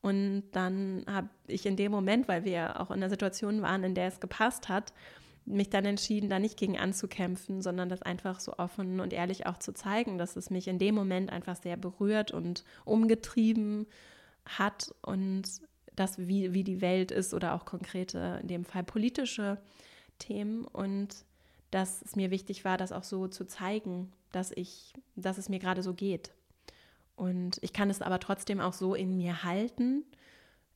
Und 0.02 0.44
dann 0.52 1.06
habe 1.08 1.30
ich 1.48 1.66
in 1.66 1.76
dem 1.76 1.92
Moment, 1.92 2.28
weil 2.28 2.44
wir 2.44 2.80
auch 2.82 2.90
in 2.90 2.98
einer 2.98 3.10
Situation 3.10 3.62
waren, 3.62 3.84
in 3.84 3.96
der 3.96 4.08
es 4.08 4.20
gepasst 4.20 4.68
hat, 4.68 4.94
mich 5.46 5.70
dann 5.70 5.86
entschieden, 5.86 6.30
da 6.30 6.40
nicht 6.40 6.58
gegen 6.58 6.78
anzukämpfen, 6.78 7.62
sondern 7.62 7.90
das 7.90 8.02
einfach 8.02 8.40
so 8.40 8.54
offen 8.58 9.00
und 9.00 9.14
ehrlich 9.14 9.46
auch 9.48 9.58
zu 9.58 9.74
zeigen, 9.74 10.18
dass 10.18 10.36
es 10.36 10.50
mich 10.50 10.68
in 10.68 10.80
dem 10.80 10.96
Moment 10.96 11.32
einfach 11.32 11.56
sehr 11.56 11.78
berührt 11.78 12.32
und 12.32 12.64
umgetrieben 12.86 13.88
hat 14.46 14.94
und 15.02 15.44
das, 15.96 16.18
wie, 16.18 16.54
wie 16.54 16.64
die 16.64 16.82
Welt 16.82 17.12
ist 17.12 17.34
oder 17.34 17.54
auch 17.54 17.66
konkrete, 17.66 18.40
in 18.42 18.48
dem 18.48 18.66
Fall 18.66 18.84
politische 18.84 19.60
Themen 20.20 20.66
und 20.66 21.26
dass 21.72 22.02
es 22.02 22.16
mir 22.16 22.32
wichtig 22.32 22.66
war, 22.66 22.78
das 22.78 22.92
auch 22.92 23.04
so 23.04 23.28
zu 23.28 23.46
zeigen, 23.46 24.12
dass 24.32 24.52
ich, 24.52 24.94
dass 25.16 25.38
es 25.38 25.50
mir 25.50 25.60
gerade 25.60 25.84
so 25.84 25.94
geht. 25.94 26.32
Und 27.16 27.60
ich 27.62 27.74
kann 27.74 27.90
es 27.90 28.02
aber 28.02 28.20
trotzdem 28.20 28.60
auch 28.60 28.74
so 28.74 28.96
in 28.96 29.18
mir 29.18 29.44
halten. 29.44 30.04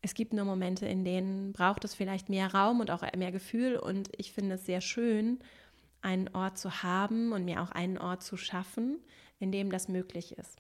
Es 0.02 0.14
gibt 0.14 0.34
nur 0.34 0.46
Momente, 0.46 0.86
in 0.86 1.04
denen 1.04 1.54
braucht 1.54 1.84
es 1.84 1.96
vielleicht 1.96 2.30
mehr 2.30 2.54
Raum 2.54 2.80
und 2.80 2.92
auch 2.92 3.04
mehr 3.18 3.32
Gefühl. 3.32 3.78
Und 3.78 4.10
ich 4.18 4.32
finde 4.32 4.56
es 4.56 4.66
sehr 4.66 4.82
schön, 4.82 5.40
einen 6.02 6.30
Ort 6.36 6.60
zu 6.60 6.84
haben 6.84 7.32
und 7.32 7.46
mir 7.46 7.62
auch 7.62 7.72
einen 7.72 7.98
Ort 7.98 8.22
zu 8.22 8.38
schaffen, 8.38 9.00
in 9.40 9.52
dem 9.52 9.72
das 9.72 9.88
möglich 9.88 10.38
ist. 10.38 10.60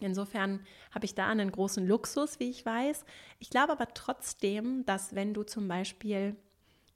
Insofern 0.00 0.60
habe 0.92 1.06
ich 1.06 1.14
da 1.14 1.28
einen 1.28 1.50
großen 1.50 1.86
Luxus, 1.86 2.38
wie 2.38 2.48
ich 2.48 2.64
weiß. 2.64 3.04
Ich 3.40 3.50
glaube 3.50 3.72
aber 3.72 3.88
trotzdem, 3.94 4.84
dass 4.86 5.14
wenn 5.14 5.34
du 5.34 5.42
zum 5.42 5.66
Beispiel 5.66 6.36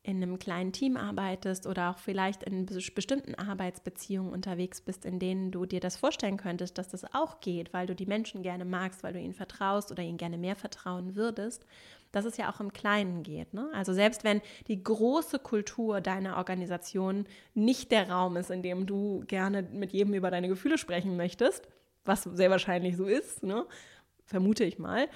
in 0.04 0.20
einem 0.20 0.38
kleinen 0.38 0.72
Team 0.72 0.96
arbeitest 0.96 1.66
oder 1.66 1.90
auch 1.90 1.98
vielleicht 1.98 2.42
in 2.42 2.66
bestimmten 2.66 3.36
Arbeitsbeziehungen 3.36 4.32
unterwegs 4.32 4.80
bist, 4.80 5.04
in 5.04 5.20
denen 5.20 5.52
du 5.52 5.64
dir 5.64 5.78
das 5.78 5.96
vorstellen 5.96 6.36
könntest, 6.36 6.76
dass 6.76 6.88
das 6.88 7.14
auch 7.14 7.40
geht, 7.40 7.72
weil 7.72 7.86
du 7.86 7.94
die 7.94 8.06
Menschen 8.06 8.42
gerne 8.42 8.64
magst, 8.64 9.04
weil 9.04 9.12
du 9.12 9.20
ihnen 9.20 9.32
vertraust 9.32 9.92
oder 9.92 10.02
ihnen 10.02 10.18
gerne 10.18 10.38
mehr 10.38 10.56
vertrauen 10.56 11.14
würdest, 11.14 11.64
dass 12.10 12.24
es 12.24 12.36
ja 12.36 12.52
auch 12.52 12.58
im 12.58 12.72
Kleinen 12.72 13.22
geht. 13.22 13.54
Ne? 13.54 13.70
Also 13.74 13.92
selbst 13.92 14.24
wenn 14.24 14.42
die 14.66 14.82
große 14.82 15.38
Kultur 15.38 16.00
deiner 16.00 16.36
Organisation 16.36 17.26
nicht 17.54 17.92
der 17.92 18.10
Raum 18.10 18.36
ist, 18.36 18.50
in 18.50 18.62
dem 18.62 18.86
du 18.86 19.22
gerne 19.28 19.62
mit 19.62 19.92
jedem 19.92 20.14
über 20.14 20.32
deine 20.32 20.48
Gefühle 20.48 20.78
sprechen 20.78 21.16
möchtest, 21.16 21.68
was 22.04 22.24
sehr 22.24 22.50
wahrscheinlich 22.50 22.96
so 22.96 23.06
ist, 23.06 23.44
ne? 23.44 23.66
vermute 24.24 24.64
ich 24.64 24.80
mal, 24.80 25.08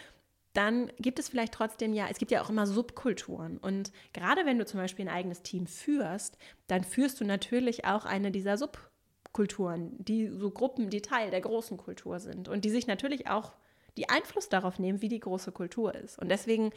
dann 0.57 0.91
gibt 0.99 1.19
es 1.19 1.29
vielleicht 1.29 1.53
trotzdem 1.53 1.93
ja, 1.93 2.07
es 2.11 2.19
gibt 2.19 2.31
ja 2.31 2.43
auch 2.43 2.49
immer 2.49 2.67
Subkulturen. 2.67 3.59
Und 3.59 3.93
gerade 4.15 4.47
wenn 4.47 4.59
du 4.59 4.65
zum 4.65 4.81
Beispiel 4.81 5.07
ein 5.07 5.15
eigenes 5.15 5.43
Team 5.43 5.67
führst, 5.67 6.39
dann 6.67 6.83
führst 6.83 7.21
du 7.21 7.25
natürlich 7.25 7.85
auch 7.85 8.07
eine 8.07 8.31
dieser 8.31 8.57
Subkulturen, 8.57 9.93
die 9.99 10.29
so 10.29 10.51
Gruppen, 10.51 10.89
die 10.89 11.03
Teil 11.03 11.31
der 11.31 11.43
großen 11.43 11.77
Kultur 11.77 12.21
sind 12.21 12.49
und 12.49 12.65
die 12.65 12.71
sich 12.71 12.87
natürlich 12.87 13.29
auch 13.29 13.53
die 13.99 14.09
Einfluss 14.09 14.49
darauf 14.49 14.79
nehmen, 14.79 15.03
wie 15.03 15.09
die 15.09 15.21
große 15.21 15.53
Kultur 15.53 15.95
ist. 15.95 16.19
Und 16.19 16.31
deswegen 16.31 16.71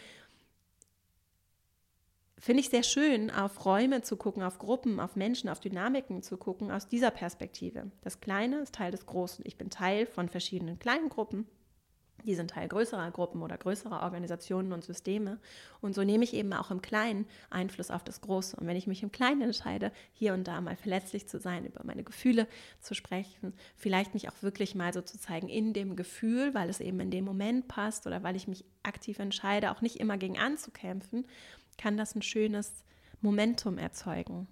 finde 2.38 2.62
ich 2.62 2.70
sehr 2.70 2.84
schön, 2.84 3.32
auf 3.32 3.65
Räume 3.65 4.02
zu 4.02 4.18
gucken, 4.18 4.44
auf 4.44 4.60
Gruppen, 4.60 5.00
auf 5.00 5.15
Menschen, 5.15 5.50
auf 5.50 5.62
Dynamiken 5.62 6.22
zu 6.22 6.36
gucken 6.38 6.70
aus 6.70 6.89
dieser 6.89 7.12
Perspektive. 7.12 7.92
Das 8.02 8.20
Kleine 8.20 8.60
ist 8.60 8.76
Teil 8.76 8.92
des 8.92 9.06
Großen. 9.06 9.46
Ich 9.48 9.58
bin 9.58 9.70
Teil 9.70 10.06
von 10.06 10.28
verschiedenen 10.28 10.80
kleinen 10.80 11.08
Gruppen 11.08 11.48
die 12.26 12.36
sind 12.36 12.52
Teil 12.52 12.68
größerer 12.68 13.12
Gruppen 13.12 13.42
oder 13.42 13.58
größerer 13.58 14.02
Organisationen 14.04 14.74
und 14.74 14.84
Systeme. 14.84 15.40
Und 15.82 15.96
so 15.96 16.04
nehme 16.04 16.24
ich 16.24 16.34
eben 16.34 16.54
auch 16.54 16.72
im 16.72 16.82
Kleinen 16.82 17.26
Einfluss 17.50 17.92
auf 17.92 18.04
das 18.04 18.22
Große. 18.22 18.58
Und 18.58 18.68
wenn 18.68 18.76
ich 18.76 18.88
mich 18.88 19.04
im 19.04 19.12
Kleinen 19.12 19.42
entscheide, 19.42 19.92
hier 20.14 20.34
und 20.34 20.48
da 20.48 20.62
mal 20.62 20.76
verletzlich 20.76 21.28
zu 21.28 21.40
sein, 21.40 21.66
über 21.66 21.84
meine 21.84 22.04
Gefühle 22.04 22.48
zu 22.80 22.94
sprechen, 22.94 23.54
vielleicht 23.76 24.14
mich 24.14 24.30
auch 24.30 24.42
wirklich 24.42 24.76
mal 24.76 24.94
so 24.94 25.02
zu 25.02 25.20
zeigen 25.20 25.50
in 25.50 25.74
dem 25.74 25.96
Gefühl, 25.96 26.54
weil 26.54 26.70
es 26.70 26.80
eben 26.80 27.00
in 27.00 27.12
dem 27.12 27.26
Moment 27.26 27.68
passt 27.68 28.08
oder 28.08 28.24
weil 28.24 28.36
ich 28.36 28.48
mich 28.48 28.66
aktiv 28.84 29.20
entscheide, 29.20 29.72
auch 29.72 29.82
nicht 29.82 30.00
immer 30.00 30.18
gegen 30.18 30.38
anzukämpfen, 30.38 31.26
kann 31.78 31.98
das 31.98 32.16
ein 32.16 32.22
schönes 32.22 32.84
Momentum 33.22 33.78
erzeugen. 33.78 34.48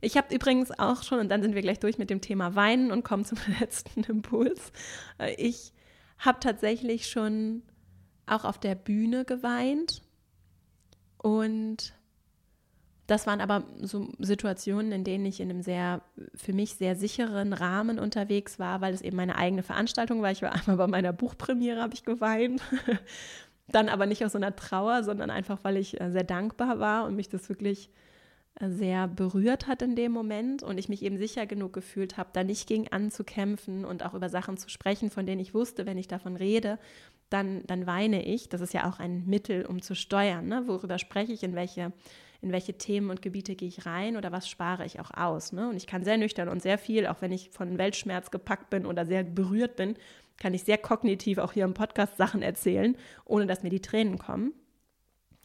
Ich 0.00 0.16
habe 0.16 0.34
übrigens 0.34 0.70
auch 0.78 1.02
schon, 1.02 1.18
und 1.18 1.28
dann 1.28 1.42
sind 1.42 1.54
wir 1.54 1.62
gleich 1.62 1.80
durch 1.80 1.98
mit 1.98 2.10
dem 2.10 2.20
Thema 2.20 2.54
Weinen 2.54 2.92
und 2.92 3.02
kommen 3.02 3.24
zum 3.24 3.38
letzten 3.60 4.04
Impuls. 4.04 4.72
Äh, 5.18 5.34
ich 5.34 5.72
habe 6.18 6.40
tatsächlich 6.40 7.08
schon 7.08 7.62
auch 8.26 8.44
auf 8.44 8.58
der 8.58 8.74
Bühne 8.74 9.24
geweint 9.24 10.02
und 11.18 11.94
das 13.06 13.26
waren 13.26 13.40
aber 13.40 13.64
so 13.82 14.08
Situationen, 14.18 14.90
in 14.90 15.04
denen 15.04 15.26
ich 15.26 15.40
in 15.40 15.50
einem 15.50 15.62
sehr, 15.62 16.02
für 16.34 16.52
mich 16.52 16.74
sehr 16.74 16.96
sicheren 16.96 17.52
Rahmen 17.52 18.00
unterwegs 18.00 18.58
war, 18.58 18.80
weil 18.80 18.94
es 18.94 19.00
eben 19.00 19.16
meine 19.16 19.36
eigene 19.36 19.62
Veranstaltung 19.62 20.22
war. 20.22 20.32
Ich 20.32 20.42
war 20.42 20.52
einmal 20.54 20.76
bei 20.76 20.86
meiner 20.88 21.12
Buchpremiere, 21.12 21.80
habe 21.80 21.94
ich 21.94 22.04
geweint. 22.04 22.60
Dann 23.68 23.88
aber 23.88 24.06
nicht 24.06 24.24
aus 24.24 24.32
so 24.32 24.38
einer 24.38 24.54
Trauer, 24.54 25.04
sondern 25.04 25.30
einfach, 25.30 25.60
weil 25.62 25.76
ich 25.76 26.00
äh, 26.00 26.10
sehr 26.10 26.24
dankbar 26.24 26.78
war 26.78 27.04
und 27.04 27.16
mich 27.16 27.28
das 27.28 27.48
wirklich 27.48 27.90
sehr 28.60 29.06
berührt 29.06 29.66
hat 29.66 29.82
in 29.82 29.96
dem 29.96 30.12
Moment 30.12 30.62
und 30.62 30.78
ich 30.78 30.88
mich 30.88 31.02
eben 31.02 31.18
sicher 31.18 31.46
genug 31.46 31.74
gefühlt 31.74 32.16
habe, 32.16 32.30
da 32.32 32.42
nicht 32.42 32.66
gegen 32.66 32.88
anzukämpfen 32.88 33.84
und 33.84 34.04
auch 34.04 34.14
über 34.14 34.30
Sachen 34.30 34.56
zu 34.56 34.70
sprechen, 34.70 35.10
von 35.10 35.26
denen 35.26 35.40
ich 35.40 35.52
wusste, 35.52 35.84
wenn 35.84 35.98
ich 35.98 36.08
davon 36.08 36.36
rede, 36.36 36.78
dann, 37.28 37.64
dann 37.66 37.86
weine 37.86 38.24
ich. 38.24 38.48
Das 38.48 38.62
ist 38.62 38.72
ja 38.72 38.88
auch 38.88 38.98
ein 38.98 39.26
Mittel, 39.26 39.66
um 39.66 39.82
zu 39.82 39.94
steuern. 39.94 40.48
Ne? 40.48 40.64
Worüber 40.66 40.98
spreche 40.98 41.32
ich, 41.32 41.42
in 41.42 41.54
welche, 41.54 41.92
in 42.40 42.50
welche 42.50 42.78
Themen 42.78 43.10
und 43.10 43.20
Gebiete 43.20 43.56
gehe 43.56 43.68
ich 43.68 43.84
rein 43.84 44.16
oder 44.16 44.32
was 44.32 44.48
spare 44.48 44.86
ich 44.86 45.00
auch 45.00 45.10
aus. 45.10 45.52
Ne? 45.52 45.68
Und 45.68 45.76
ich 45.76 45.86
kann 45.86 46.04
sehr 46.04 46.16
nüchtern 46.16 46.48
und 46.48 46.62
sehr 46.62 46.78
viel, 46.78 47.06
auch 47.06 47.20
wenn 47.20 47.32
ich 47.32 47.50
von 47.50 47.76
Weltschmerz 47.76 48.30
gepackt 48.30 48.70
bin 48.70 48.86
oder 48.86 49.04
sehr 49.04 49.22
berührt 49.22 49.76
bin, 49.76 49.96
kann 50.38 50.54
ich 50.54 50.64
sehr 50.64 50.78
kognitiv 50.78 51.38
auch 51.38 51.52
hier 51.52 51.64
im 51.64 51.74
Podcast 51.74 52.16
Sachen 52.16 52.40
erzählen, 52.40 52.96
ohne 53.26 53.46
dass 53.46 53.62
mir 53.62 53.70
die 53.70 53.80
Tränen 53.80 54.18
kommen. 54.18 54.54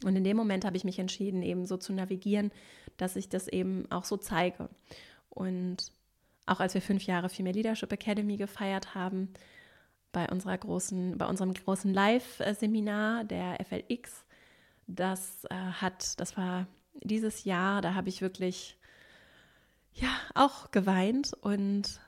Und 0.03 0.15
in 0.15 0.23
dem 0.23 0.37
Moment 0.37 0.65
habe 0.65 0.77
ich 0.77 0.83
mich 0.83 0.99
entschieden, 0.99 1.43
eben 1.43 1.65
so 1.65 1.77
zu 1.77 1.93
navigieren, 1.93 2.51
dass 2.97 3.15
ich 3.15 3.29
das 3.29 3.47
eben 3.47 3.89
auch 3.91 4.05
so 4.05 4.17
zeige. 4.17 4.69
Und 5.29 5.91
auch 6.45 6.59
als 6.59 6.73
wir 6.73 6.81
fünf 6.81 7.05
Jahre 7.05 7.29
Female 7.29 7.55
Leadership 7.55 7.91
Academy 7.91 8.37
gefeiert 8.37 8.95
haben, 8.95 9.33
bei 10.11 10.27
unserer 10.29 10.57
großen, 10.57 11.17
bei 11.17 11.25
unserem 11.25 11.53
großen 11.53 11.93
Live-Seminar 11.93 13.23
der 13.23 13.57
FLX, 13.65 14.25
das 14.87 15.45
äh, 15.45 15.55
hat, 15.55 16.19
das 16.19 16.35
war 16.35 16.67
dieses 17.01 17.45
Jahr, 17.45 17.81
da 17.81 17.93
habe 17.93 18.09
ich 18.09 18.21
wirklich 18.21 18.77
ja 19.93 20.09
auch 20.35 20.71
geweint 20.71 21.33
und 21.41 22.01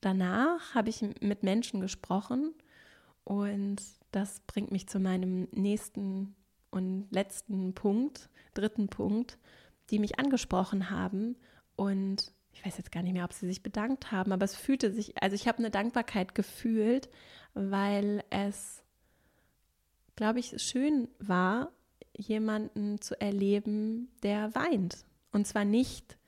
danach 0.00 0.74
habe 0.74 0.88
ich 0.88 1.02
mit 1.20 1.42
Menschen 1.42 1.80
gesprochen 1.80 2.54
und 3.24 3.82
das 4.10 4.40
bringt 4.40 4.70
mich 4.70 4.88
zu 4.88 4.98
meinem 4.98 5.48
nächsten 5.52 6.34
und 6.70 7.06
letzten 7.10 7.74
Punkt, 7.74 8.28
dritten 8.54 8.88
Punkt, 8.88 9.38
die 9.90 9.98
mich 9.98 10.18
angesprochen 10.18 10.90
haben 10.90 11.36
und 11.76 12.32
ich 12.52 12.64
weiß 12.64 12.78
jetzt 12.78 12.92
gar 12.92 13.02
nicht 13.02 13.12
mehr, 13.12 13.24
ob 13.24 13.32
sie 13.32 13.46
sich 13.46 13.62
bedankt 13.62 14.12
haben, 14.12 14.32
aber 14.32 14.44
es 14.44 14.54
fühlte 14.54 14.92
sich, 14.92 15.20
also 15.22 15.34
ich 15.34 15.48
habe 15.48 15.58
eine 15.58 15.70
Dankbarkeit 15.70 16.34
gefühlt, 16.34 17.08
weil 17.54 18.22
es, 18.30 18.82
glaube 20.16 20.40
ich, 20.40 20.60
schön 20.62 21.08
war, 21.18 21.72
jemanden 22.16 23.00
zu 23.00 23.20
erleben, 23.20 24.10
der 24.22 24.54
weint. 24.54 25.04
Und 25.32 25.46
zwar 25.46 25.64
nicht 25.64 26.18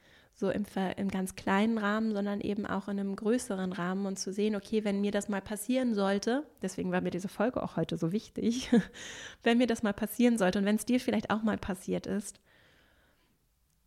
so 0.42 0.50
im, 0.50 0.66
im 0.96 1.08
ganz 1.08 1.36
kleinen 1.36 1.78
Rahmen, 1.78 2.12
sondern 2.12 2.40
eben 2.40 2.66
auch 2.66 2.88
in 2.88 2.98
einem 2.98 3.14
größeren 3.14 3.72
Rahmen 3.72 4.06
und 4.06 4.18
zu 4.18 4.32
sehen, 4.32 4.56
okay, 4.56 4.84
wenn 4.84 5.00
mir 5.00 5.12
das 5.12 5.28
mal 5.28 5.40
passieren 5.40 5.94
sollte, 5.94 6.44
deswegen 6.60 6.90
war 6.90 7.00
mir 7.00 7.12
diese 7.12 7.28
Folge 7.28 7.62
auch 7.62 7.76
heute 7.76 7.96
so 7.96 8.10
wichtig, 8.10 8.68
wenn 9.44 9.58
mir 9.58 9.68
das 9.68 9.84
mal 9.84 9.92
passieren 9.92 10.38
sollte 10.38 10.58
und 10.58 10.64
wenn 10.64 10.74
es 10.74 10.84
dir 10.84 10.98
vielleicht 10.98 11.30
auch 11.30 11.44
mal 11.44 11.58
passiert 11.58 12.08
ist 12.08 12.40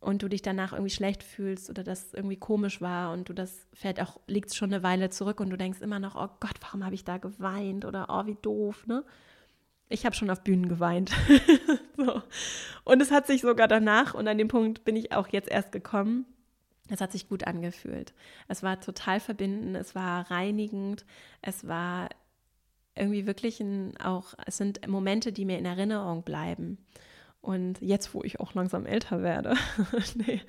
und 0.00 0.22
du 0.22 0.28
dich 0.28 0.40
danach 0.40 0.72
irgendwie 0.72 0.94
schlecht 0.94 1.22
fühlst 1.22 1.68
oder 1.68 1.84
das 1.84 2.14
irgendwie 2.14 2.38
komisch 2.38 2.80
war 2.80 3.12
und 3.12 3.28
du 3.28 3.34
das 3.34 3.66
fällt 3.74 4.00
auch 4.00 4.18
liegt 4.26 4.54
schon 4.54 4.72
eine 4.72 4.82
Weile 4.82 5.10
zurück 5.10 5.40
und 5.40 5.50
du 5.50 5.58
denkst 5.58 5.82
immer 5.82 5.98
noch, 5.98 6.16
oh 6.16 6.34
Gott, 6.40 6.56
warum 6.62 6.86
habe 6.86 6.94
ich 6.94 7.04
da 7.04 7.18
geweint 7.18 7.84
oder 7.84 8.06
oh, 8.08 8.26
wie 8.26 8.38
doof, 8.40 8.86
ne? 8.86 9.04
Ich 9.88 10.04
habe 10.04 10.16
schon 10.16 10.30
auf 10.30 10.42
Bühnen 10.42 10.68
geweint. 10.68 11.12
so. 11.96 12.22
Und 12.82 13.00
es 13.00 13.12
hat 13.12 13.28
sich 13.28 13.42
sogar 13.42 13.68
danach, 13.68 14.14
und 14.14 14.26
an 14.26 14.36
dem 14.36 14.48
Punkt 14.48 14.84
bin 14.84 14.96
ich 14.96 15.12
auch 15.12 15.28
jetzt 15.28 15.48
erst 15.48 15.70
gekommen, 15.70 16.26
es 16.88 17.00
hat 17.00 17.12
sich 17.12 17.28
gut 17.28 17.46
angefühlt. 17.46 18.14
Es 18.48 18.62
war 18.62 18.80
total 18.80 19.20
verbindend, 19.20 19.76
es 19.76 19.94
war 19.94 20.30
reinigend, 20.30 21.04
es 21.42 21.66
war 21.66 22.08
irgendwie 22.94 23.26
wirklich 23.26 23.60
ein, 23.60 23.96
auch, 23.98 24.34
es 24.46 24.56
sind 24.56 24.86
Momente, 24.88 25.32
die 25.32 25.44
mir 25.44 25.58
in 25.58 25.66
Erinnerung 25.66 26.22
bleiben. 26.22 26.78
Und 27.46 27.80
jetzt, 27.80 28.12
wo 28.12 28.24
ich 28.24 28.40
auch 28.40 28.54
langsam 28.54 28.86
älter 28.86 29.22
werde, 29.22 29.54
nee, 30.16 30.40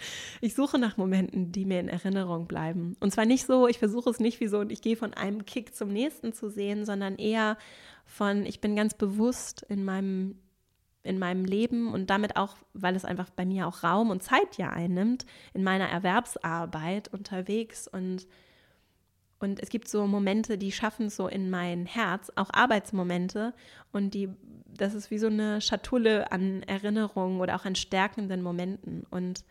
ich 0.42 0.56
suche 0.56 0.80
nach 0.80 0.98
Momenten, 0.98 1.52
die 1.52 1.66
mir 1.66 1.80
in 1.80 1.90
Erinnerung 1.90 2.48
bleiben. 2.48 2.96
Und 3.00 3.12
zwar 3.12 3.26
nicht 3.26 3.46
so, 3.46 3.68
ich 3.68 3.78
versuche 3.78 4.10
es 4.10 4.20
nicht 4.20 4.40
wie 4.40 4.48
so, 4.48 4.64
ich 4.64 4.82
gehe 4.82 4.96
von 4.96 5.14
einem 5.14 5.46
Kick 5.46 5.76
zum 5.76 5.90
nächsten 5.90 6.34
zu 6.34 6.50
sehen, 6.50 6.86
sondern 6.86 7.18
eher 7.18 7.58
von, 8.04 8.48
ich 8.48 8.62
bin 8.62 8.76
ganz 8.76 8.96
bewusst 8.96 9.64
in 9.70 9.86
meinem, 9.86 10.40
in 11.08 11.20
meinem 11.20 11.46
Leben 11.46 11.94
und 11.94 12.10
damit 12.10 12.36
auch, 12.36 12.56
weil 12.74 12.96
es 12.96 13.06
einfach 13.06 13.30
bei 13.30 13.46
mir 13.46 13.68
auch 13.68 13.84
Raum 13.84 14.10
und 14.10 14.24
Zeit 14.24 14.58
ja 14.58 14.70
einnimmt, 14.70 15.26
in 15.54 15.64
meiner 15.64 15.88
Erwerbsarbeit 15.88 17.08
unterwegs 17.14 17.88
und 17.88 18.28
und 19.40 19.62
es 19.62 19.70
gibt 19.70 19.88
so 19.88 20.08
Momente, 20.08 20.58
die 20.58 20.72
schaffen 20.72 21.10
so 21.10 21.28
in 21.28 21.50
mein 21.50 21.86
Herz, 21.86 22.32
auch 22.36 22.50
Arbeitsmomente. 22.52 23.54
Und 23.92 24.16
die, 24.16 24.30
das 24.66 24.96
ist 24.96 25.12
wie 25.12 25.20
so 25.20 25.28
eine 25.28 25.62
Schatulle 25.62 26.32
an 26.32 26.64
Erinnerungen 26.64 27.40
oder 27.40 27.56
auch 27.56 27.66
an 27.66 27.76
stärkenden 27.76 28.42
Momenten. 28.42 29.06
Und 29.12 29.44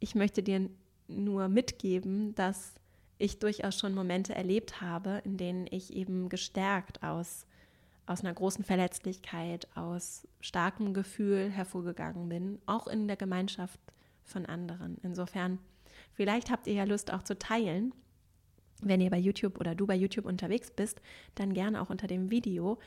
ich 0.00 0.14
möchte 0.14 0.42
dir 0.42 0.70
nur 1.06 1.48
mitgeben, 1.48 2.34
dass 2.34 2.74
ich 3.18 3.38
durchaus 3.38 3.78
schon 3.78 3.94
Momente 3.94 4.34
erlebt 4.34 4.80
habe, 4.80 5.20
in 5.24 5.36
denen 5.36 5.66
ich 5.70 5.92
eben 5.94 6.28
gestärkt 6.28 7.02
aus, 7.02 7.46
aus 8.08 8.24
einer 8.24 8.34
großen 8.34 8.64
Verletzlichkeit, 8.64 9.68
aus 9.76 10.26
starkem 10.40 10.94
Gefühl 10.94 11.50
hervorgegangen 11.50 12.28
bin, 12.28 12.58
auch 12.66 12.86
in 12.86 13.06
der 13.06 13.16
Gemeinschaft 13.16 13.80
von 14.24 14.46
anderen. 14.46 14.96
Insofern, 15.02 15.58
vielleicht 16.14 16.50
habt 16.50 16.66
ihr 16.66 16.74
ja 16.74 16.84
Lust 16.84 17.12
auch 17.12 17.22
zu 17.22 17.38
teilen. 17.38 17.92
Wenn 18.80 19.00
ihr 19.00 19.10
bei 19.10 19.18
YouTube 19.18 19.58
oder 19.58 19.74
du 19.74 19.86
bei 19.86 19.96
YouTube 19.96 20.24
unterwegs 20.24 20.70
bist, 20.70 21.00
dann 21.34 21.52
gerne 21.52 21.82
auch 21.82 21.90
unter 21.90 22.06
dem 22.06 22.30
Video, 22.30 22.78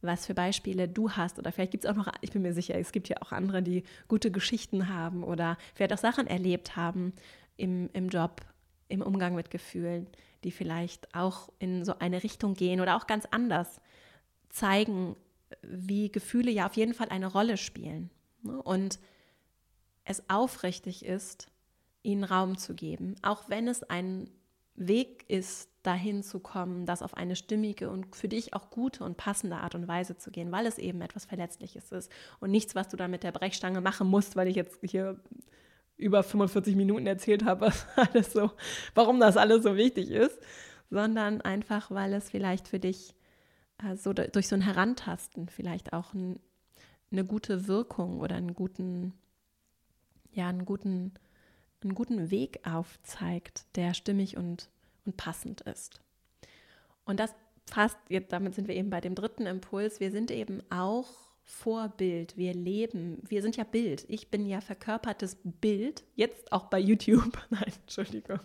was 0.00 0.26
für 0.26 0.34
Beispiele 0.34 0.88
du 0.88 1.10
hast. 1.10 1.38
Oder 1.38 1.52
vielleicht 1.52 1.72
gibt 1.72 1.84
es 1.84 1.90
auch 1.90 1.96
noch, 1.96 2.12
ich 2.20 2.32
bin 2.32 2.42
mir 2.42 2.52
sicher, 2.52 2.76
es 2.76 2.92
gibt 2.92 3.08
ja 3.08 3.16
auch 3.20 3.32
andere, 3.32 3.62
die 3.62 3.82
gute 4.08 4.30
Geschichten 4.30 4.88
haben 4.88 5.24
oder 5.24 5.56
vielleicht 5.74 5.92
auch 5.92 5.98
Sachen 5.98 6.26
erlebt 6.26 6.76
haben 6.76 7.14
im, 7.56 7.88
im 7.94 8.10
Job, 8.10 8.42
im 8.88 9.00
Umgang 9.00 9.34
mit 9.34 9.50
Gefühlen, 9.50 10.06
die 10.44 10.50
vielleicht 10.50 11.14
auch 11.14 11.48
in 11.58 11.84
so 11.84 11.98
eine 11.98 12.22
Richtung 12.22 12.54
gehen 12.54 12.80
oder 12.80 12.96
auch 12.96 13.06
ganz 13.06 13.26
anders 13.30 13.80
zeigen, 14.52 15.16
wie 15.62 16.12
Gefühle 16.12 16.50
ja 16.50 16.66
auf 16.66 16.74
jeden 16.74 16.94
Fall 16.94 17.08
eine 17.08 17.26
Rolle 17.26 17.56
spielen. 17.56 18.10
Ne? 18.42 18.62
Und 18.62 19.00
es 20.04 20.22
aufrichtig 20.28 21.04
ist, 21.04 21.48
ihnen 22.02 22.24
Raum 22.24 22.58
zu 22.58 22.74
geben, 22.74 23.16
auch 23.22 23.48
wenn 23.48 23.68
es 23.68 23.82
ein 23.82 24.30
Weg 24.74 25.24
ist, 25.28 25.68
dahin 25.82 26.22
zu 26.22 26.38
kommen, 26.38 26.86
das 26.86 27.02
auf 27.02 27.16
eine 27.16 27.36
stimmige 27.36 27.90
und 27.90 28.14
für 28.14 28.28
dich 28.28 28.54
auch 28.54 28.70
gute 28.70 29.04
und 29.04 29.16
passende 29.16 29.56
Art 29.56 29.74
und 29.74 29.88
Weise 29.88 30.16
zu 30.16 30.30
gehen, 30.30 30.52
weil 30.52 30.66
es 30.66 30.78
eben 30.78 31.00
etwas 31.00 31.24
Verletzliches 31.24 31.90
ist 31.90 32.10
und 32.40 32.50
nichts, 32.50 32.74
was 32.74 32.88
du 32.88 32.96
dann 32.96 33.10
mit 33.10 33.24
der 33.24 33.32
Brechstange 33.32 33.80
machen 33.80 34.08
musst, 34.08 34.36
weil 34.36 34.48
ich 34.48 34.56
jetzt 34.56 34.78
hier 34.82 35.20
über 35.96 36.22
45 36.22 36.76
Minuten 36.76 37.06
erzählt 37.06 37.44
habe, 37.44 37.66
was 37.66 37.86
alles 37.96 38.32
so, 38.32 38.52
warum 38.94 39.20
das 39.20 39.36
alles 39.36 39.64
so 39.64 39.76
wichtig 39.76 40.10
ist, 40.10 40.38
sondern 40.90 41.40
einfach, 41.40 41.90
weil 41.90 42.12
es 42.14 42.30
vielleicht 42.30 42.68
für 42.68 42.78
dich 42.78 43.14
so 43.96 44.12
durch 44.12 44.48
so 44.48 44.54
ein 44.54 44.62
Herantasten 44.62 45.48
vielleicht 45.48 45.92
auch 45.92 46.14
ein, 46.14 46.38
eine 47.10 47.24
gute 47.24 47.66
Wirkung 47.66 48.20
oder 48.20 48.36
einen 48.36 48.54
guten, 48.54 49.12
ja, 50.32 50.48
einen 50.48 50.64
guten, 50.64 51.12
einen 51.82 51.94
guten 51.94 52.30
Weg 52.30 52.60
aufzeigt, 52.66 53.66
der 53.74 53.94
stimmig 53.94 54.36
und, 54.36 54.70
und 55.04 55.16
passend 55.16 55.62
ist. 55.62 56.00
Und 57.04 57.18
das 57.18 57.34
fast, 57.66 57.98
jetzt, 58.08 58.32
damit 58.32 58.54
sind 58.54 58.68
wir 58.68 58.76
eben 58.76 58.90
bei 58.90 59.00
dem 59.00 59.14
dritten 59.14 59.46
Impuls, 59.46 60.00
wir 60.00 60.10
sind 60.10 60.30
eben 60.30 60.62
auch 60.70 61.08
Vorbild, 61.44 62.36
wir 62.36 62.54
leben, 62.54 63.20
wir 63.28 63.42
sind 63.42 63.56
ja 63.56 63.64
Bild. 63.64 64.04
Ich 64.08 64.30
bin 64.30 64.46
ja 64.46 64.60
verkörpertes 64.60 65.38
Bild, 65.42 66.04
jetzt 66.14 66.52
auch 66.52 66.66
bei 66.66 66.78
YouTube. 66.78 67.36
Nein, 67.50 67.72
Entschuldigung. 67.82 68.40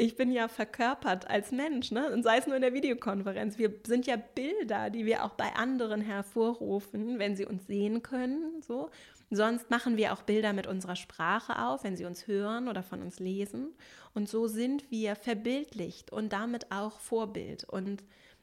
Ich 0.00 0.16
bin 0.16 0.32
ja 0.32 0.48
verkörpert 0.48 1.28
als 1.28 1.52
Mensch, 1.52 1.90
ne? 1.90 2.10
Und 2.10 2.22
sei 2.22 2.38
es 2.38 2.46
nur 2.46 2.56
in 2.56 2.62
der 2.62 2.72
Videokonferenz. 2.72 3.58
Wir 3.58 3.70
sind 3.86 4.06
ja 4.06 4.16
Bilder, 4.16 4.88
die 4.88 5.04
wir 5.04 5.24
auch 5.24 5.34
bei 5.34 5.54
anderen 5.54 6.00
hervorrufen, 6.00 7.18
wenn 7.18 7.36
sie 7.36 7.44
uns 7.44 7.66
sehen 7.66 8.02
können. 8.02 8.62
So. 8.62 8.88
Sonst 9.30 9.68
machen 9.68 9.98
wir 9.98 10.14
auch 10.14 10.22
Bilder 10.22 10.54
mit 10.54 10.66
unserer 10.66 10.96
Sprache 10.96 11.62
auf, 11.62 11.84
wenn 11.84 11.98
sie 11.98 12.06
uns 12.06 12.26
hören 12.26 12.68
oder 12.68 12.82
von 12.82 13.02
uns 13.02 13.18
lesen. 13.18 13.74
Und 14.14 14.26
so 14.26 14.46
sind 14.46 14.90
wir 14.90 15.16
verbildlicht 15.16 16.10
und 16.10 16.32
damit 16.32 16.72
auch 16.72 16.98
Vorbild. 16.98 17.64
Und 17.64 18.02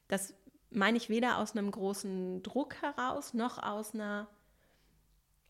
das 0.10 0.36
meine 0.70 0.98
ich 0.98 1.10
weder 1.10 1.40
aus 1.40 1.54
einem 1.58 1.72
großen 1.72 2.44
Druck 2.44 2.76
heraus 2.84 3.34
noch 3.34 3.58
aus 3.58 3.96
einer 3.96 4.28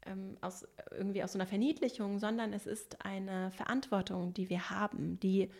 ähm, 0.05 0.37
aus 0.39 0.65
irgendwie 0.91 1.21
aus 1.21 1.35
einer 1.35 1.47
Verniedlichung, 1.47 2.19
sondern 2.19 2.53
es 2.53 2.65
ist 2.65 3.03
eine 3.05 3.51
Verantwortung, 3.51 4.33
die 4.33 4.49
wir 4.49 4.69
haben, 4.69 5.19
die 5.19 5.51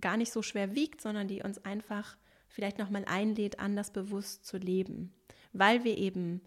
gar 0.00 0.16
nicht 0.16 0.32
so 0.32 0.42
schwer 0.42 0.74
wiegt, 0.74 1.00
sondern 1.00 1.28
die 1.28 1.42
uns 1.42 1.64
einfach 1.64 2.16
vielleicht 2.48 2.78
nochmal 2.78 3.04
einlädt, 3.06 3.58
anders 3.58 3.90
bewusst 3.90 4.44
zu 4.46 4.56
leben, 4.56 5.12
weil 5.52 5.84
wir 5.84 5.98
eben 5.98 6.40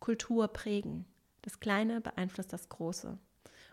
Kultur 0.00 0.48
prägen. 0.48 1.06
Das 1.42 1.60
Kleine 1.60 2.00
beeinflusst 2.00 2.52
das 2.52 2.68
Große. 2.68 3.18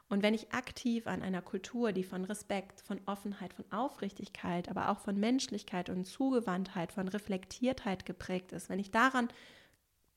Und 0.09 0.21
wenn 0.21 0.33
ich 0.33 0.53
aktiv 0.53 1.07
an 1.07 1.21
einer 1.21 1.41
Kultur, 1.41 1.91
die 1.91 2.03
von 2.03 2.23
Respekt, 2.25 2.81
von 2.81 3.01
Offenheit, 3.05 3.53
von 3.53 3.65
Aufrichtigkeit, 3.71 4.69
aber 4.69 4.89
auch 4.89 4.99
von 4.99 5.19
Menschlichkeit 5.19 5.89
und 5.89 6.05
Zugewandtheit, 6.05 6.91
von 6.91 7.07
Reflektiertheit 7.07 8.05
geprägt 8.05 8.51
ist, 8.51 8.69
wenn 8.69 8.79
ich 8.79 8.91
daran 8.91 9.29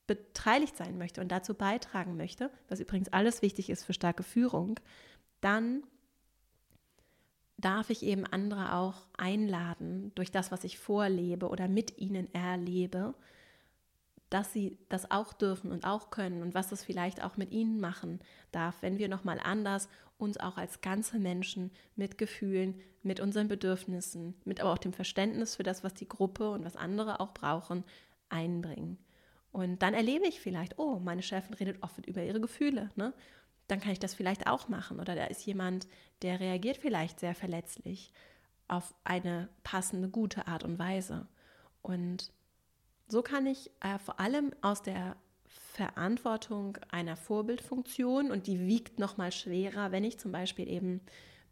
beteiligt 0.05 0.77
sein 0.77 0.97
möchte 0.97 1.19
und 1.19 1.31
dazu 1.31 1.53
beitragen 1.53 2.15
möchte, 2.15 2.51
was 2.69 2.79
übrigens 2.79 3.11
alles 3.11 3.41
wichtig 3.41 3.69
ist 3.69 3.83
für 3.83 3.93
starke 3.93 4.23
Führung, 4.23 4.79
dann 5.41 5.83
darf 7.57 7.89
ich 7.89 8.03
eben 8.03 8.25
andere 8.25 8.73
auch 8.73 9.07
einladen 9.17 10.11
durch 10.15 10.31
das, 10.31 10.51
was 10.51 10.63
ich 10.63 10.77
vorlebe 10.77 11.49
oder 11.49 11.67
mit 11.67 11.97
ihnen 11.97 12.31
erlebe, 12.33 13.15
dass 14.29 14.53
sie 14.53 14.77
das 14.89 15.09
auch 15.09 15.33
dürfen 15.33 15.71
und 15.71 15.85
auch 15.85 16.09
können 16.09 16.41
und 16.41 16.53
was 16.53 16.69
das 16.69 16.83
vielleicht 16.83 17.23
auch 17.23 17.37
mit 17.37 17.51
ihnen 17.51 17.79
machen 17.79 18.19
darf, 18.51 18.81
wenn 18.81 18.99
wir 18.99 19.07
nochmal 19.07 19.39
anders 19.41 19.89
uns 20.17 20.37
auch 20.37 20.57
als 20.57 20.81
ganze 20.81 21.19
Menschen 21.19 21.71
mit 21.95 22.17
Gefühlen, 22.17 22.79
mit 23.03 23.19
unseren 23.19 23.47
Bedürfnissen, 23.47 24.35
mit 24.43 24.59
aber 24.59 24.73
auch 24.73 24.77
dem 24.77 24.93
Verständnis 24.93 25.55
für 25.55 25.63
das, 25.63 25.83
was 25.83 25.93
die 25.93 26.07
Gruppe 26.07 26.51
und 26.51 26.65
was 26.65 26.75
andere 26.75 27.19
auch 27.19 27.33
brauchen, 27.33 27.83
einbringen. 28.29 28.97
Und 29.51 29.81
dann 29.81 29.93
erlebe 29.93 30.27
ich 30.27 30.39
vielleicht, 30.39 30.77
oh, 30.77 30.99
meine 30.99 31.23
Chefin 31.23 31.53
redet 31.53 31.81
offen 31.81 32.03
über 32.03 32.23
ihre 32.23 32.41
Gefühle. 32.41 32.89
Ne? 32.95 33.13
Dann 33.67 33.79
kann 33.79 33.91
ich 33.91 33.99
das 33.99 34.13
vielleicht 34.13 34.47
auch 34.47 34.69
machen. 34.69 34.99
Oder 34.99 35.15
da 35.15 35.25
ist 35.25 35.45
jemand, 35.45 35.87
der 36.21 36.39
reagiert 36.39 36.77
vielleicht 36.77 37.19
sehr 37.19 37.35
verletzlich 37.35 38.11
auf 38.67 38.93
eine 39.03 39.49
passende, 39.63 40.09
gute 40.09 40.47
Art 40.47 40.63
und 40.63 40.79
Weise. 40.79 41.27
Und 41.81 42.31
so 43.07 43.21
kann 43.21 43.45
ich 43.45 43.71
äh, 43.79 43.99
vor 43.99 44.19
allem 44.19 44.53
aus 44.61 44.81
der 44.81 45.15
Verantwortung 45.47 46.77
einer 46.91 47.15
Vorbildfunktion 47.15 48.31
und 48.31 48.47
die 48.47 48.65
wiegt 48.65 48.99
noch 48.99 49.17
mal 49.17 49.31
schwerer, 49.31 49.91
wenn 49.91 50.03
ich 50.03 50.17
zum 50.17 50.31
Beispiel 50.31 50.67
eben 50.67 51.01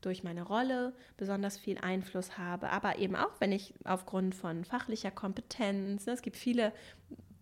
durch 0.01 0.23
meine 0.23 0.43
Rolle 0.43 0.93
besonders 1.17 1.57
viel 1.57 1.77
Einfluss 1.77 2.37
habe, 2.37 2.69
aber 2.69 2.97
eben 2.99 3.15
auch, 3.15 3.39
wenn 3.39 3.51
ich 3.51 3.73
aufgrund 3.85 4.35
von 4.35 4.65
fachlicher 4.65 5.11
Kompetenz, 5.11 6.05
ne, 6.05 6.13
es 6.13 6.21
gibt 6.21 6.37
viele 6.37 6.73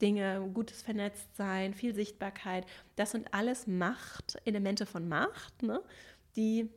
Dinge, 0.03 0.49
gutes 0.53 0.81
Vernetztsein, 0.81 1.73
viel 1.73 1.95
Sichtbarkeit, 1.95 2.65
das 2.97 3.11
sind 3.11 3.33
alles 3.33 3.67
Macht, 3.67 4.37
Elemente 4.45 4.85
von 4.85 5.07
Macht, 5.07 5.63
ne, 5.63 5.81
die 6.35 6.69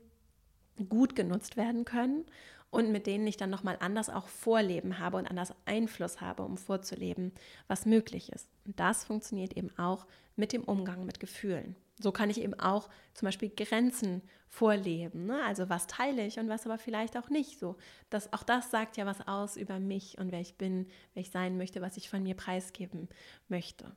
gut 0.89 1.17
genutzt 1.17 1.57
werden 1.57 1.85
können 1.85 2.25
und 2.71 2.93
mit 2.93 3.07
denen 3.07 3.27
ich 3.27 3.37
dann 3.37 3.51
nochmal 3.51 3.79
anders 3.81 4.11
auch 4.11 4.29
Vorleben 4.29 4.99
habe 5.01 5.17
und 5.17 5.27
anders 5.27 5.55
Einfluss 5.65 6.21
habe, 6.21 6.45
um 6.45 6.57
vorzuleben, 6.57 7.33
was 7.67 7.85
möglich 7.85 8.31
ist. 8.33 8.49
Und 8.65 8.79
das 8.79 9.05
funktioniert 9.05 9.57
eben 9.57 9.77
auch 9.79 10.07
mit 10.37 10.53
dem 10.53 10.63
Umgang 10.63 11.05
mit 11.05 11.19
Gefühlen. 11.19 11.75
So 11.99 12.13
kann 12.13 12.29
ich 12.29 12.41
eben 12.41 12.55
auch 12.55 12.89
zum 13.15 13.27
Beispiel 13.27 13.49
Grenzen 13.49 14.23
vorleben. 14.49 15.27
Ne? 15.27 15.43
Also 15.45 15.69
was 15.69 15.87
teile 15.87 16.27
ich 16.27 16.39
und 16.39 16.49
was 16.49 16.67
aber 16.67 16.79
vielleicht 16.79 17.17
auch 17.17 17.31
nicht. 17.31 17.59
So, 17.59 17.77
das, 18.11 18.33
auch 18.33 18.43
das 18.43 18.71
sagt 18.71 18.97
ja 18.97 19.07
was 19.07 19.27
aus 19.27 19.57
über 19.57 19.79
mich 19.79 20.19
und 20.19 20.31
wer 20.31 20.41
ich 20.41 20.57
bin, 20.57 20.87
wer 21.15 21.23
ich 21.23 21.31
sein 21.31 21.57
möchte, 21.57 21.81
was 21.81 21.97
ich 21.97 22.11
von 22.11 22.23
mir 22.23 22.35
preisgeben 22.35 23.09
möchte. 23.49 23.97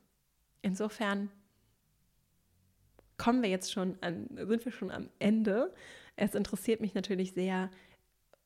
Insofern 0.62 1.30
kommen 3.18 3.41
wir 3.41 3.50
jetzt 3.50 3.72
schon 3.72 3.97
an, 4.02 4.28
sind 4.30 4.64
wir 4.66 4.72
schon 4.72 4.91
am 4.91 5.10
Ende. 5.20 5.74
Es 6.16 6.36
interessiert 6.36 6.82
mich 6.82 6.93
natürlich 6.93 7.34
sehr, 7.34 7.70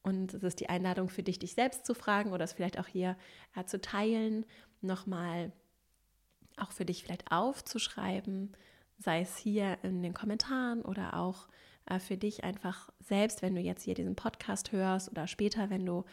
und 0.03 0.33
es 0.33 0.43
ist 0.43 0.59
die 0.59 0.69
Einladung 0.69 1.09
für 1.09 1.23
dich, 1.23 1.39
dich 1.39 1.53
selbst 1.53 1.85
zu 1.85 1.95
fragen 1.95 2.33
oder 2.33 2.43
es 2.43 2.53
vielleicht 2.53 2.77
auch 2.77 2.87
hier 2.87 3.17
äh, 3.55 3.63
zu 3.63 3.79
teilen, 3.79 4.45
nochmal 4.81 5.53
auch 6.57 6.71
für 6.71 6.85
dich 6.85 7.03
vielleicht 7.03 7.31
aufzuschreiben, 7.31 8.55
sei 9.03 9.21
es 9.21 9.37
hier 9.37 9.77
in 9.83 10.01
den 10.01 10.13
Kommentaren 10.13 10.81
oder 10.81 11.15
auch 11.15 11.47
äh, 11.85 11.99
für 11.99 12.17
dich 12.17 12.43
einfach 12.43 12.89
selbst, 12.99 13.41
wenn 13.41 13.55
du 13.55 13.61
jetzt 13.61 13.83
hier 13.83 13.95
diesen 13.95 14.15
Podcast 14.15 14.71
hörst 14.71 15.09
oder 15.11 15.27
später, 15.27 15.69
wenn 15.69 15.85
du, 15.85 16.05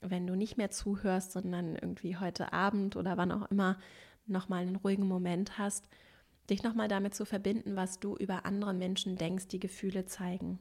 wenn 0.00 0.26
du 0.26 0.34
nicht 0.34 0.56
mehr 0.56 0.70
zuhörst, 0.70 1.32
sondern 1.32 1.74
irgendwie 1.74 2.16
heute 2.16 2.52
Abend 2.52 2.96
oder 2.96 3.16
wann 3.16 3.32
auch 3.32 3.50
immer 3.50 3.78
nochmal 4.26 4.62
einen 4.62 4.76
ruhigen 4.76 5.06
Moment 5.06 5.58
hast, 5.58 5.88
dich 6.50 6.62
nochmal 6.62 6.88
damit 6.88 7.14
zu 7.14 7.24
verbinden, 7.24 7.76
was 7.76 8.00
du 8.00 8.16
über 8.16 8.46
andere 8.46 8.74
Menschen 8.74 9.16
denkst, 9.16 9.48
die 9.48 9.60
Gefühle 9.60 10.06
zeigen. 10.06 10.58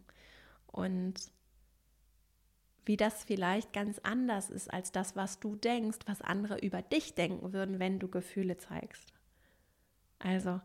Und 0.68 1.16
wie 2.86 2.97
das 2.97 3.24
vielleicht 3.24 3.72
ganz 3.72 3.99
anders 3.99 4.49
ist 4.49 4.74
als 4.74 4.91
das, 4.91 5.16
was 5.16 5.39
du 5.39 5.55
denkst, 5.55 5.99
was 6.05 6.22
andere 6.22 6.59
über 6.59 6.82
dich 6.82 7.16
denken 7.16 7.53
würden, 7.53 7.80
wenn 7.80 7.99
du 7.99 8.09
Gefühle 8.09 8.57
zeigst. 8.57 9.14
Also, 10.20 10.61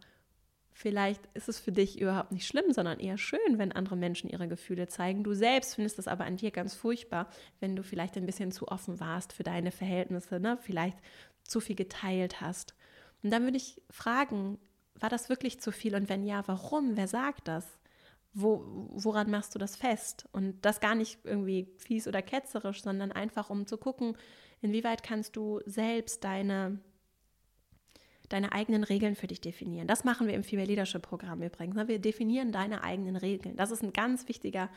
vielleicht 0.79 1.21
ist 1.35 1.49
es 1.49 1.59
für 1.59 1.73
dich 1.73 2.01
überhaupt 2.01 2.31
nicht 2.31 2.47
schlimm, 2.47 2.73
sondern 2.73 3.01
eher 3.01 3.19
schön, 3.19 3.59
wenn 3.59 3.73
andere 3.73 3.97
Menschen 3.97 4.31
ihre 4.31 4.47
Gefühle 4.47 4.87
zeigen. 4.87 5.25
Du 5.25 5.35
selbst 5.35 5.75
findest 5.75 5.99
es 5.99 6.07
aber 6.07 6.25
an 6.25 6.37
dir 6.37 6.53
ganz 6.53 6.73
furchtbar, 6.73 7.29
wenn 7.59 7.75
du 7.75 7.83
vielleicht 7.83 8.17
ein 8.17 8.27
bisschen 8.27 8.53
zu 8.53 8.69
offen 8.69 9.01
warst 9.01 9.33
für 9.33 9.43
deine 9.43 9.73
Verhältnisse, 9.73 10.39
ne? 10.39 10.57
vielleicht 10.57 10.97
zu 11.43 11.59
viel 11.59 11.75
geteilt 11.75 12.41
hast. 12.41 12.77
Und 13.25 13.33
dann 13.33 13.43
würde 13.43 13.57
ich 13.57 13.83
fragen, 13.91 14.57
war 14.95 15.09
das 15.09 15.29
wirklich 15.29 15.59
zu 15.59 15.73
viel? 15.73 15.97
Und 15.97 16.09
wenn 16.09 16.23
ja, 16.23 16.47
warum? 16.47 16.97
Wer 16.97 17.09
sagt 17.09 17.49
das? 17.49 17.67
Wo, 18.33 18.63
woran 18.93 19.33
machst 19.33 19.57
du 19.57 19.59
das 19.59 19.75
fest? 19.75 20.29
Und 20.31 20.65
das 20.65 20.79
gar 20.79 20.95
nicht 20.95 21.19
irgendwie 21.25 21.75
fies 21.79 22.07
oder 22.07 22.23
ketzerisch, 22.23 22.85
sondern 22.85 23.11
einfach 23.11 23.51
um 23.51 23.67
zu 23.67 23.79
gucken, 23.79 24.17
inwieweit 24.61 25.03
kannst 25.03 25.35
du 25.35 25.59
selbst 25.67 26.23
deine, 26.23 26.79
deine 28.29 28.53
eigenen 28.53 28.85
Regeln 28.85 29.17
für 29.17 29.27
dich 29.27 29.41
definieren. 29.41 29.87
Das 29.87 30.05
machen 30.05 30.27
wir 30.27 30.35
im 30.35 30.45
Female 30.45 30.69
Leadership 30.69 31.03
Programm 31.03 31.43
übrigens. 31.43 31.77
Ne? 31.77 31.89
Wir 31.89 31.99
definieren 31.99 32.53
deine 32.53 32.85
eigenen 32.85 33.17
Regeln. 33.17 33.57
Das 33.57 33.71
ist 33.71 33.83
ein 33.83 33.93
ganz 33.93 34.29
wichtiger 34.29 34.69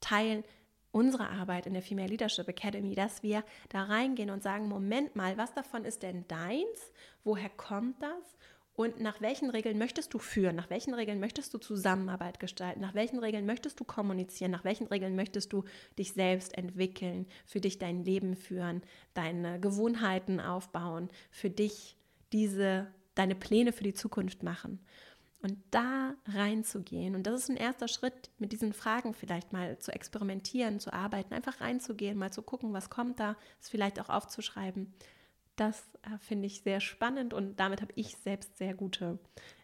Teil 0.00 0.44
unserer 0.92 1.30
Arbeit 1.30 1.66
in 1.66 1.72
der 1.72 1.82
Female 1.82 2.08
Leadership 2.08 2.48
Academy, 2.48 2.94
dass 2.94 3.22
wir 3.22 3.44
da 3.68 3.84
reingehen 3.84 4.30
und 4.30 4.42
sagen, 4.42 4.68
Moment 4.68 5.14
mal, 5.16 5.36
was 5.38 5.54
davon 5.54 5.84
ist 5.84 6.02
denn 6.02 6.26
deins? 6.28 6.92
Woher 7.22 7.50
kommt 7.50 8.02
das? 8.02 8.36
Und 8.74 8.98
nach 8.98 9.20
welchen 9.20 9.50
Regeln 9.50 9.76
möchtest 9.76 10.14
du 10.14 10.18
führen? 10.18 10.56
Nach 10.56 10.70
welchen 10.70 10.94
Regeln 10.94 11.20
möchtest 11.20 11.52
du 11.52 11.58
Zusammenarbeit 11.58 12.40
gestalten? 12.40 12.80
Nach 12.80 12.94
welchen 12.94 13.18
Regeln 13.18 13.44
möchtest 13.44 13.78
du 13.78 13.84
kommunizieren? 13.84 14.50
Nach 14.50 14.64
welchen 14.64 14.86
Regeln 14.86 15.16
möchtest 15.16 15.52
du 15.52 15.64
dich 15.98 16.14
selbst 16.14 16.56
entwickeln, 16.56 17.26
für 17.44 17.60
dich 17.60 17.78
dein 17.78 18.04
Leben 18.04 18.36
führen, 18.36 18.82
deine 19.12 19.60
Gewohnheiten 19.60 20.40
aufbauen, 20.40 21.10
für 21.30 21.50
dich 21.50 21.96
diese 22.32 22.86
deine 23.20 23.34
Pläne 23.34 23.72
für 23.72 23.84
die 23.84 23.94
Zukunft 23.94 24.42
machen? 24.42 24.80
Und 25.42 25.56
da 25.70 26.14
reinzugehen, 26.26 27.14
und 27.14 27.26
das 27.26 27.42
ist 27.42 27.50
ein 27.50 27.56
erster 27.56 27.88
Schritt, 27.88 28.30
mit 28.38 28.52
diesen 28.52 28.74
Fragen 28.74 29.14
vielleicht 29.14 29.54
mal 29.54 29.78
zu 29.78 29.90
experimentieren, 29.90 30.80
zu 30.80 30.92
arbeiten, 30.92 31.32
einfach 31.32 31.62
reinzugehen, 31.62 32.18
mal 32.18 32.32
zu 32.32 32.42
gucken, 32.42 32.74
was 32.74 32.90
kommt 32.90 33.20
da, 33.20 33.36
es 33.58 33.70
vielleicht 33.70 34.00
auch 34.00 34.10
aufzuschreiben 34.10 34.92
das 35.60 35.84
äh, 36.02 36.16
finde 36.18 36.46
ich 36.46 36.62
sehr 36.62 36.80
spannend 36.80 37.34
und 37.34 37.60
damit 37.60 37.82
habe 37.82 37.92
ich 37.94 38.16
selbst 38.24 38.56
sehr 38.56 38.74
gute 38.74 39.18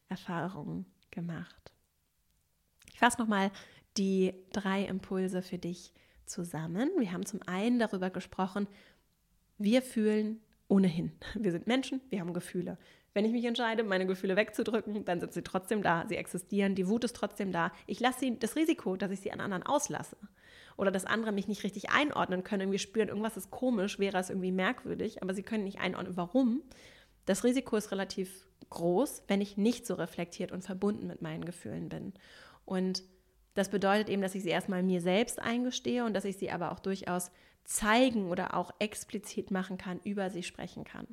Erfahrungen 0.08 0.84
gemacht. 1.10 1.72
Ich 2.92 2.98
fasse 2.98 3.18
nochmal 3.18 3.50
die 3.96 4.34
drei 4.52 4.84
Impulse 4.84 5.40
für 5.40 5.56
dich 5.56 5.94
zusammen. 6.26 6.90
Wir 6.98 7.12
haben 7.12 7.24
zum 7.24 7.40
einen 7.46 7.78
darüber 7.78 8.10
gesprochen, 8.10 8.68
wir 9.56 9.80
fühlen 9.80 10.40
ohnehin. 10.68 11.12
Wir 11.34 11.50
sind 11.50 11.66
Menschen, 11.66 12.02
wir 12.10 12.20
haben 12.20 12.34
Gefühle. 12.34 12.76
Wenn 13.16 13.24
ich 13.24 13.32
mich 13.32 13.46
entscheide, 13.46 13.82
meine 13.82 14.04
Gefühle 14.04 14.36
wegzudrücken, 14.36 15.06
dann 15.06 15.20
sind 15.20 15.32
sie 15.32 15.42
trotzdem 15.42 15.82
da, 15.82 16.04
sie 16.06 16.16
existieren, 16.16 16.74
die 16.74 16.86
Wut 16.86 17.02
ist 17.02 17.16
trotzdem 17.16 17.50
da. 17.50 17.72
Ich 17.86 17.98
lasse 17.98 18.20
sie, 18.20 18.38
das 18.38 18.56
Risiko, 18.56 18.94
dass 18.94 19.10
ich 19.10 19.20
sie 19.20 19.32
an 19.32 19.40
anderen 19.40 19.62
auslasse 19.62 20.18
oder 20.76 20.90
dass 20.90 21.06
andere 21.06 21.32
mich 21.32 21.48
nicht 21.48 21.64
richtig 21.64 21.88
einordnen 21.88 22.44
können, 22.44 22.60
irgendwie 22.60 22.78
spüren, 22.78 23.08
irgendwas 23.08 23.38
ist 23.38 23.50
komisch, 23.50 23.98
wäre 23.98 24.18
es 24.18 24.28
irgendwie 24.28 24.52
merkwürdig, 24.52 25.22
aber 25.22 25.32
sie 25.32 25.42
können 25.42 25.64
nicht 25.64 25.78
einordnen, 25.78 26.14
warum. 26.18 26.60
Das 27.24 27.42
Risiko 27.42 27.76
ist 27.76 27.90
relativ 27.90 28.46
groß, 28.68 29.22
wenn 29.28 29.40
ich 29.40 29.56
nicht 29.56 29.86
so 29.86 29.94
reflektiert 29.94 30.52
und 30.52 30.60
verbunden 30.60 31.06
mit 31.06 31.22
meinen 31.22 31.46
Gefühlen 31.46 31.88
bin. 31.88 32.12
Und 32.66 33.02
das 33.54 33.70
bedeutet 33.70 34.10
eben, 34.10 34.20
dass 34.20 34.34
ich 34.34 34.42
sie 34.42 34.50
erstmal 34.50 34.82
mir 34.82 35.00
selbst 35.00 35.40
eingestehe 35.40 36.04
und 36.04 36.12
dass 36.12 36.26
ich 36.26 36.36
sie 36.36 36.50
aber 36.50 36.70
auch 36.70 36.80
durchaus 36.80 37.30
zeigen 37.64 38.28
oder 38.28 38.52
auch 38.52 38.72
explizit 38.78 39.50
machen 39.50 39.78
kann, 39.78 40.00
über 40.04 40.28
sie 40.28 40.42
sprechen 40.42 40.84
kann. 40.84 41.06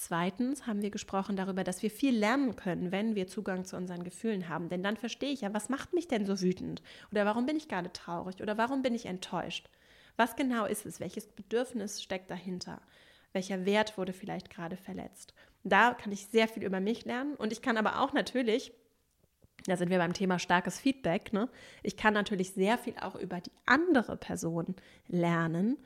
Zweitens 0.00 0.68
haben 0.68 0.80
wir 0.80 0.90
gesprochen 0.90 1.34
darüber, 1.34 1.64
dass 1.64 1.82
wir 1.82 1.90
viel 1.90 2.16
lernen 2.16 2.54
können, 2.54 2.92
wenn 2.92 3.16
wir 3.16 3.26
Zugang 3.26 3.64
zu 3.64 3.76
unseren 3.76 4.04
Gefühlen 4.04 4.48
haben. 4.48 4.68
Denn 4.68 4.80
dann 4.80 4.96
verstehe 4.96 5.32
ich 5.32 5.40
ja, 5.40 5.52
was 5.52 5.70
macht 5.70 5.92
mich 5.92 6.06
denn 6.06 6.24
so 6.24 6.40
wütend? 6.40 6.84
Oder 7.10 7.26
warum 7.26 7.46
bin 7.46 7.56
ich 7.56 7.66
gerade 7.66 7.92
traurig? 7.92 8.40
Oder 8.40 8.56
warum 8.56 8.82
bin 8.82 8.94
ich 8.94 9.06
enttäuscht? 9.06 9.68
Was 10.16 10.36
genau 10.36 10.66
ist 10.66 10.86
es? 10.86 11.00
Welches 11.00 11.26
Bedürfnis 11.26 12.00
steckt 12.00 12.30
dahinter? 12.30 12.80
Welcher 13.32 13.66
Wert 13.66 13.98
wurde 13.98 14.12
vielleicht 14.12 14.50
gerade 14.50 14.76
verletzt? 14.76 15.34
Da 15.64 15.94
kann 15.94 16.12
ich 16.12 16.26
sehr 16.26 16.46
viel 16.46 16.62
über 16.62 16.78
mich 16.78 17.04
lernen. 17.04 17.34
Und 17.34 17.50
ich 17.50 17.60
kann 17.60 17.76
aber 17.76 18.00
auch 18.00 18.12
natürlich, 18.12 18.72
da 19.66 19.76
sind 19.76 19.90
wir 19.90 19.98
beim 19.98 20.12
Thema 20.12 20.38
starkes 20.38 20.78
Feedback, 20.78 21.32
ne? 21.32 21.48
ich 21.82 21.96
kann 21.96 22.14
natürlich 22.14 22.52
sehr 22.52 22.78
viel 22.78 22.94
auch 23.00 23.16
über 23.16 23.40
die 23.40 23.50
andere 23.66 24.16
Person 24.16 24.76
lernen 25.08 25.76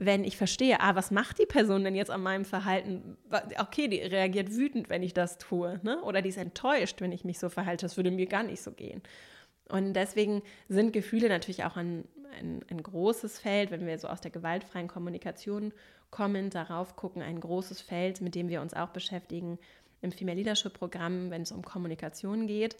wenn 0.00 0.22
ich 0.22 0.36
verstehe, 0.36 0.80
ah, 0.80 0.94
was 0.94 1.10
macht 1.10 1.40
die 1.40 1.46
Person 1.46 1.82
denn 1.82 1.96
jetzt 1.96 2.10
an 2.10 2.22
meinem 2.22 2.44
Verhalten? 2.44 3.16
Okay, 3.58 3.88
die 3.88 3.98
reagiert 3.98 4.54
wütend, 4.54 4.88
wenn 4.90 5.02
ich 5.02 5.12
das 5.12 5.38
tue, 5.38 5.80
ne? 5.82 6.00
oder 6.02 6.22
die 6.22 6.28
ist 6.28 6.38
enttäuscht, 6.38 7.00
wenn 7.00 7.10
ich 7.10 7.24
mich 7.24 7.40
so 7.40 7.48
verhalte. 7.48 7.84
Das 7.84 7.96
würde 7.96 8.12
mir 8.12 8.26
gar 8.26 8.44
nicht 8.44 8.62
so 8.62 8.70
gehen. 8.70 9.02
Und 9.68 9.94
deswegen 9.94 10.42
sind 10.68 10.92
Gefühle 10.92 11.28
natürlich 11.28 11.64
auch 11.64 11.76
ein, 11.76 12.04
ein, 12.38 12.64
ein 12.70 12.80
großes 12.80 13.40
Feld, 13.40 13.72
wenn 13.72 13.86
wir 13.86 13.98
so 13.98 14.06
aus 14.06 14.20
der 14.20 14.30
gewaltfreien 14.30 14.86
Kommunikation 14.86 15.72
kommen, 16.10 16.48
darauf 16.48 16.94
gucken, 16.94 17.20
ein 17.20 17.40
großes 17.40 17.80
Feld, 17.80 18.20
mit 18.20 18.36
dem 18.36 18.48
wir 18.48 18.62
uns 18.62 18.74
auch 18.74 18.90
beschäftigen 18.90 19.58
im 20.00 20.12
Female 20.12 20.36
Leadership 20.36 20.74
Programm, 20.74 21.30
wenn 21.30 21.42
es 21.42 21.50
um 21.50 21.62
Kommunikation 21.62 22.46
geht, 22.46 22.76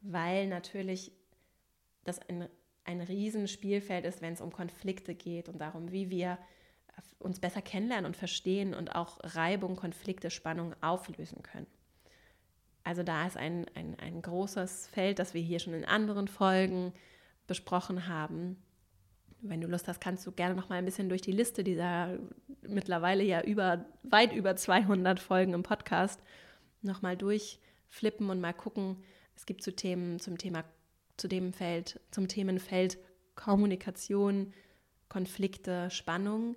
weil 0.00 0.46
natürlich 0.46 1.12
das 2.04 2.18
ein, 2.28 2.48
ein 2.84 3.02
Riesenspielfeld 3.02 4.06
ist, 4.06 4.22
wenn 4.22 4.32
es 4.32 4.40
um 4.40 4.52
Konflikte 4.52 5.14
geht 5.14 5.50
und 5.50 5.60
darum, 5.60 5.92
wie 5.92 6.08
wir 6.08 6.38
uns 7.22 7.40
besser 7.40 7.62
kennenlernen 7.62 8.06
und 8.06 8.16
verstehen 8.16 8.74
und 8.74 8.94
auch 8.94 9.18
Reibung, 9.22 9.76
Konflikte, 9.76 10.30
Spannung 10.30 10.74
auflösen 10.80 11.42
können. 11.42 11.66
Also 12.84 13.02
da 13.02 13.26
ist 13.26 13.36
ein, 13.36 13.66
ein, 13.74 13.96
ein 14.00 14.22
großes 14.22 14.88
Feld, 14.88 15.18
das 15.18 15.34
wir 15.34 15.40
hier 15.40 15.60
schon 15.60 15.74
in 15.74 15.84
anderen 15.84 16.26
Folgen 16.26 16.92
besprochen 17.46 18.08
haben. 18.08 18.60
Wenn 19.40 19.60
du 19.60 19.68
Lust 19.68 19.88
hast, 19.88 20.00
kannst 20.00 20.26
du 20.26 20.32
gerne 20.32 20.54
noch 20.54 20.68
mal 20.68 20.76
ein 20.76 20.84
bisschen 20.84 21.08
durch 21.08 21.22
die 21.22 21.32
Liste 21.32 21.64
dieser 21.64 22.18
mittlerweile 22.62 23.24
ja 23.24 23.42
über, 23.42 23.84
weit 24.02 24.32
über 24.32 24.56
200 24.56 25.20
Folgen 25.20 25.54
im 25.54 25.62
Podcast 25.62 26.20
noch 26.80 27.02
mal 27.02 27.16
durchflippen 27.16 28.30
und 28.30 28.40
mal 28.40 28.52
gucken. 28.52 29.02
Es 29.36 29.46
gibt 29.46 29.62
zu 29.62 29.74
Themen, 29.74 30.18
zum 30.20 30.38
Thema, 30.38 30.64
zu 31.16 31.28
dem 31.28 31.52
Feld, 31.52 32.00
zum 32.10 32.28
Themenfeld 32.28 32.98
Kommunikation, 33.34 34.52
Konflikte, 35.08 35.90
Spannung 35.90 36.56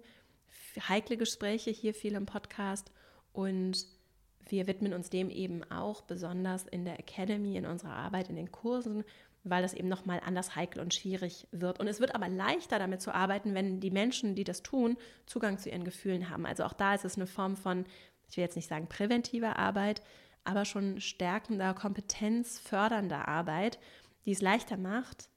heikle 0.82 1.17
Gespräche 1.17 1.71
hier 1.71 1.93
viel 1.93 2.13
im 2.13 2.26
Podcast 2.26 2.91
und 3.34 3.88
wir 4.47 4.67
widmen 4.67 4.93
uns 4.93 5.09
dem 5.09 5.30
eben 5.30 5.63
auch 5.71 6.01
besonders 6.01 6.65
in 6.65 6.86
der 6.86 6.99
Academy, 6.99 7.57
in 7.57 7.65
unserer 7.65 7.93
Arbeit, 7.93 8.30
in 8.30 8.36
den 8.36 8.51
Kursen, 8.51 9.03
weil 9.43 9.61
das 9.61 9.73
eben 9.73 9.88
nochmal 9.88 10.21
anders 10.23 10.55
heikel 10.55 10.82
und 10.82 10.93
schwierig 10.93 11.47
wird. 11.51 11.80
Und 11.80 11.88
es 11.88 11.99
wird 11.99 12.15
aber 12.15 12.28
leichter 12.30 12.80
damit 12.80 13.01
zu 13.01 13.13
arbeiten, 13.13 13.53
wenn 13.53 13.80
die 13.80 13.91
Menschen, 13.91 14.36
die 14.36 14.43
das 14.43 14.63
tun, 14.63 14.97
Zugang 15.26 15.57
zu 15.57 15.69
ihren 15.69 15.84
Gefühlen 15.84 16.30
haben. 16.30 16.45
Also 16.45 16.63
auch 16.63 16.73
da 16.73 16.95
ist 16.95 17.05
es 17.05 17.15
eine 17.15 17.28
Form 17.28 17.55
von, 17.55 17.86
ich 18.30 18.38
will 18.38 18.43
jetzt 18.43 18.55
nicht 18.55 18.69
sagen 18.69 18.88
präventiver 18.88 19.57
Arbeit, 19.57 20.01
aber 20.43 20.65
schon 20.65 20.99
stärkender, 21.01 21.73
kompetenzfördernder 21.73 23.28
Arbeit, 23.28 23.80
die 24.26 24.32
es 24.32 24.41
leichter 24.41 24.78
macht, 24.78 25.30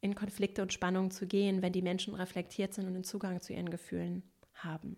in 0.00 0.14
Konflikte 0.14 0.62
und 0.62 0.72
Spannungen 0.72 1.10
zu 1.10 1.26
gehen, 1.26 1.62
wenn 1.62 1.72
die 1.72 1.82
Menschen 1.82 2.14
reflektiert 2.14 2.74
sind 2.74 2.86
und 2.86 2.94
einen 2.94 3.04
Zugang 3.04 3.40
zu 3.40 3.52
ihren 3.52 3.70
Gefühlen 3.70 4.22
haben. 4.64 4.96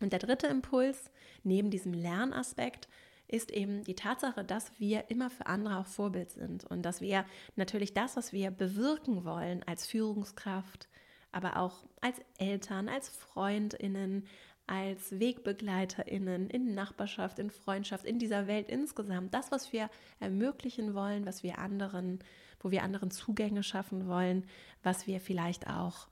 Und 0.00 0.12
der 0.12 0.18
dritte 0.18 0.48
Impuls, 0.48 1.10
neben 1.44 1.70
diesem 1.70 1.92
Lernaspekt, 1.92 2.88
ist 3.28 3.50
eben 3.50 3.82
die 3.84 3.94
Tatsache, 3.94 4.44
dass 4.44 4.78
wir 4.78 5.10
immer 5.10 5.30
für 5.30 5.46
andere 5.46 5.78
auch 5.78 5.86
Vorbild 5.86 6.30
sind 6.30 6.64
und 6.64 6.82
dass 6.82 7.00
wir 7.00 7.24
natürlich 7.56 7.94
das, 7.94 8.16
was 8.16 8.32
wir 8.32 8.50
bewirken 8.50 9.24
wollen 9.24 9.62
als 9.62 9.86
Führungskraft, 9.86 10.88
aber 11.30 11.56
auch 11.56 11.84
als 12.02 12.20
Eltern, 12.36 12.90
als 12.90 13.08
Freundinnen, 13.08 14.26
als 14.66 15.18
Wegbegleiterinnen 15.18 16.50
in 16.50 16.74
Nachbarschaft, 16.74 17.38
in 17.38 17.50
Freundschaft, 17.50 18.04
in 18.04 18.18
dieser 18.18 18.46
Welt 18.46 18.68
insgesamt, 18.68 19.32
das, 19.32 19.50
was 19.50 19.72
wir 19.72 19.88
ermöglichen 20.20 20.94
wollen, 20.94 21.24
was 21.24 21.42
wir 21.42 21.58
anderen, 21.58 22.18
wo 22.60 22.70
wir 22.70 22.82
anderen 22.82 23.10
Zugänge 23.10 23.62
schaffen 23.62 24.06
wollen, 24.06 24.46
was 24.82 25.06
wir 25.06 25.20
vielleicht 25.20 25.66
auch 25.68 26.06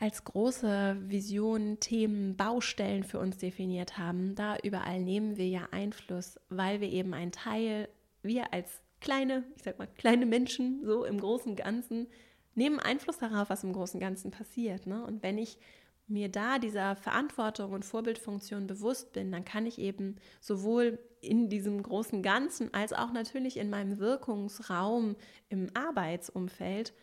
als 0.00 0.24
große 0.24 0.96
Vision, 1.08 1.78
Themen, 1.78 2.34
Baustellen 2.34 3.04
für 3.04 3.18
uns 3.18 3.36
definiert 3.36 3.98
haben, 3.98 4.34
da 4.34 4.56
überall 4.62 5.00
nehmen 5.00 5.36
wir 5.36 5.46
ja 5.46 5.68
Einfluss, 5.72 6.40
weil 6.48 6.80
wir 6.80 6.88
eben 6.88 7.12
ein 7.12 7.32
Teil, 7.32 7.88
wir 8.22 8.52
als 8.52 8.80
kleine, 9.00 9.44
ich 9.56 9.62
sag 9.62 9.78
mal, 9.78 9.86
kleine 9.86 10.24
Menschen, 10.24 10.80
so 10.84 11.04
im 11.04 11.20
großen 11.20 11.54
Ganzen, 11.54 12.06
nehmen 12.54 12.80
Einfluss 12.80 13.18
darauf, 13.18 13.50
was 13.50 13.62
im 13.62 13.74
großen 13.74 14.00
Ganzen 14.00 14.30
passiert. 14.30 14.86
Ne? 14.86 15.04
Und 15.04 15.22
wenn 15.22 15.36
ich 15.36 15.58
mir 16.06 16.30
da 16.30 16.58
dieser 16.58 16.96
Verantwortung 16.96 17.72
und 17.72 17.84
Vorbildfunktion 17.84 18.66
bewusst 18.66 19.12
bin, 19.12 19.30
dann 19.30 19.44
kann 19.44 19.66
ich 19.66 19.78
eben 19.78 20.16
sowohl 20.40 20.98
in 21.20 21.50
diesem 21.50 21.82
großen 21.82 22.22
Ganzen 22.22 22.72
als 22.72 22.94
auch 22.94 23.12
natürlich 23.12 23.58
in 23.58 23.68
meinem 23.68 23.98
Wirkungsraum 23.98 25.16
im 25.50 25.68
Arbeitsumfeld 25.74 26.94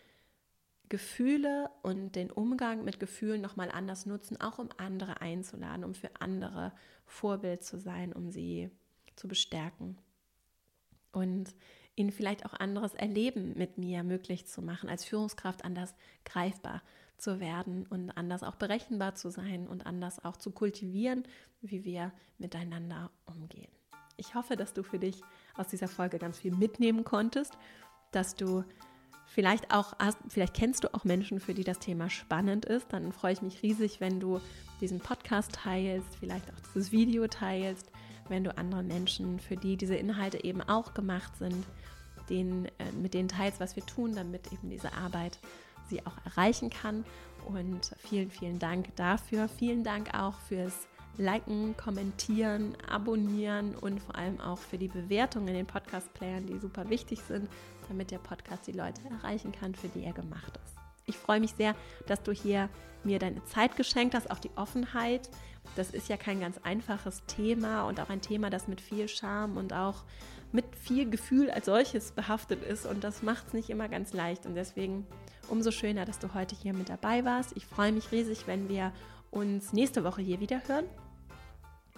Gefühle 0.89 1.69
und 1.83 2.15
den 2.15 2.31
Umgang 2.31 2.83
mit 2.83 2.99
Gefühlen 2.99 3.41
nochmal 3.41 3.71
anders 3.71 4.05
nutzen, 4.05 4.39
auch 4.39 4.59
um 4.59 4.69
andere 4.77 5.21
einzuladen, 5.21 5.83
um 5.83 5.93
für 5.93 6.09
andere 6.19 6.71
Vorbild 7.05 7.63
zu 7.63 7.79
sein, 7.79 8.13
um 8.13 8.31
sie 8.31 8.69
zu 9.15 9.27
bestärken. 9.27 9.97
Und 11.11 11.53
ihnen 11.95 12.11
vielleicht 12.11 12.45
auch 12.45 12.53
anderes 12.53 12.93
Erleben 12.93 13.57
mit 13.57 13.77
mir 13.77 14.03
möglich 14.03 14.45
zu 14.45 14.61
machen, 14.61 14.89
als 14.89 15.03
Führungskraft 15.03 15.65
anders 15.65 15.95
greifbar 16.25 16.81
zu 17.17 17.39
werden 17.39 17.87
und 17.87 18.11
anders 18.11 18.43
auch 18.43 18.55
berechenbar 18.55 19.15
zu 19.15 19.29
sein 19.29 19.67
und 19.67 19.85
anders 19.85 20.23
auch 20.23 20.37
zu 20.37 20.51
kultivieren, 20.51 21.23
wie 21.61 21.83
wir 21.83 22.11
miteinander 22.37 23.11
umgehen. 23.25 23.71
Ich 24.15 24.35
hoffe, 24.35 24.55
dass 24.55 24.73
du 24.73 24.83
für 24.83 24.99
dich 24.99 25.21
aus 25.55 25.67
dieser 25.67 25.87
Folge 25.87 26.19
ganz 26.19 26.37
viel 26.39 26.55
mitnehmen 26.55 27.03
konntest, 27.03 27.57
dass 28.11 28.35
du 28.35 28.63
Vielleicht 29.37 29.69
auch 29.69 29.93
vielleicht 30.29 30.55
kennst 30.55 30.83
du 30.83 30.91
auch 30.95 31.03
Menschen, 31.03 31.39
für 31.39 31.53
die 31.53 31.63
das 31.63 31.77
Thema 31.77 32.09
spannend 32.09 32.65
ist. 32.65 32.87
Dann 32.89 33.11
freue 33.11 33.33
ich 33.33 33.43
mich 33.43 33.61
riesig, 33.61 34.01
wenn 34.01 34.19
du 34.19 34.41
diesen 34.81 34.99
Podcast 34.99 35.51
teilst, 35.51 36.07
vielleicht 36.19 36.51
auch 36.51 36.59
dieses 36.73 36.91
Video 36.91 37.27
teilst, 37.27 37.91
wenn 38.29 38.43
du 38.43 38.57
anderen 38.57 38.87
Menschen, 38.87 39.39
für 39.39 39.55
die 39.55 39.77
diese 39.77 39.93
Inhalte 39.93 40.43
eben 40.43 40.63
auch 40.63 40.95
gemacht 40.95 41.37
sind, 41.37 41.67
den, 42.31 42.65
äh, 42.79 42.91
mit 42.99 43.13
denen 43.13 43.27
teilst, 43.27 43.59
was 43.59 43.75
wir 43.75 43.85
tun, 43.85 44.15
damit 44.15 44.51
eben 44.51 44.71
diese 44.71 44.91
Arbeit 44.93 45.37
sie 45.87 46.03
auch 46.07 46.17
erreichen 46.25 46.71
kann. 46.71 47.05
Und 47.45 47.91
vielen, 47.99 48.31
vielen 48.31 48.57
Dank 48.57 48.95
dafür. 48.95 49.47
Vielen 49.49 49.83
Dank 49.83 50.15
auch 50.15 50.39
fürs 50.39 50.87
Liken, 51.17 51.77
Kommentieren, 51.77 52.75
Abonnieren 52.89 53.75
und 53.75 54.01
vor 54.01 54.15
allem 54.15 54.39
auch 54.39 54.57
für 54.57 54.79
die 54.79 54.87
Bewertungen 54.87 55.49
in 55.49 55.53
den 55.53 55.67
Podcast-Playern, 55.67 56.47
die 56.47 56.57
super 56.57 56.89
wichtig 56.89 57.21
sind, 57.21 57.47
damit 57.89 58.11
der 58.11 58.19
Podcast 58.19 58.67
die 58.67 58.71
Leute 58.71 59.01
erreichen 59.09 59.51
kann, 59.51 59.75
für 59.75 59.87
die 59.87 60.03
er 60.03 60.13
gemacht 60.13 60.59
ist. 60.65 60.75
Ich 61.05 61.17
freue 61.17 61.39
mich 61.39 61.51
sehr, 61.51 61.75
dass 62.05 62.21
du 62.21 62.31
hier 62.31 62.69
mir 63.03 63.19
deine 63.19 63.43
Zeit 63.45 63.75
geschenkt 63.77 64.13
hast, 64.13 64.29
auch 64.29 64.39
die 64.39 64.51
Offenheit. 64.55 65.29
Das 65.75 65.91
ist 65.91 66.09
ja 66.09 66.17
kein 66.17 66.39
ganz 66.39 66.57
einfaches 66.63 67.23
Thema 67.27 67.83
und 67.83 67.99
auch 67.99 68.09
ein 68.09 68.21
Thema, 68.21 68.49
das 68.49 68.67
mit 68.67 68.81
viel 68.81 69.07
Charme 69.07 69.57
und 69.57 69.73
auch 69.73 70.03
mit 70.51 70.65
viel 70.75 71.09
Gefühl 71.09 71.49
als 71.49 71.65
solches 71.65 72.11
behaftet 72.11 72.63
ist. 72.63 72.85
Und 72.85 73.03
das 73.03 73.23
macht 73.23 73.47
es 73.47 73.53
nicht 73.53 73.69
immer 73.69 73.87
ganz 73.87 74.13
leicht. 74.13 74.45
Und 74.45 74.55
deswegen 74.55 75.05
umso 75.49 75.71
schöner, 75.71 76.05
dass 76.05 76.19
du 76.19 76.33
heute 76.33 76.55
hier 76.55 76.73
mit 76.73 76.89
dabei 76.89 77.25
warst. 77.25 77.55
Ich 77.55 77.65
freue 77.65 77.91
mich 77.91 78.11
riesig, 78.11 78.47
wenn 78.47 78.69
wir 78.69 78.91
uns 79.31 79.73
nächste 79.73 80.03
Woche 80.03 80.21
hier 80.21 80.39
wieder 80.39 80.61
hören. 80.67 80.85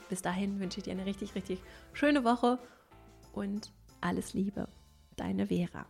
Bis 0.09 0.21
dahin 0.21 0.59
wünsche 0.59 0.79
ich 0.79 0.83
dir 0.83 0.93
eine 0.93 1.05
richtig, 1.05 1.35
richtig 1.35 1.61
schöne 1.93 2.23
Woche 2.23 2.59
und 3.33 3.71
alles 4.01 4.33
Liebe. 4.33 4.67
Deine 5.20 5.45
Vera. 5.45 5.86